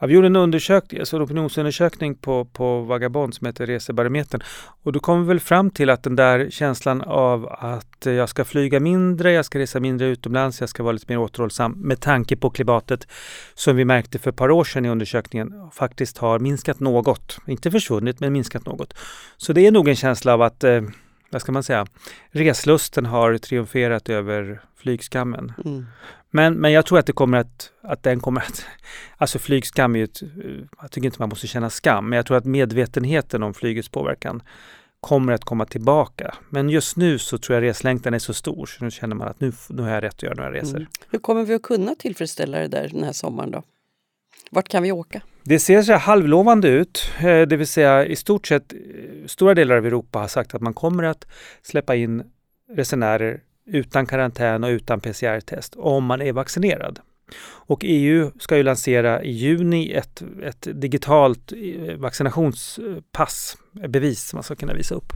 Ja, 0.00 0.06
vi 0.06 0.14
gjorde 0.14 0.26
en 0.26 0.36
undersökning, 0.36 1.00
alltså 1.00 1.16
en 1.16 1.22
opinionsundersökning 1.22 2.14
på, 2.14 2.44
på 2.44 2.80
Vagabond 2.80 3.34
som 3.34 3.46
heter 3.46 3.66
Resebarometern. 3.66 4.42
Och 4.82 4.92
då 4.92 5.00
kom 5.00 5.22
vi 5.22 5.28
väl 5.28 5.40
fram 5.40 5.70
till 5.70 5.90
att 5.90 6.02
den 6.02 6.16
där 6.16 6.50
känslan 6.50 7.02
av 7.02 7.46
att 7.46 8.06
jag 8.06 8.28
ska 8.28 8.44
flyga 8.44 8.80
mindre, 8.80 9.32
jag 9.32 9.44
ska 9.44 9.58
resa 9.58 9.80
mindre 9.80 10.08
utomlands, 10.08 10.60
jag 10.60 10.68
ska 10.68 10.82
vara 10.82 10.92
lite 10.92 11.06
mer 11.08 11.18
återhållsam 11.18 11.72
med 11.72 12.00
tanke 12.00 12.36
på 12.36 12.50
klimatet 12.50 13.08
som 13.54 13.76
vi 13.76 13.84
märkte 13.84 14.18
för 14.18 14.30
ett 14.30 14.36
par 14.36 14.50
år 14.50 14.64
sedan 14.64 14.84
i 14.84 14.88
undersökningen 14.88 15.70
faktiskt 15.72 16.18
har 16.18 16.38
minskat 16.38 16.80
något. 16.80 17.38
Inte 17.46 17.70
försvunnit, 17.70 18.20
men 18.20 18.32
minskat 18.32 18.66
något. 18.66 18.94
Så 19.36 19.52
det 19.52 19.66
är 19.66 19.72
nog 19.72 19.88
en 19.88 19.96
känsla 19.96 20.34
av 20.34 20.42
att, 20.42 20.64
eh, 20.64 20.82
vad 21.30 21.40
ska 21.40 21.52
man 21.52 21.62
säga, 21.62 21.86
reslusten 22.30 23.06
har 23.06 23.38
triumferat 23.38 24.08
över 24.08 24.60
flygskammen. 24.76 25.52
Mm. 25.64 25.86
Men, 26.30 26.54
men 26.54 26.72
jag 26.72 26.86
tror 26.86 26.98
att 26.98 27.06
det 27.06 27.12
kommer 27.12 27.38
att, 27.38 27.72
att 27.80 28.02
den 28.02 28.20
kommer 28.20 28.40
att, 28.40 28.64
alltså 29.16 29.38
flygskam 29.38 29.94
är 29.94 29.98
ju 29.98 30.04
ett, 30.04 30.20
jag 30.80 30.90
tycker 30.90 31.06
inte 31.06 31.22
man 31.22 31.28
måste 31.28 31.46
känna 31.46 31.70
skam, 31.70 32.08
men 32.08 32.16
jag 32.16 32.26
tror 32.26 32.36
att 32.36 32.44
medvetenheten 32.44 33.42
om 33.42 33.54
flygets 33.54 33.88
påverkan 33.88 34.42
kommer 35.00 35.32
att 35.32 35.44
komma 35.44 35.66
tillbaka. 35.66 36.34
Men 36.50 36.70
just 36.70 36.96
nu 36.96 37.18
så 37.18 37.38
tror 37.38 37.54
jag 37.54 37.62
reslängtan 37.62 38.14
är 38.14 38.18
så 38.18 38.34
stor 38.34 38.66
så 38.66 38.84
nu 38.84 38.90
känner 38.90 39.16
man 39.16 39.28
att 39.28 39.40
nu, 39.40 39.52
nu 39.68 39.82
har 39.82 39.90
jag 39.90 40.02
rätt 40.02 40.14
att 40.14 40.22
göra 40.22 40.34
några 40.34 40.52
resor. 40.52 40.76
Mm. 40.76 40.88
Hur 41.10 41.18
kommer 41.18 41.44
vi 41.44 41.54
att 41.54 41.62
kunna 41.62 41.94
tillfredsställa 41.94 42.58
det 42.58 42.68
där 42.68 42.88
den 42.88 43.04
här 43.04 43.12
sommaren 43.12 43.50
då? 43.50 43.62
Vart 44.50 44.68
kan 44.68 44.82
vi 44.82 44.92
åka? 44.92 45.22
Det 45.42 45.58
ser 45.58 45.82
så 45.82 45.92
halvlovande 45.92 46.68
ut, 46.68 47.10
eh, 47.18 47.42
det 47.42 47.56
vill 47.56 47.66
säga 47.66 48.06
i 48.06 48.16
stort 48.16 48.46
sett 48.46 48.72
eh, 48.72 48.78
stora 49.26 49.54
delar 49.54 49.76
av 49.76 49.86
Europa 49.86 50.18
har 50.18 50.28
sagt 50.28 50.54
att 50.54 50.62
man 50.62 50.74
kommer 50.74 51.02
att 51.02 51.26
släppa 51.62 51.94
in 51.94 52.22
resenärer 52.72 53.40
utan 53.68 54.06
karantän 54.06 54.64
och 54.64 54.68
utan 54.68 55.00
PCR-test 55.00 55.74
om 55.76 56.04
man 56.04 56.22
är 56.22 56.32
vaccinerad. 56.32 57.00
Och 57.40 57.80
EU 57.84 58.30
ska 58.38 58.56
ju 58.56 58.62
lansera 58.62 59.22
i 59.22 59.30
juni 59.30 59.92
ett, 59.92 60.22
ett 60.42 60.68
digitalt 60.72 61.52
eh, 61.52 61.96
vaccinationspass, 61.96 63.56
eh, 63.82 63.88
bevis 63.88 64.34
man 64.34 64.42
ska 64.42 64.54
kunna 64.54 64.74
visa 64.74 64.94
upp. 64.94 65.12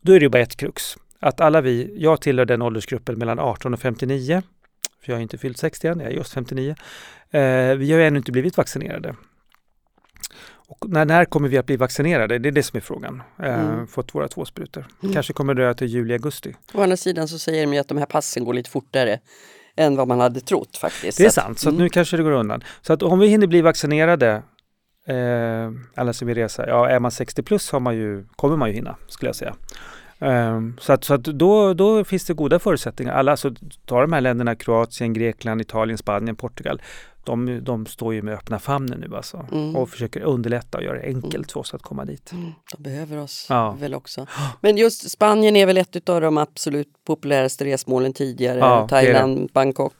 Då 0.00 0.12
är 0.12 0.20
det 0.20 0.24
ju 0.24 0.28
bara 0.28 0.42
ett 0.42 0.56
krux. 0.56 0.96
Att 1.20 1.40
alla 1.40 1.60
vi, 1.60 1.94
jag 1.98 2.20
tillhör 2.20 2.44
den 2.44 2.62
åldersgruppen 2.62 3.18
mellan 3.18 3.38
18 3.38 3.74
och 3.74 3.80
59, 3.80 4.42
för 5.00 5.12
jag 5.12 5.16
har 5.16 5.22
inte 5.22 5.38
fyllt 5.38 5.58
60 5.58 5.88
än, 5.88 6.00
jag 6.00 6.12
är 6.12 6.14
just 6.14 6.32
59. 6.32 6.74
Eh, 7.30 7.40
vi 7.76 7.92
har 7.92 7.98
ju 7.98 8.06
ännu 8.06 8.16
inte 8.16 8.32
blivit 8.32 8.56
vaccinerade. 8.56 9.14
Och 10.68 10.88
när, 10.88 11.04
när 11.04 11.24
kommer 11.24 11.48
vi 11.48 11.58
att 11.58 11.66
bli 11.66 11.76
vaccinerade? 11.76 12.38
Det 12.38 12.48
är 12.48 12.52
det 12.52 12.62
som 12.62 12.76
är 12.76 12.80
frågan. 12.80 13.22
Eh, 13.42 13.60
mm. 13.60 13.86
Fått 13.86 14.14
våra 14.14 14.28
två 14.28 14.44
sprutor. 14.44 14.86
Mm. 15.02 15.14
Kanske 15.14 15.32
kommer 15.32 15.54
det 15.54 15.74
till 15.74 15.86
juli, 15.86 16.12
augusti. 16.12 16.54
Å 16.74 16.82
andra 16.82 16.96
sidan 16.96 17.28
så 17.28 17.38
säger 17.38 17.66
de 17.66 17.78
att 17.78 17.88
de 17.88 17.98
här 17.98 18.06
passen 18.06 18.44
går 18.44 18.54
lite 18.54 18.70
fortare 18.70 19.20
än 19.76 19.96
vad 19.96 20.08
man 20.08 20.20
hade 20.20 20.40
trott 20.40 20.76
faktiskt. 20.76 21.18
Det 21.18 21.24
är 21.24 21.30
sant, 21.30 21.58
så 21.58 21.68
mm. 21.68 21.82
nu 21.82 21.88
kanske 21.88 22.16
det 22.16 22.22
går 22.22 22.32
undan. 22.32 22.64
Så 22.82 22.92
att 22.92 23.02
om 23.02 23.18
vi 23.18 23.28
hinner 23.28 23.46
bli 23.46 23.60
vaccinerade 23.62 24.42
eh, 25.06 25.70
alla 25.94 26.12
som 26.12 26.28
vill 26.28 26.36
resa, 26.36 26.68
ja 26.68 26.88
är 26.88 27.00
man 27.00 27.10
60 27.10 27.42
plus 27.42 27.72
har 27.72 27.80
man 27.80 27.96
ju, 27.96 28.26
kommer 28.36 28.56
man 28.56 28.68
ju 28.68 28.74
hinna 28.74 28.96
skulle 29.08 29.28
jag 29.28 29.36
säga. 29.36 29.54
Um, 30.18 30.76
så 30.80 30.92
att, 30.92 31.04
så 31.04 31.14
att 31.14 31.24
då, 31.24 31.74
då 31.74 32.04
finns 32.04 32.24
det 32.24 32.34
goda 32.34 32.58
förutsättningar. 32.58 33.12
Alla, 33.12 33.30
alltså, 33.30 33.54
ta 33.84 34.00
de 34.00 34.12
här 34.12 34.20
länderna, 34.20 34.54
Kroatien, 34.54 35.12
Grekland, 35.12 35.60
Italien, 35.60 35.98
Spanien, 35.98 36.36
Portugal 36.36 36.80
de, 37.26 37.64
de 37.64 37.86
står 37.86 38.14
ju 38.14 38.22
med 38.22 38.34
öppna 38.34 38.58
famnen 38.58 39.00
nu 39.00 39.16
alltså 39.16 39.46
mm. 39.52 39.76
och 39.76 39.90
försöker 39.90 40.20
underlätta 40.20 40.78
och 40.78 40.84
göra 40.84 40.98
det 40.98 41.06
enkelt 41.06 41.34
mm. 41.34 41.48
för 41.48 41.60
oss 41.60 41.74
att 41.74 41.82
komma 41.82 42.04
dit. 42.04 42.32
Mm. 42.32 42.52
De 42.76 42.82
behöver 42.82 43.18
oss 43.18 43.46
ja. 43.48 43.76
väl 43.80 43.94
också. 43.94 44.26
Men 44.60 44.76
just 44.76 45.10
Spanien 45.10 45.56
är 45.56 45.66
väl 45.66 45.76
ett 45.76 46.08
av 46.08 46.20
de 46.20 46.38
absolut 46.38 46.88
populäraste 47.06 47.64
resmålen 47.64 48.12
tidigare. 48.12 48.58
Ja, 48.58 48.88
Thailand, 48.88 49.50
Bangkok. 49.52 49.94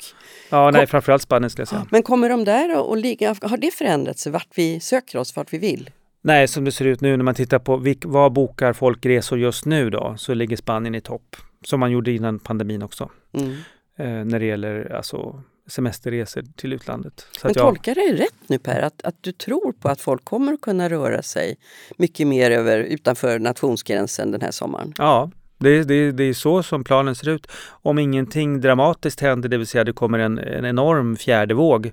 Ja, 0.50 0.70
nej, 0.70 0.86
framförallt 0.86 1.22
Spanien 1.22 1.50
skulle 1.50 1.60
jag 1.60 1.68
säga. 1.68 1.86
Men 1.90 2.02
kommer 2.02 2.28
de 2.28 2.44
där 2.44 2.92
att 2.92 2.98
ligga, 2.98 3.36
har 3.42 3.56
det 3.56 3.70
förändrats 3.70 4.26
vart 4.26 4.48
vi 4.54 4.80
söker 4.80 5.18
oss, 5.18 5.36
vart 5.36 5.52
vi 5.52 5.58
vill? 5.58 5.90
Nej, 6.26 6.48
som 6.48 6.64
det 6.64 6.72
ser 6.72 6.84
ut 6.84 7.00
nu 7.00 7.16
när 7.16 7.24
man 7.24 7.34
tittar 7.34 7.58
på 7.58 7.76
vilk, 7.76 8.04
vad 8.04 8.32
bokar 8.32 8.72
folk 8.72 9.06
resor 9.06 9.38
just 9.38 9.64
nu 9.64 9.90
då, 9.90 10.14
så 10.18 10.34
ligger 10.34 10.56
Spanien 10.56 10.94
i 10.94 11.00
topp. 11.00 11.36
Som 11.64 11.80
man 11.80 11.90
gjorde 11.90 12.12
innan 12.12 12.38
pandemin 12.38 12.82
också. 12.82 13.10
Mm. 13.32 13.50
Eh, 13.98 14.24
när 14.24 14.38
det 14.40 14.46
gäller 14.46 14.92
alltså 14.96 15.42
semesterresor 15.66 16.42
till 16.56 16.72
utlandet. 16.72 17.26
Så 17.32 17.46
Men 17.46 17.52
jag... 17.56 17.66
tolkar 17.66 17.96
jag 17.96 18.08
dig 18.08 18.16
rätt 18.16 18.48
nu 18.48 18.58
Per, 18.58 18.82
att, 18.82 19.02
att 19.02 19.14
du 19.20 19.32
tror 19.32 19.72
på 19.72 19.88
att 19.88 20.00
folk 20.00 20.24
kommer 20.24 20.52
att 20.52 20.60
kunna 20.60 20.88
röra 20.88 21.22
sig 21.22 21.56
mycket 21.96 22.26
mer 22.26 22.50
över, 22.50 22.78
utanför 22.78 23.38
nationsgränsen 23.38 24.30
den 24.30 24.40
här 24.40 24.50
sommaren? 24.50 24.92
Ja, 24.98 25.30
det, 25.58 25.84
det, 25.84 26.12
det 26.12 26.24
är 26.24 26.34
så 26.34 26.62
som 26.62 26.84
planen 26.84 27.14
ser 27.14 27.28
ut. 27.28 27.46
Om 27.68 27.98
ingenting 27.98 28.60
dramatiskt 28.60 29.20
händer, 29.20 29.48
det 29.48 29.58
vill 29.58 29.66
säga 29.66 29.84
det 29.84 29.92
kommer 29.92 30.18
en, 30.18 30.38
en 30.38 30.64
enorm 30.64 31.16
fjärde 31.16 31.54
våg, 31.54 31.92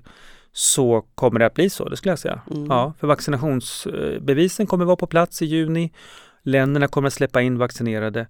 så 0.56 1.04
kommer 1.14 1.38
det 1.38 1.46
att 1.46 1.54
bli 1.54 1.70
så, 1.70 1.88
det 1.88 1.96
skulle 1.96 2.12
jag 2.12 2.18
säga. 2.18 2.40
Mm. 2.50 2.66
Ja, 2.66 2.92
för 3.00 3.06
vaccinationsbevisen 3.06 4.66
kommer 4.66 4.84
vara 4.84 4.96
på 4.96 5.06
plats 5.06 5.42
i 5.42 5.46
juni. 5.46 5.92
Länderna 6.42 6.88
kommer 6.88 7.06
att 7.06 7.12
släppa 7.12 7.42
in 7.42 7.58
vaccinerade. 7.58 8.26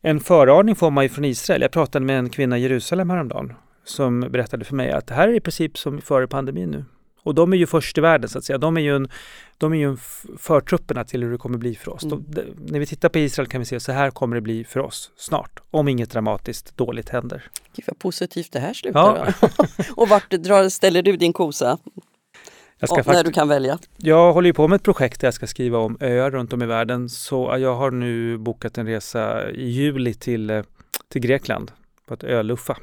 En 0.00 0.20
föraning 0.20 0.76
får 0.76 0.90
man 0.90 1.04
ju 1.04 1.08
från 1.08 1.24
Israel. 1.24 1.62
Jag 1.62 1.70
pratade 1.70 2.04
med 2.04 2.18
en 2.18 2.30
kvinna 2.30 2.58
i 2.58 2.62
Jerusalem 2.62 3.10
häromdagen 3.10 3.52
som 3.84 4.20
berättade 4.20 4.64
för 4.64 4.74
mig 4.74 4.92
att 4.92 5.06
det 5.06 5.14
här 5.14 5.28
är 5.28 5.32
i 5.32 5.40
princip 5.40 5.78
som 5.78 6.00
före 6.00 6.26
pandemin 6.26 6.70
nu. 6.70 6.84
Och 7.22 7.34
de 7.34 7.52
är 7.52 7.56
ju 7.56 7.66
först 7.66 7.98
i 7.98 8.00
världen 8.00 8.28
så 8.28 8.38
att 8.38 8.44
säga. 8.44 8.58
De 8.58 8.76
är 8.76 8.80
ju, 8.80 8.96
en, 8.96 9.08
de 9.58 9.72
är 9.72 9.76
ju 9.76 9.88
en 9.88 9.98
förtrupperna 10.38 11.04
till 11.04 11.22
hur 11.22 11.32
det 11.32 11.38
kommer 11.38 11.58
bli 11.58 11.74
för 11.74 11.92
oss. 11.92 12.02
Mm. 12.02 12.24
De, 12.28 12.34
de, 12.34 12.72
när 12.72 12.78
vi 12.78 12.86
tittar 12.86 13.08
på 13.08 13.18
Israel 13.18 13.48
kan 13.48 13.60
vi 13.60 13.64
se 13.64 13.80
så 13.80 13.92
här 13.92 14.10
kommer 14.10 14.36
det 14.36 14.42
bli 14.42 14.64
för 14.64 14.80
oss 14.80 15.10
snart. 15.16 15.60
Om 15.70 15.88
inget 15.88 16.10
dramatiskt 16.10 16.76
dåligt 16.76 17.08
händer. 17.08 17.50
Gud 17.76 17.84
vad 17.86 17.98
positivt 17.98 18.52
det 18.52 18.60
här 18.60 18.74
slutar. 18.74 19.34
Ja. 19.40 19.48
och 19.96 20.08
vart 20.08 20.30
drar, 20.30 20.68
ställer 20.68 21.02
du 21.02 21.16
din 21.16 21.32
kosa? 21.32 21.78
Jag 22.78 22.88
ska 22.88 23.12
när 23.12 23.24
du 23.24 23.32
kan 23.32 23.48
välja? 23.48 23.78
Jag 23.96 24.32
håller 24.32 24.48
ju 24.48 24.52
på 24.52 24.68
med 24.68 24.76
ett 24.76 24.82
projekt 24.82 25.20
där 25.20 25.26
jag 25.26 25.34
ska 25.34 25.46
skriva 25.46 25.78
om 25.78 25.96
öar 26.00 26.30
runt 26.30 26.52
om 26.52 26.62
i 26.62 26.66
världen. 26.66 27.08
Så 27.08 27.56
jag 27.58 27.74
har 27.74 27.90
nu 27.90 28.38
bokat 28.38 28.78
en 28.78 28.86
resa 28.86 29.50
i 29.50 29.68
juli 29.68 30.14
till, 30.14 30.50
eh, 30.50 30.62
till 31.08 31.20
Grekland 31.20 31.72
på 32.06 32.14
ett 32.14 32.24
öluffa. 32.24 32.76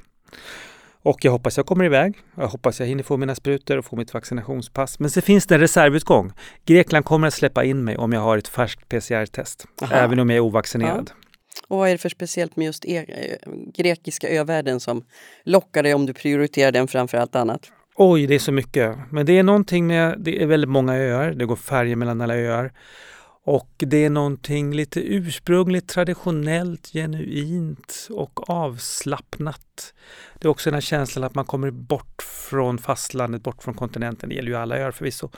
Och 1.08 1.26
jag 1.26 1.32
hoppas 1.32 1.58
jag 1.58 1.66
kommer 1.66 1.86
iväg. 1.86 2.18
Jag 2.36 2.48
hoppas 2.48 2.80
jag 2.80 2.88
hinner 2.88 3.04
få 3.04 3.18
mina 3.18 3.36
sprutor 3.36 3.78
och 3.78 3.86
få 3.86 3.96
mitt 3.96 4.14
vaccinationspass. 4.14 5.00
Men 5.00 5.10
så 5.10 5.22
finns 5.22 5.48
det 5.48 5.56
en 5.56 5.62
reservutgång. 5.62 6.32
Grekland 6.66 7.06
kommer 7.06 7.28
att 7.28 7.34
släppa 7.34 7.64
in 7.64 7.84
mig 7.84 7.98
om 7.98 8.14
jag 8.14 8.22
har 8.22 8.38
ett 8.38 8.48
färskt 8.48 8.90
PCR-test. 8.90 9.66
Även 9.92 10.20
om 10.20 10.30
jag 10.30 10.38
är 10.38 10.42
ovaccinerad. 10.42 11.12
Ja. 11.14 11.28
Och 11.68 11.78
vad 11.78 11.88
är 11.88 11.92
det 11.92 11.98
för 11.98 12.10
speciellt 12.10 12.56
med 12.56 12.66
just 12.66 12.86
er, 12.86 13.06
grekiska 13.74 14.30
övärlden 14.30 14.80
som 14.80 15.04
lockar 15.44 15.84
dig 15.84 15.94
om 15.94 16.06
du 16.06 16.14
prioriterar 16.14 16.72
den 16.72 16.88
framför 16.88 17.18
allt 17.18 17.36
annat? 17.36 17.62
Oj, 17.96 18.28
det 18.28 18.36
är 18.36 18.40
så 18.40 18.52
mycket. 18.52 18.98
Men 19.12 19.26
det 19.26 19.40
är 19.40 19.44
någonting 19.44 19.88
med, 19.88 20.16
det 20.20 20.44
är 20.44 20.46
väldigt 20.46 20.70
många 20.70 20.96
öar. 20.96 21.32
Det 21.32 21.46
går 21.46 21.56
färger 21.56 21.96
mellan 21.96 22.22
alla 22.22 22.36
öar. 22.36 22.72
Och 23.48 23.74
det 23.78 24.06
är 24.06 24.10
någonting 24.10 24.74
lite 24.74 25.00
ursprungligt, 25.00 25.90
traditionellt, 25.90 26.90
genuint 26.94 28.08
och 28.12 28.50
avslappnat. 28.50 29.94
Det 30.40 30.48
är 30.48 30.50
också 30.50 30.70
den 30.70 30.74
här 30.74 30.82
känslan 30.82 31.24
att 31.24 31.36
man 31.36 31.46
kommer 31.46 31.72
bort 31.72 32.22
från 32.50 32.78
fastlandet, 32.78 33.44
bort 33.44 33.64
från 33.64 33.74
kontinenten. 33.74 34.30
Det 34.30 34.36
gäller 34.36 34.50
ju 34.50 34.58
alla 34.58 34.78
öar 34.78 34.92
förvisso. 34.92 35.30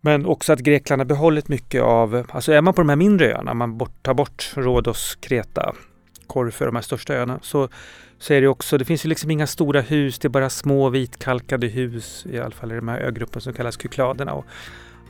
Men 0.00 0.26
också 0.26 0.52
att 0.52 0.58
Grekland 0.58 1.00
har 1.00 1.06
behållit 1.06 1.48
mycket 1.48 1.82
av, 1.82 2.26
alltså 2.28 2.52
är 2.52 2.60
man 2.60 2.74
på 2.74 2.80
de 2.80 2.88
här 2.88 2.96
mindre 2.96 3.32
öarna, 3.34 3.54
man 3.54 3.78
bort, 3.78 4.02
tar 4.02 4.14
bort 4.14 4.52
Rhodos, 4.54 5.18
Kreta, 5.20 5.74
Korfu, 6.26 6.64
de 6.64 6.74
här 6.74 6.82
största 6.82 7.14
öarna, 7.14 7.38
så, 7.42 7.68
så 8.18 8.34
är 8.34 8.40
det 8.40 8.48
också, 8.48 8.78
det 8.78 8.84
finns 8.84 9.04
ju 9.04 9.08
liksom 9.08 9.30
inga 9.30 9.46
stora 9.46 9.80
hus, 9.80 10.18
det 10.18 10.28
är 10.28 10.30
bara 10.30 10.50
små 10.50 10.88
vitkalkade 10.88 11.66
hus, 11.66 12.26
i 12.30 12.38
alla 12.38 12.54
fall 12.54 12.72
i 12.72 12.74
de 12.74 12.88
här 12.88 12.98
ögruppen 12.98 13.40
som 13.40 13.52
kallas 13.52 13.82
Kykladerna. 13.82 14.32
Och 14.32 14.46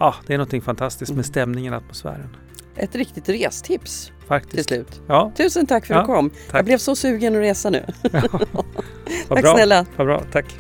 ja, 0.03 0.15
det 0.27 0.35
är 0.35 0.39
någonting 0.39 0.63
fantastiskt 0.63 1.13
med 1.13 1.27
stämningen, 1.27 1.75
atmosfären. 1.75 2.37
Ett 2.77 2.95
riktigt 2.95 3.29
restips 3.29 4.13
Faktiskt. 4.29 4.55
till 4.55 4.65
slut. 4.65 5.01
Ja. 5.09 5.33
Tusen 5.37 5.67
tack 5.67 5.87
för 5.87 5.95
att 5.95 6.07
du 6.07 6.07
kom. 6.07 6.31
Tack. 6.31 6.59
Jag 6.59 6.65
blev 6.65 6.79
så 6.79 6.97
sugen 6.97 7.35
att 7.37 7.41
resa 7.41 7.71
nu. 7.71 7.85
Ja. 8.13 8.21
tack 9.29 9.43
bra. 9.43 9.55
snälla. 9.55 9.87
Vad 9.97 10.07
bra, 10.07 10.23
tack. 10.33 10.57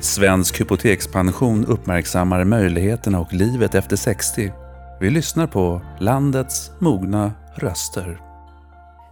Svensk 0.00 0.60
hypotekspension 0.60 1.66
uppmärksammar 1.66 2.44
möjligheterna 2.44 3.20
och 3.20 3.32
livet 3.32 3.74
efter 3.74 3.96
60. 3.96 4.52
Vi 5.00 5.10
lyssnar 5.10 5.46
på 5.46 5.82
landets 6.00 6.70
mogna 6.78 7.32
röster. 7.54 8.27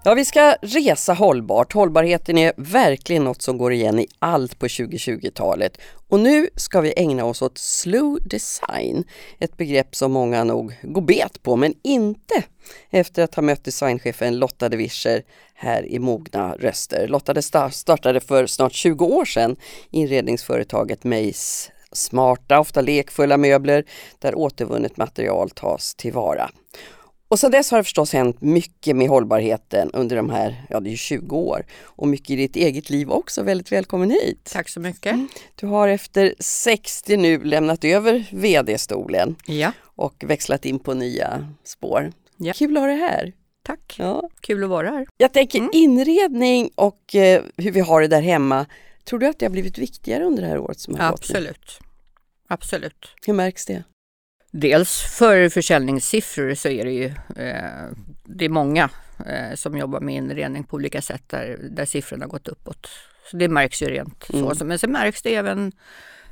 Ja, 0.07 0.15
vi 0.15 0.25
ska 0.25 0.57
resa 0.63 1.13
hållbart. 1.13 1.73
Hållbarheten 1.73 2.39
är 2.39 2.53
verkligen 2.57 3.25
något 3.25 3.43
som 3.43 3.59
går 3.59 3.73
igen 3.73 3.99
i 3.99 4.07
allt 4.19 4.59
på 4.59 4.67
2020-talet. 4.67 5.79
Och 6.09 6.21
nu 6.21 6.49
ska 6.57 6.81
vi 6.81 6.93
ägna 6.97 7.25
oss 7.25 7.43
åt 7.43 7.59
slow 7.59 8.19
design, 8.23 9.05
ett 9.39 9.57
begrepp 9.57 9.97
som 9.97 10.13
många 10.13 10.45
nog 10.45 10.75
går 10.83 11.03
bet 11.03 11.43
på, 11.43 11.57
men 11.57 11.75
inte 11.83 12.45
efter 12.91 13.23
att 13.23 13.35
ha 13.35 13.43
mött 13.43 13.65
designchefen 13.65 14.39
Lotta 14.39 14.69
de 14.69 14.77
Vischer 14.77 15.23
här 15.55 15.87
i 15.87 15.99
Mogna 15.99 16.55
Röster. 16.59 17.09
Lotta 17.09 17.43
startade 17.71 18.21
för 18.21 18.47
snart 18.47 18.73
20 18.73 19.05
år 19.05 19.25
sedan 19.25 19.57
inredningsföretaget 19.91 21.05
Mace 21.05 21.73
smarta, 21.93 22.61
ofta 22.61 22.81
lekfulla 22.81 23.37
möbler 23.37 23.85
där 24.19 24.39
återvunnet 24.39 24.97
material 24.97 25.51
tas 25.51 25.95
tillvara. 25.95 26.51
Och 27.29 27.39
sedan 27.39 27.51
dess 27.51 27.71
har 27.71 27.79
det 27.79 27.85
förstås 27.85 28.13
hänt 28.13 28.41
mycket 28.41 28.97
med 28.97 29.09
hållbarheten 29.09 29.91
under 29.93 30.17
de 30.17 30.31
här, 30.31 30.65
ja 30.71 30.81
det 30.81 30.93
är 30.93 30.97
20 30.97 31.37
år 31.37 31.67
och 31.83 32.09
mycket 32.09 32.31
i 32.31 32.37
ditt 32.37 32.57
eget 32.57 32.91
liv 32.91 33.11
också. 33.11 33.43
Väldigt 33.43 33.73
välkommen 33.73 34.11
hit! 34.11 34.51
Tack 34.53 34.69
så 34.69 34.81
mycket! 34.81 35.13
Mm. 35.13 35.29
Du 35.55 35.67
har 35.67 35.89
efter 35.89 36.35
60 36.39 37.17
nu 37.17 37.45
lämnat 37.45 37.85
över 37.85 38.25
VD-stolen 38.33 39.37
ja. 39.47 39.73
och 39.83 40.25
växlat 40.27 40.65
in 40.65 40.79
på 40.79 40.95
nya 40.95 41.49
spår. 41.65 42.13
Ja. 42.37 42.53
Kul 42.53 42.77
att 42.77 42.81
ha 42.81 42.87
dig 42.87 42.97
här! 42.97 43.33
Tack! 43.63 43.97
Ja. 43.99 44.29
Kul 44.41 44.65
att 44.65 44.71
vara 44.71 44.91
här! 44.91 45.07
Jag 45.17 45.33
tänker 45.33 45.59
mm. 45.59 45.71
inredning 45.73 46.71
och 46.75 47.15
eh, 47.15 47.43
hur 47.57 47.71
vi 47.71 47.81
har 47.81 48.01
det 48.01 48.09
där 48.09 48.23
hemma. 48.23 48.67
Tror 49.05 49.19
du 49.19 49.27
att 49.27 49.39
det 49.39 49.47
har 49.47 49.51
blivit 49.51 49.79
viktigare 49.79 50.25
under 50.25 50.43
det 50.43 50.49
här 50.49 50.59
året 50.59 50.81
som 50.81 50.95
har 50.95 51.09
Absolut. 51.09 51.49
gått? 51.49 51.79
Absolut! 52.49 53.09
Hur 53.27 53.33
märks 53.33 53.67
det? 53.67 53.85
Dels 54.61 55.01
för 55.19 55.49
försäljningssiffror 55.49 56.55
så 56.55 56.69
är 56.69 56.85
det 56.85 56.93
ju 56.93 57.05
eh, 57.45 57.91
det 58.25 58.45
är 58.45 58.49
många 58.49 58.91
eh, 59.27 59.55
som 59.55 59.79
jobbar 59.79 60.01
med 60.01 60.15
inredning 60.15 60.65
på 60.65 60.75
olika 60.77 61.03
sätt 61.03 61.23
där, 61.27 61.59
där 61.71 61.85
siffrorna 61.85 62.25
har 62.25 62.31
gått 62.31 62.49
uppåt. 62.49 62.89
Så 63.31 63.37
det 63.37 63.49
märks 63.49 63.83
ju 63.83 63.87
rent 63.87 64.31
Mm. 64.33 64.55
så. 64.55 64.65
Men 64.65 64.79
sen 64.79 64.93
märks 64.93 65.23
det 65.23 65.35
även 65.35 65.73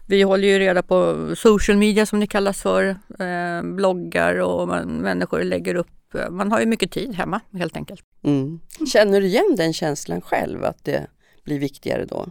vi 0.07 0.23
håller 0.23 0.49
ju 0.49 0.59
reda 0.59 0.83
på 0.83 1.31
social 1.37 1.77
media 1.79 2.07
som 2.07 2.21
det 2.21 2.27
kallas 2.27 2.63
för, 2.63 2.85
eh, 3.19 3.63
bloggar 3.63 4.35
och 4.41 4.69
man, 4.69 4.89
människor 4.89 5.43
lägger 5.43 5.75
upp. 5.75 6.15
eh, 6.15 6.31
Man 6.31 6.53
har 6.53 6.61
ju 6.61 6.67
mycket 6.67 6.93
tid 6.93 7.15
hemma 7.15 7.41
helt 7.53 7.77
enkelt. 7.77 8.03
Mm. 8.25 8.61
Känner 8.93 9.21
du 9.21 9.27
igen 9.27 9.55
den 9.57 9.73
känslan 9.73 10.21
själv, 10.21 10.65
att 10.65 10.85
det 10.85 11.07
blir 11.45 11.59
viktigare 11.59 12.05
då? 12.05 12.27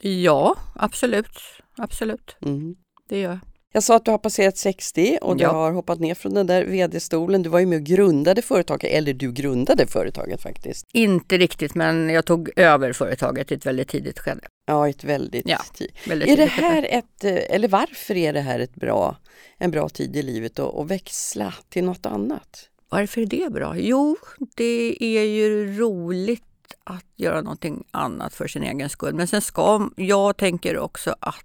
Ja, 0.00 0.56
absolut. 0.74 1.38
Absolut, 1.76 2.36
Mm. 2.42 2.74
det 3.08 3.20
gör 3.20 3.30
jag. 3.30 3.38
Jag 3.72 3.82
sa 3.82 3.96
att 3.96 4.04
du 4.04 4.10
har 4.10 4.18
passerat 4.18 4.56
60 4.56 5.18
och 5.22 5.36
du 5.36 5.42
Ja. 5.44 5.52
har 5.52 5.72
hoppat 5.72 6.00
ner 6.00 6.14
från 6.14 6.34
den 6.34 6.46
där 6.46 6.64
vd-stolen. 6.64 7.42
Du 7.42 7.48
var 7.48 7.60
ju 7.60 7.66
med 7.66 7.76
och 7.76 7.82
grundade 7.84 8.42
företaget, 8.42 8.92
eller 8.92 9.12
du 9.12 9.32
grundade 9.32 9.86
företaget 9.86 10.42
faktiskt. 10.42 10.86
Inte 10.92 11.38
riktigt, 11.38 11.74
men 11.74 12.10
jag 12.10 12.24
tog 12.24 12.50
över 12.56 12.92
företaget 12.92 13.52
i 13.52 13.54
ett 13.54 13.66
väldigt 13.66 13.88
tidigt 13.88 14.18
skede. 14.18 14.40
Ja, 14.66 14.88
ett 14.88 15.04
väldigt 15.04 15.48
Ja, 15.48 15.58
tid. 15.74 15.92
Väldigt 16.08 16.28
Är 16.28 16.36
det 16.36 16.44
här 16.46 16.86
ett, 16.90 17.24
eh, 17.24 17.54
eller 17.56 17.68
varför 17.68 18.16
är 18.16 18.32
det 18.32 18.40
här 18.40 18.58
ett 18.60 18.74
bra, 18.74 19.16
en 19.58 19.70
bra 19.70 19.88
tid 19.88 20.16
i 20.16 20.22
livet 20.22 20.58
att 20.58 20.86
växla 20.86 21.54
till 21.68 21.84
något 21.84 22.06
annat? 22.06 22.68
Varför 22.88 23.20
är 23.20 23.26
det 23.26 23.52
bra? 23.52 23.74
Jo, 23.78 24.16
det 24.56 24.96
är 25.04 25.24
ju 25.24 25.78
roligt 25.78 26.42
att 26.84 27.04
göra 27.16 27.40
någonting 27.40 27.84
annat 27.90 28.34
för 28.34 28.48
sin 28.48 28.62
egen 28.62 28.88
skull. 28.88 29.14
Men 29.14 29.26
sen 29.26 29.42
ska, 29.42 29.90
jag 29.96 30.36
tänker 30.36 30.78
också 30.78 31.14
att 31.20 31.44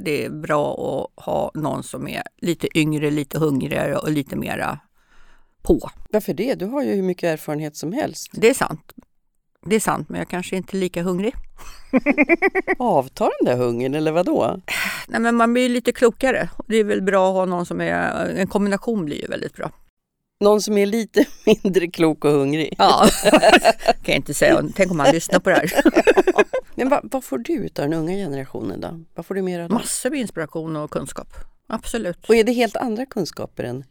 det 0.00 0.24
är 0.24 0.30
bra 0.30 0.72
att 0.72 1.24
ha 1.24 1.50
någon 1.54 1.82
som 1.82 2.08
är 2.08 2.22
lite 2.36 2.78
yngre, 2.78 3.10
lite 3.10 3.38
hungrigare 3.38 3.96
och 3.96 4.10
lite 4.10 4.36
mera 4.36 4.78
på. 5.62 5.90
Varför 6.10 6.34
det? 6.34 6.54
Du 6.54 6.66
har 6.66 6.82
ju 6.82 6.94
hur 6.94 7.02
mycket 7.02 7.24
erfarenhet 7.24 7.76
som 7.76 7.92
helst. 7.92 8.30
Det 8.32 8.50
är 8.50 8.54
sant. 8.54 8.92
Det 9.66 9.76
är 9.76 9.80
sant, 9.80 10.08
men 10.08 10.18
jag 10.18 10.28
kanske 10.28 10.56
inte 10.56 10.76
är 10.76 10.78
lika 10.78 11.02
hungrig. 11.02 11.34
Avtar 12.78 13.30
den 13.40 13.46
där 13.46 13.64
hungern 13.64 13.94
eller 13.94 14.12
vad 14.12 14.26
då? 14.26 14.60
Nej, 15.08 15.20
men 15.20 15.36
man 15.36 15.52
blir 15.52 15.68
lite 15.68 15.92
klokare. 15.92 16.48
Det 16.66 16.76
är 16.76 16.84
väl 16.84 17.02
bra 17.02 17.28
att 17.28 17.34
ha 17.34 17.44
någon 17.44 17.66
som 17.66 17.80
är... 17.80 18.26
En 18.36 18.46
kombination 18.46 19.04
blir 19.04 19.20
ju 19.20 19.26
väldigt 19.26 19.54
bra. 19.54 19.70
Någon 20.40 20.62
som 20.62 20.78
är 20.78 20.86
lite 20.86 21.26
mindre 21.46 21.86
klok 21.86 22.24
och 22.24 22.30
hungrig. 22.30 22.74
Ja, 22.78 23.08
kan 23.84 23.92
jag 24.04 24.16
inte 24.16 24.34
säga. 24.34 24.64
Tänk 24.74 24.90
om 24.90 25.00
han 25.00 25.12
lyssnar 25.14 25.38
på 25.40 25.50
det 25.50 25.56
här. 25.56 25.72
Men 26.74 26.88
vad, 26.88 27.08
vad 27.12 27.24
får 27.24 27.38
du 27.38 27.52
ut 27.52 27.78
av 27.78 27.84
den 27.88 27.98
unga 27.98 28.12
generationen 28.12 28.80
då? 28.80 29.00
Vad 29.14 29.26
får 29.26 29.34
du 29.34 29.42
mer 29.42 29.60
av? 29.60 29.70
Massor 29.70 30.10
med 30.10 30.20
inspiration 30.20 30.76
och 30.76 30.90
kunskap. 30.90 31.28
Absolut. 31.66 32.28
Och 32.28 32.36
är 32.36 32.44
det 32.44 32.52
helt 32.52 32.76
andra 32.76 33.06
kunskaper 33.06 33.64
än 33.64 33.84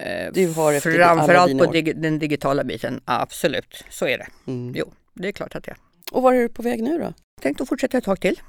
Eh, 0.00 0.32
Du 0.32 0.52
har 0.52 0.72
efter 0.72 0.98
alla 1.00 1.14
Framförallt 1.16 1.58
på 1.58 1.72
dig, 1.72 1.82
den 1.82 2.18
digitala 2.18 2.64
biten, 2.64 3.00
absolut. 3.04 3.84
Så 3.90 4.06
är 4.06 4.18
det. 4.18 4.26
mm. 4.46 4.72
Jo, 4.76 4.92
det 5.14 5.28
är 5.28 5.32
klart 5.32 5.54
att 5.54 5.64
det 5.64 5.70
är. 5.70 5.76
Och 6.12 6.22
var 6.22 6.34
är 6.34 6.42
du 6.42 6.48
på 6.48 6.62
väg 6.62 6.82
nu 6.82 6.98
då? 6.98 7.12
Tänkte 7.40 7.62
att 7.62 7.68
fortsätta 7.68 7.98
ett 7.98 8.04
tag 8.04 8.20
till. 8.20 8.40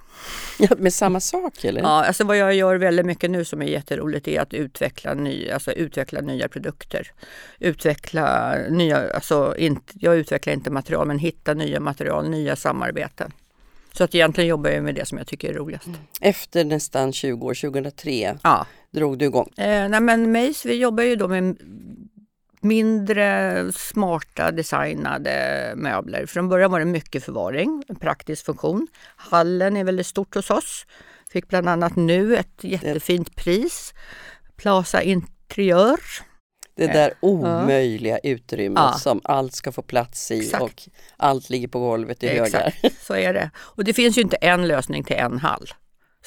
Ja, 0.60 0.68
med 0.78 0.94
samma 0.94 1.20
sak 1.20 1.64
eller? 1.64 1.82
Ja, 1.82 2.06
alltså 2.06 2.24
vad 2.24 2.38
jag 2.38 2.56
gör 2.56 2.76
väldigt 2.76 3.06
mycket 3.06 3.32
nu 3.32 3.46
som 3.46 3.62
är 3.62 3.66
jätteroligt 3.66 4.28
är 4.28 4.42
att 4.42 4.54
utveckla, 4.54 5.14
ny, 5.14 5.50
alltså 5.50 5.72
utveckla 5.72 6.22
nya 6.22 6.48
produkter. 6.48 7.12
Utveckla 7.60 8.56
nya, 8.70 9.14
alltså 9.14 9.56
inte, 9.58 9.94
jag 9.96 10.16
utvecklar 10.16 10.54
inte 10.54 10.72
material 10.72 11.08
men 11.08 11.20
hitta 11.20 11.54
nya 11.54 11.80
material, 11.80 12.30
nya 12.30 12.56
samarbeten. 12.56 13.32
Så 13.94 14.04
att 14.04 14.16
egentligen 14.16 14.48
jobbar 14.48 14.70
jag 14.70 14.84
med 14.84 14.96
det 14.96 15.06
som 15.06 15.18
jag 15.18 15.28
tycker 15.28 15.50
är 15.50 15.54
roligast. 15.54 15.88
Efter 16.22 16.66
nästan 16.66 17.14
20 17.14 17.46
år, 17.46 17.54
2003, 17.54 18.38
Ja, 18.44 18.66
drog 18.92 19.18
du 19.18 19.26
igång. 19.26 19.50
Eh, 19.58 19.90
nej 19.90 20.02
men 20.02 20.32
Mace, 20.32 20.68
vi 20.68 20.76
jobbar 20.76 21.04
ju 21.04 21.16
då 21.16 21.28
med 21.28 21.58
mindre 22.66 23.72
smarta 23.74 24.52
designade 24.52 25.74
möbler. 25.76 26.26
Från 26.26 26.50
början 26.50 26.72
var 26.72 26.80
det 26.80 26.86
mycket 26.86 27.24
förvaring, 27.24 27.84
en 27.88 27.96
praktisk 27.96 28.46
funktion. 28.46 28.88
Hallen 29.16 29.78
är 29.78 29.84
väldigt 29.84 30.08
stort 30.08 30.36
hos 30.36 30.50
oss. 30.50 30.86
Fick 31.30 31.48
bland 31.48 31.70
annat 31.70 31.96
nu 31.96 32.38
ett 32.38 32.64
jättefint 32.64 33.36
pris. 33.36 33.94
Plaza 34.56 35.02
Interiör. 35.02 36.00
Det 36.78 36.88
där 36.88 37.14
omöjliga 37.20 38.18
utrymmet 38.18 38.84
Ja. 38.84 38.94
som 39.00 39.22
allt 39.24 39.54
ska 39.54 39.72
få 39.72 39.82
plats 39.82 40.32
i 40.32 40.40
Exakt. 40.40 40.64
och 40.64 40.82
allt 41.18 41.50
ligger 41.50 41.68
på 41.68 41.80
golvet 41.80 42.24
i 42.24 42.28
högar. 42.28 42.74
Exakt, 42.84 43.06
så 43.06 43.16
är 43.16 43.34
det. 43.34 43.50
Och 43.58 43.84
det 43.84 43.94
finns 43.94 44.18
ju 44.18 44.22
inte 44.22 44.36
en 44.36 44.68
lösning 44.68 45.04
till 45.04 45.16
en 45.16 45.40
hall. 45.40 45.68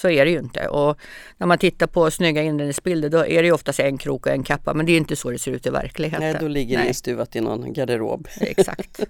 Så 0.00 0.08
är 0.08 0.24
det 0.24 0.30
ju 0.30 0.38
inte. 0.38 0.68
Och 0.68 0.98
när 1.36 1.46
man 1.46 1.58
tittar 1.58 1.86
på 1.86 2.10
snygga 2.10 2.42
inredningsbilder 2.42 3.08
då 3.08 3.26
är 3.26 3.42
det 3.42 3.46
ju 3.46 3.52
oftast 3.52 3.80
en 3.80 3.98
krok 3.98 4.26
och 4.26 4.32
en 4.32 4.42
kappa. 4.42 4.74
Men 4.74 4.86
det 4.86 4.92
är 4.92 4.96
inte 4.96 5.16
så 5.16 5.30
det 5.30 5.38
ser 5.38 5.52
ut 5.52 5.66
i 5.66 5.70
verkligheten. 5.70 6.20
Nej, 6.20 6.36
då 6.40 6.48
ligger 6.48 6.78
det 6.78 6.88
instuvat 6.88 7.36
i 7.36 7.40
någon 7.40 7.72
garderob. 7.72 8.28
Exakt. 8.40 9.00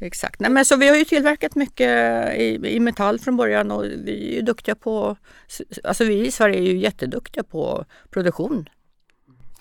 Exakt. 0.00 0.40
Nej, 0.40 0.50
men 0.50 0.64
så 0.64 0.76
vi 0.76 0.88
har 0.88 0.96
ju 0.96 1.04
tillverkat 1.04 1.54
mycket 1.54 1.88
i, 2.36 2.60
i 2.64 2.80
metall 2.80 3.18
från 3.18 3.36
början 3.36 3.70
och 3.70 3.84
vi 3.84 4.30
är 4.30 4.34
ju 4.34 4.42
duktiga 4.42 4.74
på, 4.74 5.16
alltså 5.84 6.04
vi 6.04 6.26
i 6.26 6.30
Sverige 6.30 6.58
är 6.58 6.62
ju 6.62 6.78
jätteduktiga 6.78 7.44
på 7.44 7.84
produktion. 8.10 8.68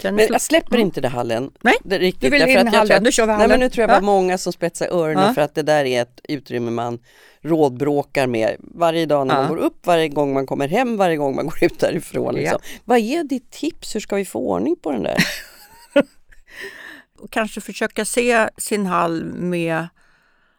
Men 0.04 0.18
jag 0.32 0.41
släpper 0.41 0.78
inte 0.78 1.02
det 1.02 1.08
hallen. 1.08 1.52
Nej, 1.62 1.76
riktigt, 1.86 2.22
du 2.22 2.30
vill 2.30 2.41
in 2.50 2.68
hallen, 2.68 2.98
att- 2.98 3.04
då 3.04 3.12
kör 3.12 3.24
vi 3.24 3.28
Nej, 3.28 3.36
hallen. 3.36 3.50
men 3.50 3.60
nu 3.60 3.70
tror 3.70 3.82
jag 3.82 3.89
Ja. 3.89 3.94
var 3.94 4.02
många 4.02 4.38
som 4.38 4.54
spetsar 4.54 4.88
öronen 4.88 5.24
Ja. 5.28 5.34
för 5.34 5.41
att 5.41 5.56
det 5.56 5.62
där 5.64 5.86
är 5.86 6.02
ett 6.02 6.20
utrymme 6.24 6.72
man 6.72 7.00
rådbråkar 7.41 8.28
med 8.28 8.56
varje 8.60 9.06
dag 9.06 9.28
när 9.28 9.36
man 9.36 9.44
Ja. 9.44 9.50
går 9.50 9.58
upp, 9.58 9.86
varje 9.88 10.08
gång 10.08 10.34
man 10.34 10.46
kommer 10.46 10.68
hem, 10.68 10.98
varje 10.98 11.18
gång 11.18 11.36
man 11.36 11.46
går 11.46 11.64
ut 11.64 11.80
därifrån. 11.80 12.36
Liksom. 12.36 12.60
Vad 12.86 12.98
är 12.98 13.24
ditt 13.24 13.52
tips? 13.52 13.96
Hur 13.96 14.00
ska 14.00 14.16
vi 14.16 14.26
få 14.26 14.39
ordning 14.39 14.76
på 14.76 14.91
den 14.91 15.04
där? 15.04 15.18
kanske 17.30 17.62
försöka 17.62 18.06
se 18.06 18.50
sin 18.58 18.86
hall 18.86 19.24
med 19.26 19.88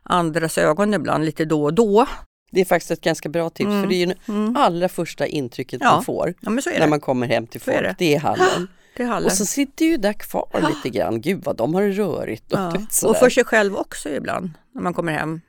andras 0.02 0.58
ögon 0.58 0.94
ibland 0.94 1.24
lite 1.24 1.44
då 1.44 1.62
och 1.64 1.74
då. 1.74 2.06
Det 2.52 2.60
är 2.60 2.64
faktiskt 2.64 2.90
ett 2.90 3.00
ganska 3.00 3.28
bra 3.28 3.50
tips 3.50 3.66
Mm. 3.66 3.82
för 3.82 3.88
det 3.88 3.94
är 3.94 4.06
ju 4.06 4.14
Mm. 4.28 4.56
allra 4.56 4.88
första 4.88 5.26
intrycket 5.26 5.80
Ja. 5.82 5.90
man 5.94 6.04
får 6.04 6.34
Ja 6.40 6.50
när 6.78 6.86
man 6.86 7.00
kommer 7.00 7.26
hem 7.26 7.46
till 7.46 7.60
folk. 7.60 7.76
det. 7.76 7.94
Det 7.98 8.14
är 8.14 8.18
hallen. 8.20 8.68
Och 9.24 9.32
så 9.32 9.46
sitter 9.46 9.84
ju 9.84 9.96
där 9.96 10.12
kvar 10.12 10.68
lite 10.68 10.98
grann. 10.98 11.20
Gud 11.20 11.44
vad 11.44 11.56
de 11.56 11.74
har 11.74 11.82
det 11.82 11.92
rörigt. 11.92 12.52
Och, 12.52 12.58
ja. 12.58 13.08
och 13.08 13.16
för 13.16 13.30
sig 13.30 13.44
själv 13.44 13.76
också 13.76 14.08
ibland 14.08 14.50
när 14.72 14.82
man 14.82 14.94
kommer 14.94 15.12
hem. 15.12 15.40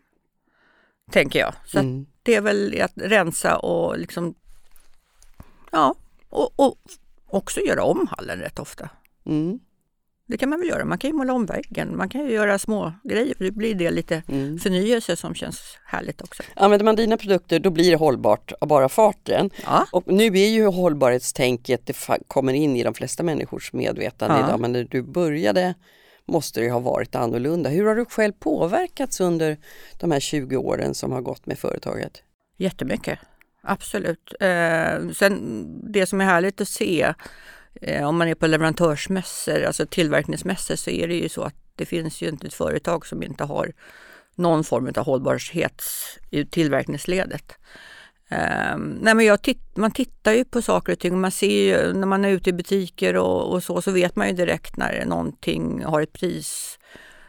Tänker 1.11 1.39
jag. 1.39 1.53
Så 1.65 1.79
mm. 1.79 2.05
det 2.23 2.35
är 2.35 2.41
väl 2.41 2.81
att 2.81 2.91
rensa 2.95 3.57
och 3.57 3.99
liksom 3.99 4.35
ja, 5.71 5.95
och, 6.29 6.59
och 6.59 6.75
också 7.27 7.59
göra 7.61 7.83
om 7.83 8.07
hallen 8.07 8.39
rätt 8.39 8.59
ofta. 8.59 8.89
Mm. 9.25 9.59
Det 10.27 10.37
kan 10.37 10.49
man 10.49 10.59
väl 10.59 10.69
göra. 10.69 10.85
Man 10.85 10.97
kan 10.97 11.09
ju 11.09 11.15
måla 11.15 11.33
om 11.33 11.45
väggen. 11.45 11.97
Man 11.97 12.09
kan 12.09 12.21
ju 12.25 12.31
göra 12.31 12.59
små 12.59 12.93
grejer. 13.03 13.35
Det 13.39 13.51
blir 13.51 13.75
det 13.75 13.91
lite 13.91 14.23
Mm. 14.27 14.57
förnyelse 14.59 15.15
som 15.15 15.35
känns 15.35 15.77
härligt 15.85 16.21
också. 16.21 16.43
Använder 16.55 16.83
man 16.85 16.95
dina 16.95 17.17
produkter 17.17 17.59
då 17.59 17.69
blir 17.69 17.89
det 17.91 17.95
hållbart 17.97 18.51
av 18.61 18.67
bara 18.67 18.89
farten. 18.89 19.49
Ja, 19.65 19.85
Och 19.91 20.03
nu 20.07 20.25
är 20.25 20.49
ju 20.49 20.65
hållbarhetstänket, 20.65 21.81
det 21.85 21.97
kommer 22.27 22.53
in 22.53 22.75
i 22.75 22.83
de 22.83 22.93
flesta 22.93 23.23
människors 23.23 23.73
medvetande 23.73 24.39
Ja. 24.39 24.47
idag, 24.47 24.59
men 24.59 24.71
när 24.71 24.83
du 24.83 25.01
började 25.01 25.73
måste 26.27 26.59
det 26.61 26.69
ha 26.69 26.79
varit 26.79 27.15
annorlunda. 27.15 27.69
Hur 27.69 27.85
har 27.85 27.95
du 27.95 28.05
själv 28.05 28.33
påverkats 28.39 29.19
under 29.21 29.57
de 29.99 30.11
här 30.11 30.19
20 30.19 30.57
åren 30.57 30.93
som 30.93 31.11
har 31.11 31.21
gått 31.21 31.45
med 31.45 31.59
företaget? 31.59 32.23
jättemycket. 32.57 33.19
Absolut. 33.63 34.33
Eh, 34.39 35.09
sen 35.13 35.65
det 35.93 36.05
som 36.05 36.21
är 36.21 36.25
härligt 36.25 36.61
att 36.61 36.67
se 36.67 37.13
om 37.81 38.17
man 38.17 38.27
är 38.27 38.35
på 38.35 38.47
leverantörsmässor, 38.47 39.63
alltså 39.63 39.85
tillverkningsmässor, 39.85 40.75
så 40.75 40.89
är 40.89 41.07
det 41.07 41.15
ju 41.15 41.29
så 41.29 41.41
att 41.41 41.55
det 41.75 41.85
finns 41.85 42.21
ju 42.21 42.29
inte 42.29 42.47
ett 42.47 42.53
företag 42.53 43.05
som 43.05 43.23
inte 43.23 43.43
har 43.43 43.71
någon 44.35 44.63
form 44.63 44.91
av 44.95 45.05
hållbarhet 45.05 45.83
i 46.31 46.45
tillverkningsledet. 46.45 47.53
Eh, 48.29 48.77
nej 48.77 49.13
men 49.15 49.37
titt, 49.37 49.77
man 49.77 49.91
tittar 49.91 50.33
ju 50.33 50.45
på 50.45 50.61
saker 50.61 50.93
och 50.93 50.99
ting 50.99 51.11
och 51.13 51.17
man 51.19 51.31
ser 51.31 51.63
ju 51.63 51.93
när 51.93 52.07
man 52.07 52.25
är 52.25 52.29
ute 52.29 52.49
i 52.49 52.53
butiker 52.53 53.15
och, 53.15 53.53
och 53.53 53.63
så, 53.63 53.81
så 53.81 53.91
vet 53.91 54.15
man 54.15 54.27
ju 54.27 54.33
direkt 54.33 54.77
när 54.77 55.05
någonting 55.05 55.83
har 55.83 56.01
ett 56.01 56.13
pris 56.13 56.79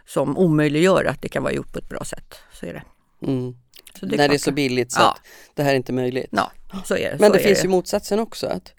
som 0.06 0.38
omöjliggör 0.38 1.04
att 1.04 1.22
det 1.22 1.28
kan 1.28 1.42
vara 1.42 1.52
gjort 1.52 1.72
på 1.72 1.78
ett 1.78 1.88
bra 1.88 2.04
sätt. 2.04 2.34
Så 2.52 2.66
är 2.66 2.72
det. 2.72 2.82
Mm. 3.26 3.54
Så 4.00 4.06
när 4.06 4.16
det 4.16 4.24
är 4.24 4.28
klart. 4.28 4.40
så 4.40 4.52
billigt 4.52 4.92
så 4.92 5.00
Ja. 5.00 5.10
att 5.10 5.20
det 5.54 5.62
här 5.62 5.70
är 5.70 5.76
inte 5.76 5.92
möjligt. 5.92 6.28
Ja, 6.30 6.52
så 6.84 6.96
är 6.96 7.10
det. 7.10 7.16
Men 7.20 7.32
det 7.32 7.38
är 7.38 7.42
finns 7.42 7.64
ju 7.64 7.68
motsatsen 7.68 8.18
också. 8.18 8.46
Att 8.46 8.72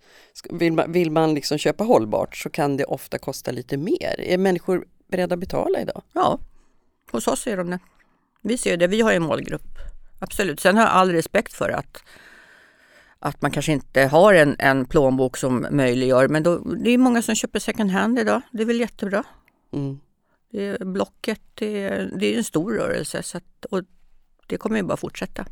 vill 0.49 0.73
man, 0.73 0.91
vill 0.91 1.11
man 1.11 1.33
liksom 1.33 1.57
köpa 1.57 1.83
hållbart 1.83 2.35
så 2.35 2.49
kan 2.49 2.77
det 2.77 2.85
ofta 2.85 3.17
kosta 3.17 3.51
lite 3.51 3.77
mer. 3.77 4.21
Är 4.21 4.37
människor 4.37 4.85
beredda 5.07 5.33
att 5.33 5.39
betala 5.39 5.81
idag? 5.81 6.01
Ja, 6.13 6.39
hos 7.11 7.27
oss 7.27 7.47
är 7.47 7.57
de 7.57 7.69
det. 7.69 7.79
Vi 8.41 8.57
ser 8.57 8.77
det, 8.77 8.87
vi 8.87 9.01
har 9.01 9.13
en 9.13 9.23
målgrupp. 9.23 9.77
Absolut. 10.19 10.59
Sen 10.59 10.77
har 10.77 10.83
jag 10.83 10.91
all 10.91 11.11
respekt 11.11 11.53
för 11.53 11.69
att, 11.69 12.03
att 13.19 13.41
man 13.41 13.51
kanske 13.51 13.71
inte 13.71 14.01
har 14.01 14.33
en, 14.33 14.55
en 14.59 14.85
plånbok 14.85 15.37
som 15.37 15.67
möjliggör, 15.71 16.27
men 16.27 16.43
då, 16.43 16.57
det 16.57 16.89
är 16.89 16.97
många 16.97 17.21
som 17.21 17.35
köper 17.35 17.59
second 17.59 17.91
hand 17.91 18.19
idag. 18.19 18.41
Det 18.51 18.61
är 18.61 18.65
väl 18.65 18.79
jättebra. 18.79 19.23
Mm. 19.73 19.99
Det 20.51 20.79
blocket, 20.79 21.41
det 21.53 21.83
är, 21.83 22.11
det 22.19 22.33
är 22.33 22.37
en 22.37 22.43
stor 22.43 22.73
rörelse 22.73 23.23
så 23.23 23.37
att, 23.37 23.65
och 23.65 23.83
det 24.47 24.57
kommer 24.57 24.77
ju 24.77 24.83
bara 24.83 24.97
fortsätta. 24.97 25.45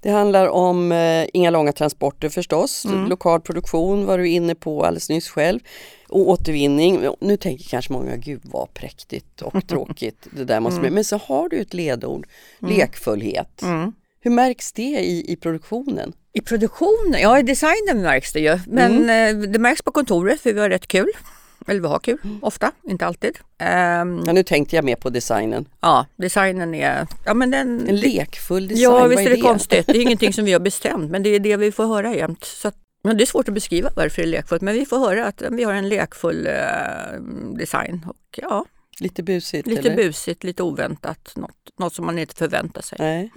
Det 0.00 0.10
handlar 0.10 0.48
om 0.48 0.92
eh, 0.92 1.26
inga 1.32 1.50
långa 1.50 1.72
transporter 1.72 2.28
förstås, 2.28 2.84
Mm. 2.84 3.08
lokal 3.08 3.40
produktion 3.40 4.06
var 4.06 4.18
du 4.18 4.28
inne 4.28 4.54
på 4.54 4.84
alldeles 4.84 5.08
nyss 5.08 5.28
själv 5.28 5.60
och 6.08 6.28
återvinning. 6.28 7.08
Nu 7.20 7.36
tänker 7.36 7.64
kanske 7.64 7.92
många, 7.92 8.16
gud 8.16 8.40
vad 8.44 8.74
präktigt 8.74 9.42
och 9.42 9.66
tråkigt 9.68 10.26
det 10.30 10.44
där 10.44 10.60
måste 10.60 10.80
bli. 10.80 10.90
Men 10.90 11.04
så 11.04 11.16
har 11.16 11.48
du 11.48 11.58
ett 11.60 11.74
ledord, 11.74 12.26
lekfullhet. 12.58 13.62
Mm. 13.62 13.92
Hur 14.20 14.30
märks 14.30 14.72
det 14.72 14.82
i, 14.82 15.32
i 15.32 15.36
produktionen? 15.36 16.12
I 16.32 16.40
produktionen, 16.40 17.20
ja 17.20 17.38
i 17.38 17.42
designen 17.42 18.02
märks 18.02 18.32
det 18.32 18.40
ju. 18.40 18.58
Men 18.66 18.96
Mm. 19.08 19.42
eh, 19.42 19.48
det 19.50 19.58
märks 19.58 19.82
på 19.82 19.92
kontoret 19.92 20.40
för 20.40 20.52
vi 20.52 20.60
har 20.60 20.70
rätt 20.70 20.86
kul. 20.88 21.08
Eller 21.66 21.80
vi 21.80 21.86
har 21.88 21.98
kul, 21.98 22.18
Mm. 22.24 22.38
ofta, 22.42 22.72
inte 22.88 23.06
alltid. 23.06 23.38
Ehm, 23.58 24.22
Ja, 24.26 24.32
nu 24.32 24.42
tänkte 24.42 24.76
jag 24.76 24.84
mer 24.84 24.96
på 24.96 25.10
designen. 25.10 25.68
ja, 25.80 26.06
designen 26.16 26.74
är... 26.74 27.06
Ja, 27.26 27.34
men 27.34 27.50
den, 27.50 27.88
En 27.88 27.96
lekfull 27.96 28.68
design, 28.68 28.82
ja 28.82 29.06
visst 29.06 29.20
är 29.20 29.30
det, 29.30 29.36
det 29.36 29.40
konstigt. 29.42 29.86
Det 29.86 29.96
är 29.96 30.02
ingenting 30.02 30.32
som 30.32 30.44
vi 30.44 30.52
har 30.52 30.60
bestämt 30.70 31.10
men 31.10 31.22
det 31.22 31.28
är 31.30 31.40
det 31.40 31.56
vi 31.56 31.72
får 31.72 31.86
höra 31.86 32.14
jämt. 32.14 32.44
Så 32.44 32.68
att, 32.68 32.74
men 33.04 33.16
det 33.16 33.24
är 33.24 33.26
svårt 33.26 33.48
att 33.48 33.54
beskriva 33.54 33.90
varför 33.96 34.22
det 34.22 34.28
är 34.28 34.30
lekfullt 34.30 34.62
men 34.62 34.74
vi 34.74 34.86
får 34.86 34.98
höra 34.98 35.26
att 35.26 35.42
vi 35.50 35.64
har 35.64 35.72
en 35.72 35.88
lekfull 35.88 36.46
eh, 36.46 37.20
design. 37.58 38.06
Och 38.08 38.38
ja, 38.42 38.64
Lite 39.00 39.22
busigt 39.22 39.66
lite 39.68 39.80
eller? 39.80 39.96
busigt, 39.96 40.44
lite 40.44 40.62
oväntat. 40.62 41.32
Något, 41.36 41.50
något 41.78 41.94
som 41.94 42.06
man 42.06 42.18
inte 42.18 42.34
förväntar 42.34 42.82
sig. 42.82 42.98
Nej. 43.00 43.30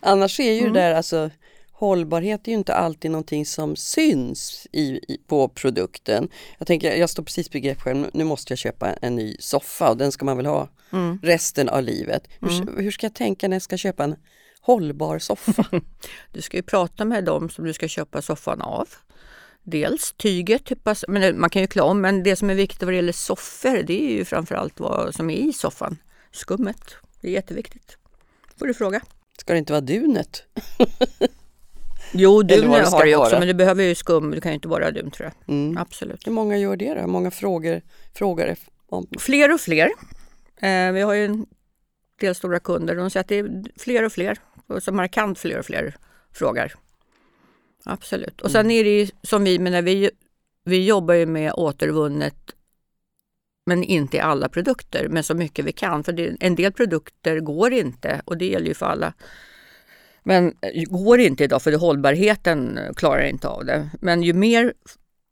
Annars 0.00 0.40
är 0.40 0.52
ju 0.52 0.60
Mm. 0.60 0.72
det 0.72 0.80
där 0.80 0.94
alltså 0.94 1.30
Hållbarhet 1.78 2.48
är 2.48 2.52
ju 2.52 2.58
inte 2.58 2.74
alltid 2.74 3.10
någonting 3.10 3.46
som 3.46 3.76
syns 3.76 4.66
i, 4.72 4.82
i, 4.82 5.20
på 5.26 5.48
produkten. 5.48 6.28
Jag 6.58 6.66
tänker, 6.66 6.96
jag 6.96 7.10
står 7.10 7.22
precis 7.22 7.48
på 7.48 7.58
grepp 7.58 7.80
själv, 7.80 8.06
nu 8.12 8.24
måste 8.24 8.52
jag 8.52 8.58
köpa 8.58 8.92
en 8.92 9.16
ny 9.16 9.36
soffa 9.40 9.90
och 9.90 9.96
den 9.96 10.12
ska 10.12 10.24
man 10.24 10.36
väl 10.36 10.46
ha 10.46 10.68
Mm. 10.92 11.18
resten 11.22 11.68
av 11.68 11.82
livet. 11.82 12.28
Hur, 12.40 12.82
hur 12.82 12.90
ska 12.90 13.06
jag 13.06 13.14
tänka 13.14 13.48
när 13.48 13.54
jag 13.54 13.62
ska 13.62 13.76
köpa 13.76 14.04
en 14.04 14.16
hållbar 14.60 15.18
soffa? 15.18 15.64
Du 16.32 16.42
ska 16.42 16.56
ju 16.56 16.62
prata 16.62 17.04
med 17.04 17.24
dem 17.24 17.50
som 17.50 17.64
du 17.64 17.72
ska 17.72 17.88
köpa 17.88 18.22
soffan 18.22 18.60
av. 18.60 18.88
Dels 19.62 20.12
tyget, 20.12 20.64
typas, 20.64 21.04
men 21.08 21.40
man 21.40 21.50
kan 21.50 21.62
ju 21.62 21.68
klä 21.68 21.82
om, 21.82 22.00
men 22.00 22.22
det 22.22 22.36
som 22.36 22.50
är 22.50 22.54
viktigt 22.54 22.82
vad 22.82 22.92
det 22.92 22.96
gäller 22.96 23.12
soffor 23.12 23.82
det 23.82 24.04
är 24.10 24.12
ju 24.12 24.24
framförallt 24.24 24.80
vad 24.80 25.14
som 25.14 25.30
är 25.30 25.36
i 25.36 25.52
soffan. 25.52 25.96
Skummet, 26.32 26.94
det 27.20 27.28
är 27.28 27.32
jätteviktigt. 27.32 27.96
får 28.58 28.66
du 28.66 28.74
fråga. 28.74 29.00
Ska 29.38 29.52
det 29.52 29.58
inte 29.58 29.72
vara 29.72 29.80
dunet? 29.80 30.42
Jo, 32.18 32.42
dun 32.42 32.68
har 32.68 33.02
det 33.02 33.08
ju 33.08 33.16
också, 33.16 33.30
vara. 33.30 33.38
men 33.38 33.48
det 33.48 33.54
behöver 33.54 33.84
ju 33.84 33.94
skum, 33.94 34.30
det 34.30 34.40
kan 34.40 34.52
ju 34.52 34.54
inte 34.54 34.68
vara 34.68 34.90
dun 34.90 35.10
tror 35.10 35.32
jag. 35.32 35.54
Mm. 35.54 35.78
Absolut. 35.78 36.26
Hur 36.26 36.32
många 36.32 36.58
gör 36.58 36.76
det 36.76 36.94
då? 36.94 37.00
Hur 37.00 37.06
många 37.06 37.30
frågor, 37.30 37.80
frågar 38.14 38.56
om? 38.86 39.06
Fler 39.18 39.54
och 39.54 39.60
fler. 39.60 39.90
Eh, 40.60 40.92
vi 40.92 41.00
har 41.00 41.14
ju 41.14 41.24
en 41.24 41.46
del 42.20 42.34
stora 42.34 42.60
kunder 42.60 42.94
de 42.94 43.10
säger 43.10 43.20
att 43.20 43.28
det 43.28 43.38
är 43.38 43.64
fler 43.76 44.02
och 44.02 44.12
fler, 44.12 44.38
och 44.66 44.82
så 44.82 44.92
markant 44.92 45.38
fler 45.38 45.58
och 45.58 45.66
fler 45.66 45.94
frågar. 46.32 46.74
Absolut. 47.84 48.40
Och 48.40 48.50
sen 48.50 48.70
är 48.70 48.84
det 48.84 49.00
ju 49.00 49.08
som 49.22 49.44
vi, 49.44 49.58
men 49.58 49.72
när 49.72 49.82
vi, 49.82 50.10
vi 50.64 50.86
jobbar 50.86 51.14
ju 51.14 51.26
med 51.26 51.52
återvunnet 51.52 52.52
men 53.66 53.84
inte 53.84 54.16
i 54.16 54.20
alla 54.20 54.48
produkter, 54.48 55.08
men 55.08 55.24
så 55.24 55.34
mycket 55.34 55.64
vi 55.64 55.72
kan. 55.72 56.04
För 56.04 56.12
det, 56.12 56.36
en 56.40 56.54
del 56.54 56.72
produkter 56.72 57.40
går 57.40 57.72
inte 57.72 58.22
och 58.24 58.38
det 58.38 58.46
gäller 58.46 58.66
ju 58.66 58.74
för 58.74 58.86
alla. 58.86 59.12
Men 60.26 60.54
eh, 60.62 60.84
går 60.84 61.20
inte 61.20 61.44
idag 61.44 61.62
för 61.62 61.72
hållbarheten 61.72 62.78
eh, 62.78 62.92
klarar 62.92 63.22
inte 63.22 63.48
av 63.48 63.64
det. 63.64 63.90
Men 64.00 64.22
ju 64.22 64.32
mer 64.32 64.72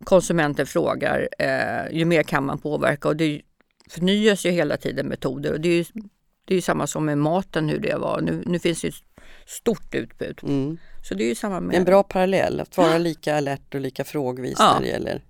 konsumenter 0.05 0.64
frågar, 0.64 1.28
eh, 1.38 1.99
ju 1.99 2.05
mer 2.05 2.22
kan 2.22 2.45
man 2.47 2.59
påverka. 2.59 3.09
Och 3.09 3.16
det 3.16 3.40
förnyas 3.90 4.47
ju 4.47 4.51
hela 4.51 4.76
tiden 4.76 5.07
metoder. 5.07 5.53
Och 5.53 5.61
det 5.61 5.68
är 5.68 5.76
ju, 5.76 5.84
det 6.45 6.55
är 6.55 6.57
ju 6.57 6.61
samma 6.61 6.86
som 6.86 7.05
med 7.05 7.18
maten, 7.18 7.68
hur 7.68 7.78
det 7.78 7.97
var. 7.97 8.20
Nu, 8.20 8.42
nu 8.47 8.59
finns 8.59 8.80
det 8.80 8.88
ett 8.88 8.95
stort 9.47 9.95
utbud. 9.95 10.40
Mm. 10.42 10.78
Så 11.09 11.14
det 11.14 11.24
är 11.24 11.28
ju 11.28 11.34
samma 11.34 11.61
med... 11.61 11.76
en 11.76 11.84
bra 11.84 12.03
parallell, 12.03 12.61
att 12.61 12.76
vara 12.76 12.99
lika 12.99 13.36
alert 13.36 13.74
och 13.74 13.80
lika 13.80 14.05
frågvis 14.05 14.57
Ja. 14.59 14.74
när 14.74 14.80
det 14.80 14.88
gäller 14.88 15.24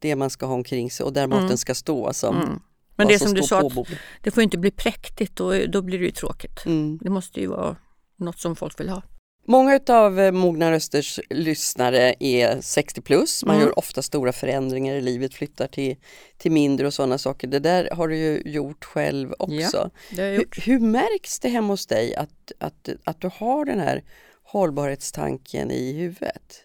det 0.00 0.16
man 0.16 0.30
ska 0.30 0.46
ha 0.46 0.54
omkring 0.54 0.90
sig 0.90 1.04
och 1.04 1.12
där 1.12 1.26
maten 1.26 1.58
ska 1.58 1.74
stå 1.74 2.12
som 2.12 2.36
Mm. 2.36 2.60
Men 2.96 3.08
det 3.08 3.18
som 3.18 3.34
du 3.34 3.42
står 3.42 3.70
sa, 3.70 3.84
det 4.22 4.30
får 4.30 4.42
inte 4.42 4.58
bli 4.58 4.70
präktigt 4.70 5.40
och 5.40 5.70
då 5.70 5.82
blir 5.82 5.98
det 5.98 6.04
ju 6.04 6.10
tråkigt. 6.10 6.66
Mm. 6.66 6.98
Det 7.02 7.10
måste 7.10 7.40
ju 7.40 7.46
vara 7.46 7.76
något 8.16 8.38
som 8.38 8.56
folk 8.56 8.80
vill 8.80 8.88
ha. 8.88 9.02
Många 9.46 9.80
av 9.88 10.20
eh, 10.20 10.32
Mogna 10.32 10.70
Rösters 10.72 11.20
lyssnare 11.30 12.14
är 12.20 12.60
60 12.60 13.00
plus. 13.00 13.44
Man 13.44 13.54
Mm. 13.56 13.66
gör 13.66 13.78
ofta 13.78 14.02
stora 14.02 14.32
förändringar 14.32 14.94
i 14.94 15.00
livet, 15.00 15.34
flyttar 15.34 15.66
till, 15.66 15.96
till 16.38 16.52
mindre 16.52 16.86
och 16.86 16.94
sådana 16.94 17.18
saker. 17.18 17.48
Det 17.48 17.58
där 17.58 17.88
har 17.92 18.08
du 18.08 18.16
ju 18.16 18.42
gjort 18.44 18.84
själv 18.84 19.34
också. 19.38 19.78
Har 19.78 19.90
jag 20.16 20.24
Hur, 20.30 20.34
gjort. 20.38 20.66
hur 20.66 20.78
märks 20.80 21.40
det 21.40 21.48
hemma 21.48 21.68
hos 21.72 21.86
dig 21.86 22.14
att, 22.14 22.52
att, 22.58 22.88
att 23.04 23.20
du 23.20 23.30
har 23.34 23.64
den 23.64 23.80
här 23.80 24.02
hållbarhetstanken 24.42 25.70
i 25.70 25.92
huvudet? 25.92 26.60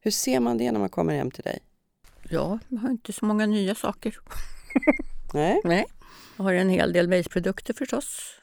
Hur 0.00 0.10
ser 0.10 0.40
man 0.40 0.58
det 0.58 0.72
när 0.72 0.80
man 0.80 0.88
kommer 0.88 1.14
hem 1.14 1.30
till 1.30 1.42
dig? 1.44 1.58
Ja, 2.30 2.58
jag 2.68 2.78
har 2.78 2.90
inte 2.90 3.12
så 3.12 3.24
många 3.24 3.46
nya 3.46 3.74
saker. 3.74 4.18
Nej. 5.34 5.60
Nej. 5.64 5.84
Jag 6.36 6.44
har 6.44 6.52
en 6.52 6.68
hel 6.68 6.92
del 6.92 7.08
base-produkter 7.08 7.74
förstås. 7.74 8.34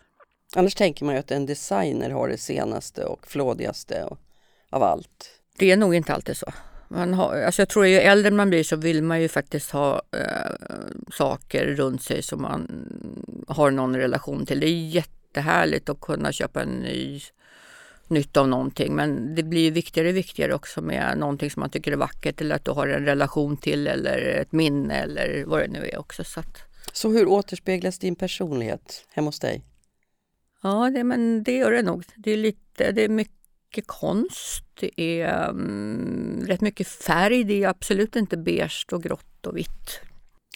Annars 0.56 0.76
tänker 0.76 1.06
man 1.06 1.16
ju 1.16 1.20
att 1.20 1.32
en 1.32 1.46
designer 1.46 2.10
har 2.10 2.28
det 2.28 2.38
senaste 2.38 3.06
och 3.06 3.28
flådigaste 3.28 4.04
och, 4.04 4.18
av 4.70 4.84
allt. 4.84 5.32
Det 5.58 5.72
är 5.72 5.78
nog 5.78 5.96
inte 5.96 6.14
alltid 6.14 6.38
så. 6.38 6.54
Man 6.88 7.14
har, 7.14 7.42
alltså 7.42 7.62
jag 7.62 7.70
tror 7.70 7.88
ju 7.88 8.00
äldre 8.00 8.32
man 8.32 8.50
blir 8.50 8.64
så 8.64 8.76
vill 8.76 9.04
man 9.04 9.22
ju 9.22 9.28
faktiskt 9.28 9.72
ha 9.72 10.02
eh, 10.12 10.52
saker 11.12 11.66
runt 11.66 12.04
sig 12.04 12.22
som 12.22 12.42
man 12.42 12.68
har 13.48 13.72
någon 13.72 13.96
relation 13.96 14.46
till. 14.46 14.60
Det 14.60 14.68
är 14.68 14.88
jättehärligt 14.88 15.90
att 15.90 16.02
kunna 16.02 16.32
köpa 16.32 16.62
en 16.62 16.70
ny 16.70 17.22
nytt 18.08 18.38
av 18.38 18.48
någonting 18.48 18.96
men 18.96 19.36
det 19.36 19.44
blir 19.44 19.72
viktigare 19.72 20.10
och 20.10 20.16
viktigare 20.16 20.54
också 20.54 20.82
med 20.82 21.18
någonting 21.18 21.52
som 21.52 21.60
man 21.60 21.70
tycker 21.70 21.92
är 21.92 21.96
vackert 21.96 22.42
eller 22.42 22.56
att 22.56 22.66
du 22.66 22.72
har 22.72 22.88
en 22.88 23.06
relation 23.06 23.58
till 23.58 23.88
eller 23.88 24.18
ett 24.18 24.52
minne 24.52 24.96
eller 24.96 25.44
vad 25.46 25.60
det 25.60 25.68
nu 25.68 25.90
är 25.94 26.00
också. 26.00 26.24
Så 26.24 26.40
att, 26.40 26.58
Så 26.94 27.10
hur 27.10 27.28
återspeglas 27.28 28.00
din 28.00 28.16
personlighet 28.16 29.06
hemma 29.14 29.28
hos 29.28 29.40
dig? 29.40 29.62
Ja, 30.62 30.90
det, 30.90 31.04
men 31.04 31.44
det 31.44 31.58
gör 31.58 31.72
det 31.72 31.82
nog. 31.82 32.04
Det 32.16 32.32
är, 32.32 32.38
lite, 32.38 32.92
det 32.92 33.02
är 33.04 33.10
mycket 33.10 33.88
konst, 33.88 34.64
det 34.80 35.02
är 35.22 35.50
mm, 35.50 36.44
rätt 36.48 36.62
mycket 36.62 36.88
färg. 36.88 37.44
Det 37.44 37.64
är 37.64 37.68
absolut 37.68 38.16
inte 38.16 38.38
beige 38.38 38.86
och 38.92 39.04
grått 39.04 39.46
och 39.46 39.58
vitt. 39.58 40.00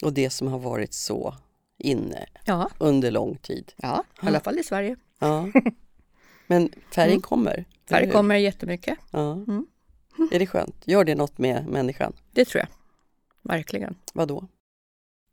Och 0.02 0.12
det 0.12 0.30
som 0.30 0.48
har 0.48 0.58
varit 0.58 0.94
så 0.94 1.34
inne 1.78 2.26
Ja, 2.44 2.70
under 2.78 3.10
lång 3.10 3.36
tid. 3.36 3.72
ja 3.76 4.04
i 4.22 4.26
alla 4.26 4.40
fall 4.40 4.58
i 4.58 4.62
Sverige. 4.62 4.96
Ja. 5.18 5.48
Men 6.46 6.70
färgen 6.94 7.10
Mm. 7.12 7.22
kommer. 7.22 7.52
eller 7.52 7.64
Färg 7.88 8.04
hur? 8.06 8.12
kommer 8.12 8.36
jättemycket. 8.36 8.98
Ja. 9.10 9.32
Mm. 9.32 9.66
Är 10.32 10.38
det 10.38 10.46
skönt? 10.46 10.76
Gör 10.84 11.04
det 11.04 11.14
något 11.14 11.38
med 11.38 11.66
människan? 11.66 12.12
Det 12.32 12.44
tror 12.44 12.60
jag. 12.60 12.68
Verkligen. 13.52 13.94
Vad 14.14 14.28
då? 14.28 14.48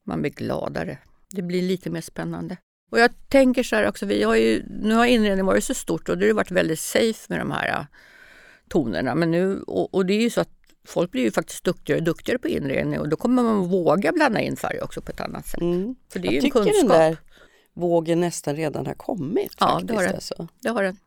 Man 0.04 0.22
blir 0.22 0.32
gladare. 0.32 0.98
Det 1.30 1.42
blir 1.42 1.62
lite 1.62 1.90
mer 1.90 2.02
spännande. 2.02 2.58
Och 2.94 3.00
jag 3.00 3.12
tänker 3.30 3.64
så 3.64 3.76
här 3.76 3.88
också, 3.88 4.06
vi 4.06 4.24
har 4.24 4.36
ju, 4.36 4.64
nu 4.82 4.94
har 4.94 5.06
inredningen 5.06 5.46
varit 5.46 5.64
så 5.64 5.74
stort 5.74 6.10
och 6.10 6.18
det 6.18 6.24
har 6.24 6.28
ju 6.28 6.34
varit 6.34 6.52
väldigt 6.52 6.80
safe 6.80 7.26
med 7.28 7.40
de 7.40 7.52
här 7.52 7.68
äh, 7.70 7.86
tonerna. 8.70 9.16
Men 9.16 9.32
nu, 9.32 9.62
och, 9.62 9.94
och 9.94 10.06
det 10.06 10.14
är 10.14 10.22
ju 10.22 10.30
så 10.30 10.42
att 10.42 10.50
folk 10.88 11.12
blir 11.12 11.22
ju 11.24 11.32
faktiskt 11.32 11.64
duktigare 11.64 12.00
och 12.00 12.06
duktigare 12.06 12.40
på 12.40 12.48
inredning 12.48 13.00
och 13.00 13.10
då 13.10 13.16
kommer 13.16 13.44
man 13.44 13.68
våga 13.70 14.12
blanda 14.12 14.42
in 14.42 14.56
färg 14.56 14.82
också 14.82 15.02
på 15.02 15.12
ett 15.12 15.22
annat 15.22 15.48
sätt. 15.48 15.62
Mm. 15.62 15.96
För 16.12 16.20
det 16.20 16.28
är 16.28 16.32
ju 16.32 16.38
Jag 16.38 16.44
en 16.46 16.52
tycker 16.52 16.60
den 16.60 16.74
kunskap. 16.74 16.90
där 16.98 17.18
vågen 17.74 18.20
nästan 18.20 18.56
redan 18.56 18.86
har 18.86 18.94
kommit. 18.94 19.54
Ja, 19.60 19.68
faktiskt, 19.68 19.88
det 19.88 19.96
har 19.96 20.04
den. 20.04 20.16
Alltså. 20.16 20.48
Det 20.62 20.70
har 20.70 20.84
den. 20.84 20.98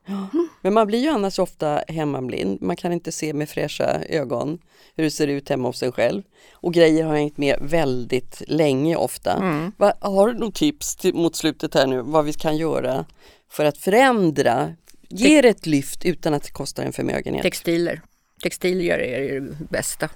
Men 0.60 0.74
man 0.74 0.86
blir 0.86 0.98
ju 0.98 1.08
annars 1.08 1.38
ofta 1.38 1.82
hemmablind. 1.88 2.62
Man 2.62 2.76
kan 2.76 2.92
inte 2.92 3.12
se 3.12 3.32
med 3.32 3.48
fräscha 3.48 4.00
ögon 4.08 4.58
hur 4.96 5.04
det 5.04 5.10
ser 5.10 5.26
ut 5.26 5.48
hemma 5.48 5.68
hos 5.68 5.82
en 5.82 5.92
själv. 5.92 6.22
Och 6.52 6.74
grejer 6.74 7.04
har 7.04 7.14
hängt 7.16 7.38
med 7.38 7.58
väldigt 7.60 8.42
länge 8.46 8.96
ofta. 8.96 9.32
Mm. 9.32 9.72
Va, 9.76 9.92
har 10.00 10.28
du 10.28 10.38
något 10.38 10.54
tips 10.54 10.96
till, 10.96 11.14
mot 11.14 11.36
slutet 11.36 11.74
här 11.74 11.86
nu 11.86 12.02
vad 12.02 12.24
vi 12.24 12.32
kan 12.32 12.56
göra 12.56 13.04
för 13.50 13.64
att 13.64 13.78
förändra, 13.78 14.74
ge 15.08 15.42
det 15.42 15.48
ett 15.48 15.66
lyft 15.66 16.04
utan 16.04 16.34
att 16.34 16.42
det 16.42 16.50
kostar 16.50 16.84
en 16.84 16.92
förmögenhet? 16.92 17.42
Textiler. 17.42 18.02
Textilier 18.42 18.98
är 18.98 19.40
det 19.40 19.56
bästa. 19.70 20.08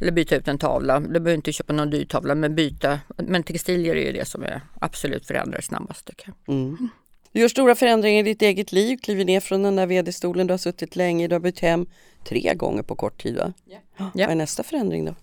Eller 0.00 0.12
byta 0.12 0.36
ut 0.36 0.48
en 0.48 0.58
tavla. 0.58 1.00
Du 1.00 1.08
behöver 1.08 1.34
inte 1.34 1.52
köpa 1.52 1.72
någon 1.72 1.90
dyr 1.90 2.04
tavla 2.04 2.34
men 2.34 2.54
byta. 2.54 3.00
Men 3.16 3.42
textilier 3.42 3.96
är 3.96 4.06
ju 4.06 4.12
det 4.12 4.24
som 4.24 4.42
är 4.42 4.60
absolut 4.80 5.26
förändrar 5.26 5.60
snabbast 5.60 6.06
tycker 6.06 6.32
jag. 6.46 6.54
Mm. 6.54 6.88
Du 7.32 7.40
gör 7.40 7.48
stora 7.48 7.74
förändringar 7.74 8.20
i 8.20 8.22
ditt 8.22 8.42
eget 8.42 8.72
liv, 8.72 8.96
kliver 8.96 9.24
ner 9.24 9.40
från 9.40 9.62
den 9.62 9.76
där 9.76 9.86
vd-stolen 9.86 10.46
du 10.46 10.52
har 10.52 10.58
suttit 10.58 10.96
länge, 10.96 11.28
du 11.28 11.34
har 11.34 11.40
bytt 11.40 11.60
hem 11.60 11.86
tre 12.24 12.54
gånger 12.54 12.82
på 12.82 12.94
kort 12.94 13.22
tid 13.22 13.36
va? 13.36 13.52
Ja. 13.64 13.78
Vad 14.14 14.20
är 14.20 14.34
nästa 14.34 14.62
förändring 14.62 15.04
då? 15.04 15.14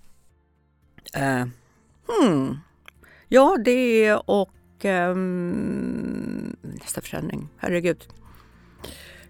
Eh, 1.14 1.46
hmm. 2.08 2.58
Ja, 3.28 3.58
det 3.66 4.06
är 4.06 4.30
och 4.30 4.52
ehm, 4.82 6.56
nästa 6.62 7.02
förändring. 7.02 7.50
Herregud. 7.58 8.06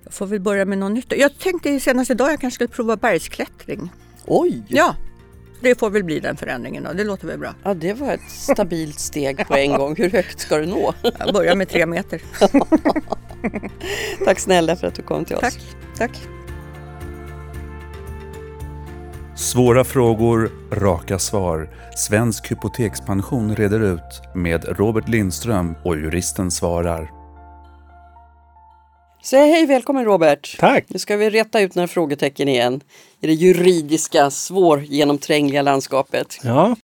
Jag 0.04 0.14
får 0.14 0.26
väl 0.26 0.40
börja 0.40 0.66
med 0.66 0.78
något 0.78 0.92
nytt. 0.92 1.14
Jag 1.18 1.40
tänkte 1.40 1.80
senast 1.80 2.12
idag 2.12 2.32
jag 2.32 2.42
kanske 2.42 2.56
skulle 2.56 2.68
prova 2.68 2.96
bergsklättring. 2.96 3.92
Oj! 4.26 4.64
Ja, 4.68 4.96
det 5.62 5.80
får 5.80 5.90
väl 5.90 6.04
bli 6.04 6.20
den 6.20 6.38
förändringen 6.38 6.84
då. 6.84 6.94
Det 6.94 7.04
låter 7.04 7.28
väl 7.28 7.40
bra. 7.40 7.56
Ja, 7.64 7.74
det 7.74 7.94
var 7.94 8.14
ett 8.14 8.30
stabilt 8.30 9.00
steg 9.00 9.48
på 9.48 9.56
en 9.56 9.78
gång. 9.78 9.96
Hur 9.96 10.10
högt 10.10 10.40
ska 10.40 10.58
du 10.58 10.66
nå? 10.66 10.94
Jag 11.20 11.34
börjar 11.34 11.56
med 11.56 11.70
tre 11.70 11.86
meter. 11.86 12.22
Tack 14.26 14.40
snälla 14.40 14.76
för 14.76 14.88
att 14.88 14.96
du 14.96 15.02
kom 15.02 15.26
till 15.26 15.36
oss. 15.36 15.42
Tack. 15.42 15.60
Tack. 15.98 16.28
Svåra 19.36 19.84
frågor, 19.84 20.52
raka 20.72 21.20
svar. 21.20 21.70
Svensk 21.96 22.52
hypotekspension 22.52 23.56
reder 23.56 23.80
ut 23.80 24.22
med 24.36 24.66
Robert 24.80 25.08
Lindström 25.08 25.76
och 25.84 25.96
juristen 25.96 26.52
svarar. 26.52 27.12
Säg 29.24 29.50
hej, 29.52 29.66
välkommen 29.66 30.06
Robert. 30.06 30.58
Tack! 30.60 30.86
Nu 30.88 31.00
ska 31.00 31.18
vi 31.18 31.30
rätta 31.30 31.62
ut 31.62 31.76
några 31.76 31.88
frågetecken 31.88 32.48
igen 32.48 32.82
i 33.26 33.28
det 33.28 33.34
juridiska, 33.34 34.30
svårgenomträngliga 34.32 35.62
landskapet. 35.62 36.38
Ja, 36.44 36.76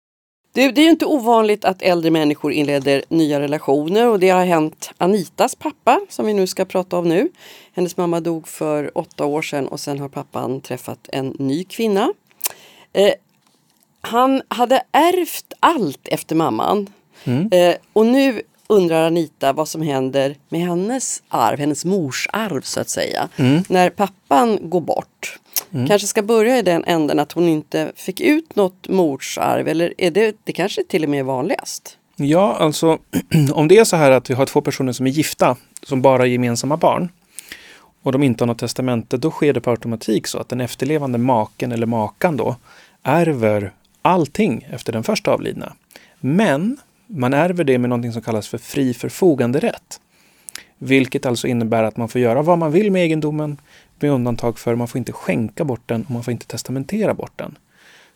Du, 0.54 0.72
det 0.72 0.80
är 0.80 0.84
ju 0.84 0.90
inte 0.90 1.06
ovanligt 1.06 1.64
att 1.64 1.82
äldre 1.82 2.10
människor 2.10 2.52
inleder 2.52 3.04
nya 3.08 3.40
relationer 3.40 4.08
och 4.08 4.18
det 4.18 4.28
har 4.28 4.44
hänt 4.44 4.90
Anitas 4.98 5.54
pappa 5.54 6.00
som 6.08 6.26
vi 6.26 6.32
nu 6.34 6.46
ska 6.46 6.64
prata 6.64 6.98
om 6.98 7.08
nu. 7.08 7.28
Hennes 7.72 7.96
mamma 7.96 8.20
dog 8.20 8.48
för 8.48 8.98
åtta 8.98 9.24
år 9.24 9.42
sedan 9.42 9.68
och 9.68 9.80
sen 9.80 9.98
har 10.00 10.08
pappan 10.08 10.60
träffat 10.60 10.98
en 11.12 11.36
ny 11.38 11.64
kvinna. 11.64 12.12
Eh, 12.92 13.12
han 14.00 14.42
hade 14.48 14.82
ärvt 14.92 15.52
allt 15.60 16.08
efter 16.08 16.34
mamman 16.36 16.86
eh, 17.52 17.74
och 17.92 18.06
nu 18.06 18.42
undrar 18.66 19.06
Anita 19.06 19.52
vad 19.52 19.68
som 19.68 19.82
händer 19.82 20.36
med 20.48 20.60
hennes 20.60 21.22
arv, 21.28 21.58
hennes 21.58 21.84
mors 21.84 22.28
arv 22.32 22.60
så 22.62 22.80
att 22.80 22.88
säga. 22.88 23.28
När 23.68 23.90
pappan 23.90 24.58
går 24.62 24.80
bort. 24.80 25.38
Kanske 25.88 26.06
ska 26.06 26.22
börja 26.22 26.58
i 26.58 26.62
den 26.62 26.84
änden 26.84 27.18
att 27.18 27.32
hon 27.32 27.48
inte 27.48 27.92
fick 27.96 28.20
ut 28.20 28.56
något 28.56 28.88
morsarv 28.88 29.68
eller 29.68 29.94
är 29.98 30.10
det, 30.10 30.36
det 30.44 30.52
kanske 30.52 30.84
till 30.84 31.04
och 31.04 31.10
med 31.10 31.20
är 31.20 31.24
vanligast? 31.24 31.98
Ja, 32.16 32.56
alltså 32.56 32.98
om 33.52 33.68
det 33.68 33.78
är 33.78 33.84
så 33.84 33.96
här 33.96 34.10
att 34.10 34.30
vi 34.30 34.34
har 34.34 34.46
två 34.46 34.60
personer 34.60 34.92
som 34.92 35.06
är 35.06 35.10
gifta, 35.10 35.56
som 35.82 36.02
bara 36.02 36.18
har 36.18 36.26
gemensamma 36.26 36.76
barn 36.76 37.08
och 38.02 38.12
de 38.12 38.22
inte 38.22 38.44
har 38.44 38.46
något 38.46 38.58
testamente, 38.58 39.16
då 39.16 39.30
sker 39.30 39.52
det 39.52 39.60
per 39.60 39.70
automatik 39.70 40.26
så 40.26 40.38
att 40.38 40.48
den 40.48 40.60
efterlevande 40.60 41.18
maken 41.18 41.72
eller 41.72 41.86
makan 41.86 42.36
då 42.36 42.56
ärver 43.02 43.72
allting 44.02 44.66
efter 44.70 44.92
den 44.92 45.02
första 45.02 45.30
avlidna. 45.30 45.72
Men 46.20 46.78
man 47.06 47.34
ärver 47.34 47.64
det 47.64 47.78
med 47.78 47.90
någonting 47.90 48.12
som 48.12 48.22
kallas 48.22 48.48
för 48.48 48.58
fri 48.58 48.94
förfoganderätt. 48.94 50.00
Vilket 50.78 51.26
alltså 51.26 51.46
innebär 51.46 51.82
att 51.82 51.96
man 51.96 52.08
får 52.08 52.20
göra 52.20 52.42
vad 52.42 52.58
man 52.58 52.72
vill 52.72 52.92
med 52.92 53.02
egendomen 53.02 53.56
med 54.02 54.10
undantag 54.10 54.58
för 54.58 54.74
man 54.74 54.88
får 54.88 54.98
inte 54.98 55.12
skänka 55.12 55.64
bort 55.64 55.82
den 55.86 56.04
och 56.04 56.10
man 56.10 56.24
får 56.24 56.32
inte 56.32 56.46
testamentera 56.46 57.14
bort 57.14 57.32
den. 57.36 57.58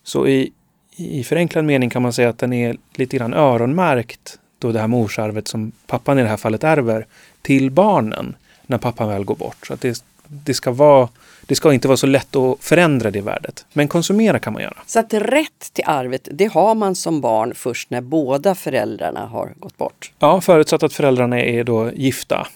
Så 0.03 0.27
i, 0.27 0.53
i 0.97 1.25
förenklad 1.25 1.65
mening 1.65 1.91
kan 1.91 2.03
man 2.03 2.13
säga 2.13 2.29
att 2.29 2.39
den 2.39 2.53
är 2.53 2.77
lite 2.95 3.17
grann 3.17 3.35
öronmärkt, 3.35 4.39
då 4.59 4.73
det 4.73 4.81
här 4.81 4.87
morsarvet 4.87 5.49
som 5.49 5.73
pappan 5.87 6.19
i 6.19 6.23
det 6.23 6.29
här 6.29 6.37
fallet 6.37 6.65
ärver, 6.65 7.07
till 7.43 7.71
barnen 7.71 8.37
när 8.67 8.79
pappan 8.79 9.09
väl 9.09 9.25
går 9.25 9.35
bort. 9.35 9.67
Så 9.67 9.75
att 9.75 9.81
det, 9.81 10.05
det, 10.27 10.55
ska 10.55 10.71
vara, 10.71 11.09
det 11.47 11.55
ska 11.55 11.73
inte 11.73 11.89
vara 11.89 11.97
så 11.97 12.07
lätt 12.07 12.37
att 12.37 12.65
förändra 12.65 13.11
det 13.11 13.21
värdet. 13.21 13.67
Men 13.73 13.89
konsumera 13.89 14.39
kan 14.39 14.53
man 14.53 14.63
göra. 14.63 14.77
Så 14.87 14.99
att 14.99 15.15
rätt 15.15 15.71
till 15.73 15.85
arvet, 15.87 16.29
det 16.33 16.53
har 16.53 16.75
man 16.75 16.95
som 16.95 17.21
barn 17.21 17.53
först 17.55 17.91
när 17.91 18.01
båda 18.01 18.55
föräldrarna 18.55 19.27
har 19.27 19.53
gått 19.57 19.77
bort. 19.77 20.13
Ja, 20.19 20.41
förutsatt 20.41 20.83
att 20.83 20.93
föräldrarna 20.93 21.41
är 21.41 21.65
då 21.65 21.93
gifta 21.93 22.47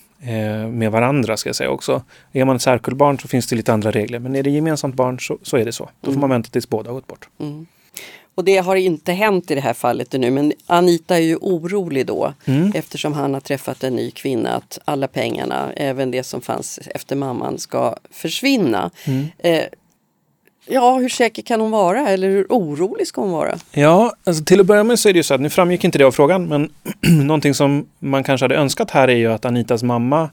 med 0.70 0.92
varandra 0.92 1.36
ska 1.36 1.48
jag 1.48 1.56
säga 1.56 1.70
också. 1.70 2.02
Är 2.32 2.44
man 2.44 2.56
ett 2.56 2.62
särkullbarn 2.62 3.18
så 3.18 3.28
finns 3.28 3.46
det 3.46 3.56
lite 3.56 3.72
andra 3.72 3.90
regler, 3.90 4.18
men 4.18 4.36
är 4.36 4.42
det 4.42 4.50
gemensamt 4.50 4.94
barn 4.94 5.20
så, 5.20 5.38
så 5.42 5.56
är 5.56 5.64
det 5.64 5.72
så. 5.72 5.90
Då 6.00 6.12
får 6.12 6.20
man 6.20 6.30
vänta 6.30 6.50
tills 6.50 6.68
båda 6.68 6.90
har 6.90 6.94
gått 6.94 7.06
bort. 7.06 7.28
Och 8.34 8.44
det 8.44 8.56
har 8.56 8.76
inte 8.76 9.12
hänt 9.12 9.50
i 9.50 9.54
det 9.54 9.60
här 9.60 9.72
fallet 9.74 10.14
ännu 10.14 10.30
men 10.30 10.52
Anita 10.66 11.16
är 11.16 11.20
ju 11.20 11.36
orolig 11.36 12.06
då 12.06 12.34
eftersom 12.74 13.12
han 13.12 13.34
har 13.34 13.40
träffat 13.40 13.84
en 13.84 13.94
ny 13.96 14.10
kvinna 14.10 14.50
att 14.50 14.78
alla 14.84 15.08
pengarna, 15.08 15.72
även 15.76 16.10
det 16.10 16.22
som 16.22 16.40
fanns 16.40 16.78
efter 16.94 17.16
mamman, 17.16 17.58
ska 17.58 17.96
försvinna. 18.10 18.90
Eh, 19.38 19.62
ja, 20.70 20.98
hur 20.98 21.08
säker 21.08 21.42
kan 21.42 21.60
hon 21.60 21.70
vara 21.70 22.08
eller 22.08 22.28
hur 22.28 22.46
orolig 22.48 23.06
ska 23.06 23.20
hon 23.20 23.30
vara? 23.30 23.58
Ja, 23.72 24.12
alltså 24.24 24.44
till 24.44 24.60
att 24.60 24.66
börja 24.66 24.84
med 24.84 24.98
så 24.98 25.08
är 25.08 25.12
det 25.12 25.16
ju 25.16 25.22
så 25.22 25.34
att, 25.34 25.40
nu 25.40 25.50
framgick 25.50 25.84
inte 25.84 25.98
det 25.98 26.04
av 26.04 26.12
frågan, 26.12 26.48
men 26.48 26.70
någonting 27.26 27.54
som 27.54 27.86
man 27.98 28.24
kanske 28.24 28.44
hade 28.44 28.56
önskat 28.56 28.90
här 28.90 29.08
är 29.08 29.16
ju 29.16 29.32
att 29.32 29.44
Anitas 29.44 29.82
mamma 29.82 30.30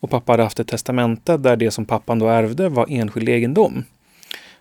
och 0.00 0.10
pappa 0.10 0.32
hade 0.32 0.42
haft 0.42 0.60
ett 0.60 0.68
testamente 0.68 1.36
där 1.36 1.56
det 1.56 1.70
som 1.70 1.84
pappan 1.84 2.18
då 2.18 2.28
ärvde 2.28 2.68
var 2.68 2.86
enskild 2.90 3.28
egendom. 3.28 3.84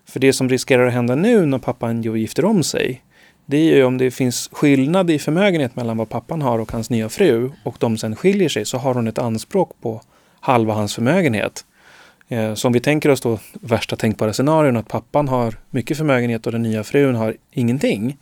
För 0.07 0.19
det 0.19 0.33
som 0.33 0.49
riskerar 0.49 0.87
att 0.87 0.93
hända 0.93 1.15
nu 1.15 1.45
när 1.45 1.57
pappan 1.57 2.01
ju 2.01 2.17
gifter 2.17 2.45
om 2.45 2.63
sig, 2.63 3.01
det 3.45 3.57
är 3.57 3.75
ju 3.75 3.83
om 3.83 3.97
det 3.97 4.11
finns 4.11 4.49
skillnad 4.51 5.11
i 5.11 5.19
förmögenhet 5.19 5.75
mellan 5.75 5.97
vad 5.97 6.09
pappan 6.09 6.41
har 6.41 6.59
och 6.59 6.71
hans 6.71 6.89
nya 6.89 7.09
fru 7.09 7.51
och 7.63 7.75
de 7.79 7.97
sen 7.97 8.15
skiljer 8.15 8.49
sig 8.49 8.65
så 8.65 8.77
har 8.77 8.93
hon 8.93 9.07
ett 9.07 9.19
anspråk 9.19 9.71
på 9.81 10.01
halva 10.39 10.73
hans 10.73 10.95
förmögenhet. 10.95 11.65
Eh, 12.27 12.53
Så 12.53 12.67
om 12.67 12.73
vi 12.73 12.79
tänker 12.79 13.09
oss 13.09 13.21
då 13.21 13.39
värsta 13.53 13.95
tänkbara 13.95 14.33
scenarion 14.33 14.77
att 14.77 14.87
pappan 14.87 15.27
har 15.27 15.55
mycket 15.69 15.97
förmögenhet 15.97 16.45
och 16.45 16.51
den 16.51 16.61
nya 16.63 16.83
frun 16.83 17.15
har 17.15 17.35
ingenting. 17.51 18.17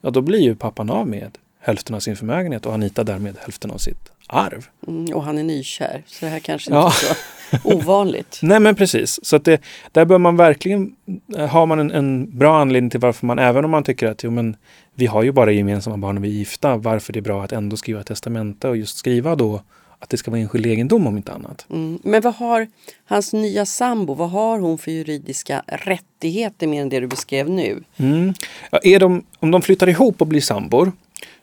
Ja, 0.00 0.10
då 0.10 0.20
blir 0.20 0.40
ju 0.40 0.54
pappan 0.56 0.90
av 0.90 1.08
med 1.08 1.38
hälften 1.62 1.94
av 1.96 2.00
sin 2.00 2.16
förmögenhet 2.16 2.66
och 2.66 2.74
Anita 2.74 3.04
därmed 3.04 3.36
hälften 3.40 3.70
av 3.70 3.78
sitt 3.78 4.12
arv. 4.26 4.66
Mm, 4.88 5.14
och 5.14 5.22
han 5.24 5.38
är 5.38 5.42
nykär, 5.42 6.02
så 6.06 6.24
det 6.24 6.30
här 6.30 6.38
kanske 6.38 6.70
Ja. 6.70 6.86
inte 6.86 7.06
är 7.06 7.60
så 7.60 7.68
ovanligt. 7.78 8.38
Nej 8.42 8.60
men 8.60 8.74
precis, 8.74 9.20
så 9.22 9.36
att 9.36 9.44
det, 9.44 9.60
där 9.92 10.04
bör 10.04 10.18
man 10.18 10.36
verkligen, 10.36 10.92
eh, 11.36 11.46
har 11.46 11.66
man 11.66 11.78
en, 11.80 11.90
en 11.90 12.38
bra 12.38 12.60
anledning 12.60 12.90
till 12.90 13.00
varför 13.00 13.26
man, 13.26 13.38
även 13.38 13.64
om 13.64 13.70
man 13.70 13.82
tycker 13.84 14.06
att 14.06 14.24
jo, 14.24 14.30
men, 14.30 14.56
vi 14.94 15.06
har 15.06 15.22
ju 15.22 15.32
bara 15.32 15.52
gemensamma 15.52 15.96
barn 15.96 16.16
och 16.18 16.24
vi 16.24 16.28
är 16.28 16.32
gifta, 16.32 16.76
varför 16.76 17.12
det 17.12 17.18
är 17.18 17.22
bra 17.22 17.44
att 17.44 17.52
ändå 17.52 17.76
skriva 17.76 18.02
testamente 18.02 18.68
och 18.68 18.76
just 18.76 18.96
skriva 18.98 19.36
då 19.36 19.62
att 20.00 20.08
det 20.08 20.16
ska 20.16 20.30
vara 20.30 20.40
enskild 20.40 20.66
egendom 20.66 21.06
om 21.06 21.16
inte 21.16 21.32
annat. 21.32 21.66
Mm. 21.70 21.98
Men 22.02 22.22
vad 22.22 22.34
har 22.34 22.68
hans 23.04 23.32
nya 23.32 23.66
sambo, 23.66 24.14
vad 24.14 24.30
har 24.30 24.58
hon 24.58 24.78
för 24.78 24.90
juridiska 24.90 25.62
rättigheter 25.66 26.66
mer 26.66 26.82
än 26.82 26.88
det 26.88 27.00
du 27.00 27.06
beskrev 27.06 27.50
nu? 27.50 27.82
Mm. 27.96 28.34
Ja, 28.70 28.78
är 28.82 28.98
de, 28.98 29.24
om 29.38 29.50
de 29.50 29.62
flyttar 29.62 29.88
ihop 29.88 30.20
och 30.20 30.26
blir 30.26 30.40
sambor 30.40 30.92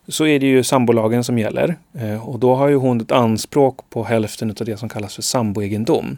så 0.07 0.25
är 0.25 0.39
det 0.39 0.45
ju 0.45 0.63
sambolagen 0.63 1.23
som 1.23 1.39
gäller. 1.39 1.75
Eh, 1.93 2.29
och 2.29 2.39
då 2.39 2.55
har 2.55 2.67
ju 2.67 2.75
hon 2.75 3.01
ett 3.01 3.11
anspråk 3.11 3.89
på 3.89 4.03
hälften 4.03 4.49
av 4.49 4.65
det 4.65 4.77
som 4.77 4.89
kallas 4.89 5.15
för 5.15 5.21
samboegendom. 5.21 6.17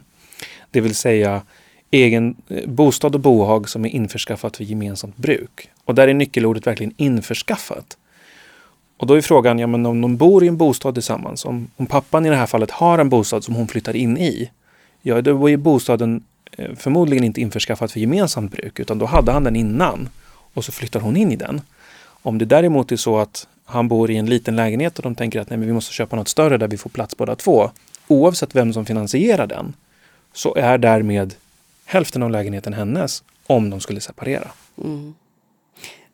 Det 0.70 0.80
vill 0.80 0.94
säga 0.94 1.42
egen, 1.90 2.36
eh, 2.48 2.68
bostad 2.68 3.14
och 3.14 3.20
bohag 3.20 3.68
som 3.68 3.84
är 3.84 3.88
införskaffat 3.88 4.56
för 4.56 4.64
gemensamt 4.64 5.16
bruk. 5.16 5.70
Och 5.84 5.94
där 5.94 6.08
är 6.08 6.14
nyckelordet 6.14 6.66
verkligen 6.66 6.94
införskaffat. 6.96 7.96
Och 9.00 9.06
då 9.06 9.14
är 9.14 9.20
frågan, 9.20 9.58
ja 9.58 9.66
men 9.66 9.86
om 9.86 10.00
de 10.00 10.16
bor 10.16 10.44
i 10.44 10.48
en 10.48 10.56
bostad 10.56 10.94
tillsammans, 10.94 11.44
om, 11.44 11.70
om 11.76 11.86
pappan 11.86 12.26
i 12.26 12.28
det 12.28 12.36
här 12.36 12.46
fallet 12.46 12.70
har 12.70 12.98
en 12.98 13.08
bostad 13.08 13.44
som 13.44 13.54
hon 13.54 13.68
flyttar 13.68 13.96
in 13.96 14.18
i, 14.18 14.50
ja 15.02 15.22
då 15.22 15.50
är 15.50 15.56
bostaden 15.56 16.24
eh, 16.52 16.74
förmodligen 16.74 17.24
inte 17.24 17.40
införskaffad 17.40 17.90
för 17.90 18.00
gemensamt 18.00 18.52
bruk, 18.52 18.80
utan 18.80 18.98
då 18.98 19.06
hade 19.06 19.32
han 19.32 19.44
den 19.44 19.56
innan 19.56 20.08
och 20.54 20.64
så 20.64 20.72
flyttar 20.72 21.00
hon 21.00 21.16
in 21.16 21.32
i 21.32 21.36
den. 21.36 21.60
Om 22.22 22.38
det 22.38 22.44
däremot 22.44 22.92
är 22.92 22.96
så 22.96 23.18
att 23.18 23.46
han 23.64 23.88
bor 23.88 24.10
i 24.10 24.16
en 24.16 24.26
liten 24.26 24.56
lägenhet 24.56 24.98
och 24.98 25.02
de 25.02 25.14
tänker 25.14 25.40
att 25.40 25.50
nej, 25.50 25.58
men 25.58 25.68
vi 25.68 25.74
måste 25.74 25.92
köpa 25.92 26.16
något 26.16 26.28
större 26.28 26.58
där 26.58 26.68
vi 26.68 26.76
får 26.76 26.90
plats 26.90 27.16
båda 27.16 27.36
två, 27.36 27.70
oavsett 28.08 28.54
vem 28.54 28.72
som 28.72 28.86
finansierar 28.86 29.46
den, 29.46 29.74
så 30.32 30.54
är 30.54 30.78
därmed 30.78 31.34
hälften 31.84 32.22
av 32.22 32.30
lägenheten 32.30 32.72
hennes 32.72 33.22
om 33.46 33.70
de 33.70 33.80
skulle 33.80 34.00
separera. 34.00 34.48
Mm. 34.84 35.14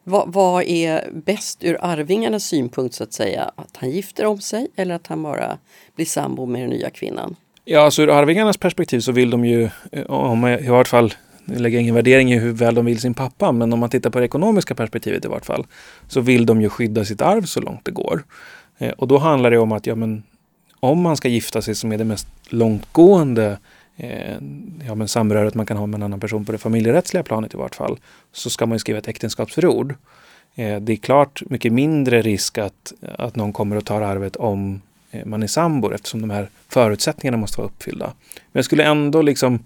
Vad, 0.09 0.33
vad 0.33 0.63
är 0.63 1.11
bäst 1.13 1.65
ur 1.65 1.79
arvingarnas 1.81 2.45
synpunkt 2.45 2.95
så 2.95 3.05
att 3.05 3.13
säga? 3.13 3.51
Att 3.57 3.77
han 3.77 3.91
gifter 3.91 4.27
om 4.27 4.41
sig 4.41 4.69
eller 4.77 4.95
att 4.95 5.07
han 5.07 5.23
bara 5.23 5.59
blir 5.97 6.07
sambo 6.07 6.47
med 6.47 6.63
den 6.63 6.71
nya 6.71 6.91
kvinnan? 6.91 7.37
Ja, 7.65 7.81
alltså 7.81 8.03
ur 8.03 8.11
arvingarnas 8.11 8.57
perspektiv 8.57 9.01
så 9.01 9.13
vill 9.13 9.31
de 9.31 9.45
ju, 9.45 9.69
eh, 9.93 10.07
om 10.07 10.43
jag 10.43 10.61
i 10.61 10.69
vart 10.69 10.89
fall 10.89 11.15
nu 11.45 11.59
lägger 11.59 11.77
jag 11.77 11.83
ingen 11.83 11.95
värdering 11.95 12.33
i 12.33 12.39
hur 12.39 12.53
väl 12.53 12.75
de 12.75 12.85
vill 12.85 13.01
sin 13.01 13.15
pappa, 13.15 13.53
men 13.53 13.73
om 13.73 13.79
man 13.79 13.91
tittar 13.91 14.11
på 14.11 14.19
det 14.19 14.25
ekonomiska 14.25 14.75
perspektivet 14.75 15.25
i 15.25 15.29
vart 15.29 15.47
fall, 15.47 15.67
så 16.09 16.21
vill 16.21 16.47
de 16.47 16.61
ju 16.61 16.69
skydda 16.69 17.05
sitt 17.05 17.23
arv 17.23 17.43
så 17.43 17.61
långt 17.61 17.85
det 17.85 17.91
går. 17.91 18.25
Eh, 18.79 18.91
och 18.91 19.09
då 19.09 19.19
handlar 19.19 19.51
det 19.51 19.59
om 19.59 19.73
att, 19.73 19.87
ja 19.87 19.95
men, 19.95 20.23
om 20.81 21.01
man 21.01 21.17
ska 21.17 21.29
gifta 21.29 21.63
sig 21.63 21.75
som 21.75 21.93
är 21.93 21.99
det 21.99 22.05
mest 22.05 22.29
långtgående 22.49 23.59
eh, 23.97 24.37
ja, 24.87 24.95
men 24.95 25.09
samröret 25.09 25.55
man 25.55 25.67
kan 25.67 25.77
ha 25.77 25.87
med 25.87 25.99
en 25.99 26.03
annan 26.03 26.21
person 26.21 26.45
på 26.45 26.53
det 26.53 26.59
familjerättsliga 26.59 27.23
planet 27.23 27.55
i 27.55 27.57
vart 27.57 27.75
fall, 27.75 27.99
så 28.33 28.51
ska 28.51 28.67
man 28.67 28.75
ju 28.75 28.79
skriva 28.79 28.99
ett 28.99 29.09
äktenskapsförord. 29.09 29.95
Eh, 30.55 30.81
det 30.81 30.93
är 30.93 30.97
klart 30.97 31.43
mycket 31.47 31.73
mindre 31.73 32.23
risk 32.23 32.59
att, 32.59 32.93
att 33.19 33.37
någon 33.37 33.53
kommer 33.53 33.77
och 33.77 33.85
tar 33.85 34.01
arvet 34.01 34.37
om 34.37 34.83
eh, 35.11 35.27
man 35.27 35.43
är 35.43 35.47
sambor 35.47 35.95
eftersom 35.95 36.21
de 36.21 36.31
här 36.31 36.49
förutsättningarna 36.69 37.37
måste 37.37 37.59
vara 37.59 37.69
uppfyllda. 37.69 38.07
Men 38.35 38.59
jag 38.59 38.65
skulle 38.65 38.85
ändå 38.85 39.23
liksom 39.23 39.59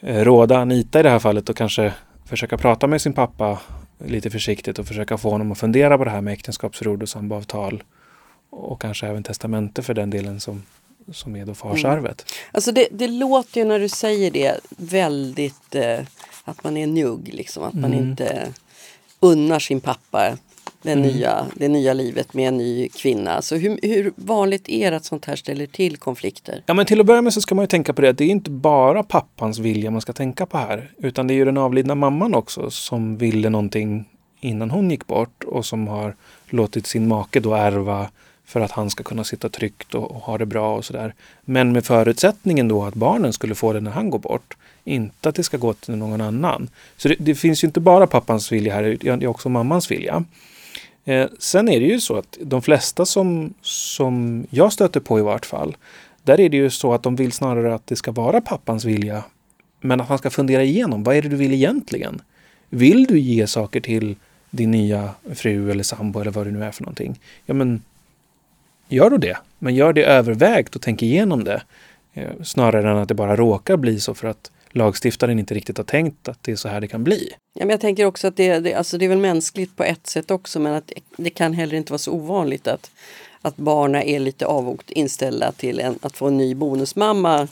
eh, 0.00 0.24
råda 0.24 0.58
Anita 0.58 1.00
i 1.00 1.02
det 1.02 1.10
här 1.10 1.18
fallet 1.18 1.48
och 1.48 1.56
kanske 1.56 1.94
försöka 2.24 2.58
prata 2.58 2.86
med 2.86 3.02
sin 3.02 3.12
pappa 3.12 3.60
lite 3.98 4.30
försiktigt 4.30 4.78
och 4.78 4.86
försöka 4.86 5.18
få 5.18 5.30
honom 5.30 5.52
att 5.52 5.58
fundera 5.58 5.98
på 5.98 6.04
det 6.04 6.10
här 6.10 6.20
med 6.20 6.32
äktenskapsförord 6.32 7.02
och 7.02 7.08
samboavtal 7.08 7.82
och 8.50 8.80
kanske 8.80 9.06
även 9.06 9.22
testamente 9.22 9.82
för 9.82 9.94
den 9.94 10.10
delen 10.10 10.40
som, 10.40 10.62
som 11.12 11.36
är 11.36 11.46
då 11.46 11.54
farsarvet. 11.54 12.24
Alltså 12.52 12.72
det, 12.72 12.88
det 12.90 13.08
låter 13.08 13.60
ju 13.60 13.66
när 13.66 13.78
du 13.78 13.88
säger 13.88 14.30
det 14.30 14.60
väldigt 14.76 15.74
eh, 15.74 15.98
att 16.44 16.64
man 16.64 16.76
är 16.76 16.86
njugg, 16.86 17.30
liksom. 17.34 17.62
att 17.62 17.74
man 17.74 17.92
Mm. 17.92 18.08
inte 18.08 18.52
unnar 19.20 19.58
sin 19.58 19.80
pappa 19.80 20.36
den 20.82 21.02
nya, 21.02 21.46
det 21.54 21.68
nya 21.68 21.92
livet 21.92 22.34
med 22.34 22.48
en 22.48 22.56
ny 22.56 22.88
kvinna. 22.88 23.42
Så 23.42 23.56
hur, 23.56 23.78
hur 23.82 24.12
vanligt 24.16 24.68
är 24.68 24.90
det 24.90 24.96
att 24.96 25.04
sånt 25.04 25.24
här 25.24 25.36
ställer 25.36 25.66
till 25.66 25.96
konflikter? 25.96 26.62
Ja, 26.66 26.74
men 26.74 26.86
till 26.86 27.00
att 27.00 27.06
börja 27.06 27.22
med 27.22 27.32
så 27.32 27.40
ska 27.40 27.54
man 27.54 27.62
ju 27.62 27.66
tänka 27.66 27.92
på 27.92 28.02
det 28.02 28.08
att 28.08 28.18
det 28.18 28.24
är 28.24 28.28
inte 28.28 28.50
bara 28.50 29.02
pappans 29.02 29.58
vilja 29.58 29.90
man 29.90 30.00
ska 30.00 30.12
tänka 30.12 30.46
på 30.46 30.58
här. 30.58 30.90
Utan 30.98 31.26
det 31.26 31.34
är 31.34 31.36
ju 31.36 31.44
den 31.44 31.58
avlidna 31.58 31.94
mamman 31.94 32.34
också 32.34 32.70
som 32.70 33.16
ville 33.16 33.50
någonting 33.50 34.04
innan 34.40 34.70
hon 34.70 34.90
gick 34.90 35.06
bort 35.06 35.44
och 35.44 35.66
som 35.66 35.88
har 35.88 36.16
låtit 36.46 36.86
sin 36.86 37.08
make 37.08 37.40
då 37.40 37.54
ärva 37.54 38.10
för 38.46 38.60
att 38.60 38.70
han 38.70 38.90
ska 38.90 39.04
kunna 39.04 39.24
sitta 39.24 39.48
tryggt 39.48 39.94
och, 39.94 40.10
och 40.10 40.20
ha 40.20 40.38
det 40.38 40.46
bra 40.46 40.76
och 40.76 40.84
sådär. 40.84 41.14
Men 41.44 41.72
med 41.72 41.84
förutsättningen 41.84 42.68
då 42.68 42.84
att 42.84 42.94
barnen 42.94 43.32
skulle 43.32 43.54
få 43.54 43.72
det 43.72 43.80
när 43.80 43.90
han 43.90 44.10
går 44.10 44.18
bort. 44.18 44.56
Inte 44.84 45.28
att 45.28 45.34
det 45.34 45.42
ska 45.42 45.56
gå 45.56 45.72
till 45.72 45.96
någon 45.96 46.20
annan. 46.20 46.68
Så 46.96 47.08
det, 47.08 47.16
det 47.18 47.34
finns 47.34 47.64
ju 47.64 47.66
inte 47.66 47.80
bara 47.80 48.06
pappans 48.06 48.52
vilja 48.52 48.74
här, 48.74 48.98
det 49.00 49.08
är 49.08 49.26
också 49.26 49.48
mammans 49.48 49.90
vilja. 49.90 50.24
Eh, 51.04 51.26
sen 51.38 51.68
är 51.68 51.80
det 51.80 51.86
ju 51.86 52.00
så 52.00 52.16
att 52.16 52.38
de 52.40 52.62
flesta 52.62 53.06
som, 53.06 53.54
som 53.62 54.46
jag 54.50 54.72
stöter 54.72 55.00
på 55.00 55.18
i 55.18 55.22
vart 55.22 55.46
fall, 55.46 55.76
där 56.22 56.40
är 56.40 56.48
det 56.48 56.56
ju 56.56 56.70
så 56.70 56.92
att 56.92 57.02
de 57.02 57.16
vill 57.16 57.32
snarare 57.32 57.74
att 57.74 57.86
det 57.86 57.96
ska 57.96 58.12
vara 58.12 58.40
pappans 58.40 58.84
vilja, 58.84 59.24
men 59.80 60.00
att 60.00 60.08
han 60.08 60.18
ska 60.18 60.30
fundera 60.30 60.62
igenom, 60.62 61.04
vad 61.04 61.16
är 61.16 61.22
det 61.22 61.28
du 61.28 61.36
vill 61.36 61.52
egentligen? 61.52 62.20
Vill 62.68 63.04
du 63.04 63.18
ge 63.18 63.46
saker 63.46 63.80
till 63.80 64.16
din 64.50 64.70
nya 64.70 65.10
fru 65.34 65.70
eller 65.70 65.82
sambo 65.82 66.20
eller 66.20 66.30
vad 66.30 66.46
det 66.46 66.50
nu 66.50 66.64
är 66.64 66.70
för 66.70 66.82
någonting? 66.82 67.20
Ja, 67.46 67.54
men 67.54 67.82
gör 68.88 69.10
då 69.10 69.16
det. 69.16 69.36
Men 69.58 69.74
gör 69.74 69.92
det 69.92 70.04
övervägt 70.04 70.76
och 70.76 70.82
tänk 70.82 71.02
igenom 71.02 71.44
det. 71.44 71.62
Eh, 72.14 72.42
snarare 72.44 72.90
än 72.90 72.96
att 72.96 73.08
det 73.08 73.14
bara 73.14 73.36
råkar 73.36 73.76
bli 73.76 74.00
så 74.00 74.14
för 74.14 74.28
att 74.28 74.50
lagstiftaren 74.70 75.38
inte 75.38 75.54
riktigt 75.54 75.76
har 75.76 75.84
tänkt 75.84 76.28
att 76.28 76.42
det 76.42 76.52
är 76.52 76.56
så 76.56 76.68
här 76.68 76.80
det 76.80 76.88
kan 76.88 77.04
bli. 77.04 77.30
Ja, 77.54 77.60
men 77.60 77.70
jag 77.70 77.80
tänker 77.80 78.04
också 78.04 78.28
att 78.28 78.36
det, 78.36 78.58
det, 78.58 78.74
alltså 78.74 78.98
det 78.98 79.04
är 79.04 79.08
väl 79.08 79.18
mänskligt 79.18 79.76
på 79.76 79.84
ett 79.84 80.06
sätt 80.06 80.30
också 80.30 80.60
men 80.60 80.74
att 80.74 80.92
det 81.16 81.30
kan 81.30 81.52
heller 81.52 81.74
inte 81.76 81.92
vara 81.92 81.98
så 81.98 82.12
ovanligt 82.12 82.66
att, 82.66 82.90
att 83.42 83.56
barnen 83.56 84.02
är 84.02 84.18
lite 84.18 84.46
avogt 84.46 84.90
inställda 84.90 85.52
till 85.52 85.80
en, 85.80 85.98
att 86.02 86.16
få 86.16 86.26
en 86.26 86.36
ny 86.36 86.54
bonusmamma 86.54 87.48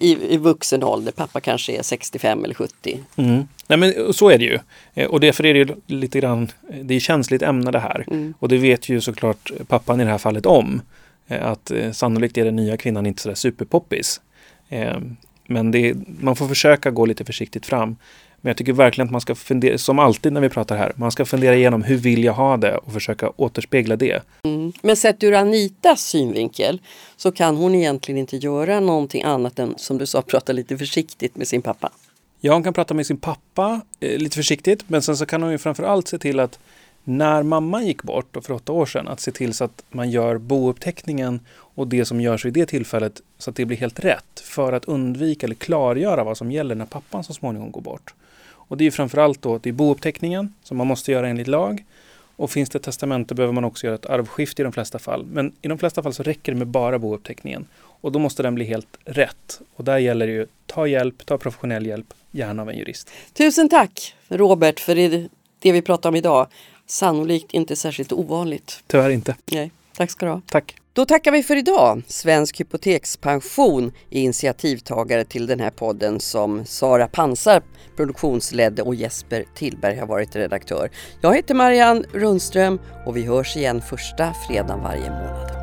i, 0.00 0.34
i 0.34 0.36
vuxen 0.36 0.84
ålder. 0.84 1.12
Pappa 1.12 1.40
kanske 1.40 1.72
är 1.72 1.82
65 1.82 2.44
eller 2.44 2.54
70. 2.54 2.98
Mm. 3.16 3.48
Nej, 3.66 3.78
men 3.78 4.12
så 4.12 4.30
är 4.30 4.38
det 4.38 4.44
ju. 4.44 4.58
Eh, 4.94 5.06
och 5.06 5.20
därför 5.20 5.46
är 5.46 5.64
det 5.64 5.74
lite 5.86 6.20
grann, 6.20 6.48
det 6.82 6.94
är 6.94 7.00
känsligt 7.00 7.42
ämne 7.42 7.70
det 7.70 7.78
här. 7.78 8.04
Mm. 8.06 8.34
Och 8.38 8.48
det 8.48 8.58
vet 8.58 8.88
ju 8.88 9.00
såklart 9.00 9.50
pappan 9.68 10.00
i 10.00 10.04
det 10.04 10.10
här 10.10 10.18
fallet 10.18 10.46
om. 10.46 10.82
Eh, 11.28 11.46
att 11.46 11.70
eh, 11.70 11.92
sannolikt 11.92 12.38
är 12.38 12.44
den 12.44 12.56
nya 12.56 12.76
kvinnan 12.76 13.06
inte 13.06 13.22
sådär 13.22 13.34
superpoppis. 13.34 14.20
Men 15.46 15.74
är, 15.74 15.94
man 16.20 16.36
får 16.36 16.48
försöka 16.48 16.90
gå 16.90 17.06
lite 17.06 17.24
försiktigt 17.24 17.66
fram. 17.66 17.96
Men 18.40 18.50
jag 18.50 18.56
tycker 18.56 18.72
verkligen 18.72 19.08
att 19.08 19.12
man 19.12 19.20
ska 19.20 19.34
fundera, 19.34 19.78
som 19.78 19.98
alltid 19.98 20.32
när 20.32 20.40
vi 20.40 20.48
pratar 20.48 20.76
här, 20.76 20.92
man 20.96 21.10
ska 21.10 21.24
fundera 21.24 21.56
igenom 21.56 21.82
hur 21.82 21.96
vill 21.96 22.24
jag 22.24 22.32
ha 22.32 22.56
det 22.56 22.76
och 22.76 22.92
försöka 22.92 23.32
återspegla 23.36 23.96
det. 23.96 24.22
Mm. 24.42 24.72
Men 24.82 24.96
sett 24.96 25.22
ur 25.22 25.34
Anitas 25.34 26.00
synvinkel 26.00 26.80
så 27.16 27.32
kan 27.32 27.56
hon 27.56 27.74
egentligen 27.74 28.18
inte 28.18 28.36
göra 28.36 28.80
någonting 28.80 29.22
annat 29.22 29.58
än, 29.58 29.74
som 29.76 29.98
du 29.98 30.06
sa, 30.06 30.22
prata 30.22 30.52
lite 30.52 30.78
försiktigt 30.78 31.36
med 31.36 31.48
sin 31.48 31.62
pappa. 31.62 31.90
Ja, 32.40 32.52
hon 32.52 32.62
kan 32.62 32.72
prata 32.72 32.94
med 32.94 33.06
sin 33.06 33.16
pappa 33.16 33.80
eh, 34.00 34.18
lite 34.18 34.36
försiktigt, 34.36 34.84
men 34.86 35.02
sen 35.02 35.16
så 35.16 35.26
kan 35.26 35.42
hon 35.42 35.52
ju 35.52 35.58
framförallt 35.58 36.08
se 36.08 36.18
till 36.18 36.40
att 36.40 36.58
när 37.04 37.42
mamman 37.42 37.86
gick 37.86 38.02
bort 38.02 38.36
för 38.42 38.52
åtta 38.52 38.72
år 38.72 38.86
sedan, 38.86 39.08
att 39.08 39.20
se 39.20 39.32
till 39.32 39.54
så 39.54 39.64
att 39.64 39.84
man 39.90 40.10
gör 40.10 40.38
bouppteckningen 40.38 41.40
och 41.50 41.88
det 41.88 42.04
som 42.04 42.20
görs 42.20 42.44
vid 42.44 42.52
det 42.52 42.66
tillfället 42.66 43.20
så 43.38 43.50
att 43.50 43.56
det 43.56 43.64
blir 43.64 43.76
helt 43.76 44.00
rätt 44.00 44.40
för 44.42 44.72
att 44.72 44.84
undvika 44.84 45.46
eller 45.46 45.54
klargöra 45.54 46.24
vad 46.24 46.36
som 46.36 46.52
gäller 46.52 46.74
när 46.74 46.86
pappan 46.86 47.24
så 47.24 47.34
småningom 47.34 47.70
går 47.70 47.80
bort. 47.80 48.14
Och 48.70 48.76
det 48.76 48.86
är 48.86 48.90
framförallt 48.90 49.42
då 49.42 49.58
det 49.58 49.68
är 49.68 49.72
bouppteckningen 49.72 50.54
som 50.62 50.76
man 50.76 50.86
måste 50.86 51.12
göra 51.12 51.28
enligt 51.28 51.46
lag. 51.46 51.84
Och 52.36 52.50
finns 52.50 52.70
det 52.70 52.78
testamente 52.78 53.34
behöver 53.34 53.52
man 53.52 53.64
också 53.64 53.86
göra 53.86 53.94
ett 53.94 54.06
arvskifte 54.06 54.62
i 54.62 54.64
de 54.64 54.72
flesta 54.72 54.98
fall. 54.98 55.26
Men 55.26 55.52
i 55.62 55.68
de 55.68 55.78
flesta 55.78 56.02
fall 56.02 56.14
så 56.14 56.22
räcker 56.22 56.52
det 56.52 56.58
med 56.58 56.66
bara 56.66 56.98
bouppteckningen. 56.98 57.66
Och 57.76 58.12
då 58.12 58.18
måste 58.18 58.42
den 58.42 58.54
bli 58.54 58.64
helt 58.64 58.98
rätt. 59.04 59.60
Och 59.76 59.84
där 59.84 59.98
gäller 59.98 60.26
det 60.26 60.32
ju, 60.32 60.46
ta 60.66 60.86
hjälp, 60.86 61.26
ta 61.26 61.38
professionell 61.38 61.86
hjälp, 61.86 62.14
gärna 62.30 62.62
av 62.62 62.70
en 62.70 62.78
jurist. 62.78 63.10
Tusen 63.32 63.68
tack 63.68 64.14
Robert 64.28 64.80
för 64.80 64.94
det, 64.94 65.28
det 65.58 65.72
vi 65.72 65.82
pratar 65.82 66.08
om 66.08 66.16
idag. 66.16 66.46
Sannolikt 66.86 67.54
inte 67.54 67.76
särskilt 67.76 68.12
ovanligt. 68.12 68.82
Tyvärr 68.86 69.10
inte. 69.10 69.36
Nej, 69.52 69.70
tack 70.00 70.10
ska 70.10 70.26
du 70.26 70.32
ha. 70.32 70.42
Tack. 70.50 70.76
Då 70.92 71.04
tackar 71.04 71.32
vi 71.32 71.42
för 71.42 71.56
idag. 71.56 72.02
Svensk 72.06 72.60
Hypotekspension 72.60 73.92
är 74.10 74.20
initiativtagare 74.20 75.24
till 75.24 75.46
den 75.46 75.60
här 75.60 75.70
podden 75.70 76.20
som 76.20 76.64
Sara 76.64 77.08
Pansar 77.08 77.62
produktionsledde 77.96 78.82
och 78.82 78.94
Jesper 78.94 79.44
Tillberg 79.54 79.96
har 79.96 80.06
varit 80.06 80.36
redaktör. 80.36 80.90
Jag 81.20 81.34
heter 81.34 81.54
Marianne 81.54 82.04
Rundström 82.12 82.80
och 83.06 83.16
vi 83.16 83.22
hörs 83.22 83.56
igen 83.56 83.82
första 83.82 84.34
fredagen 84.48 84.82
varje 84.82 85.10
månad. 85.10 85.59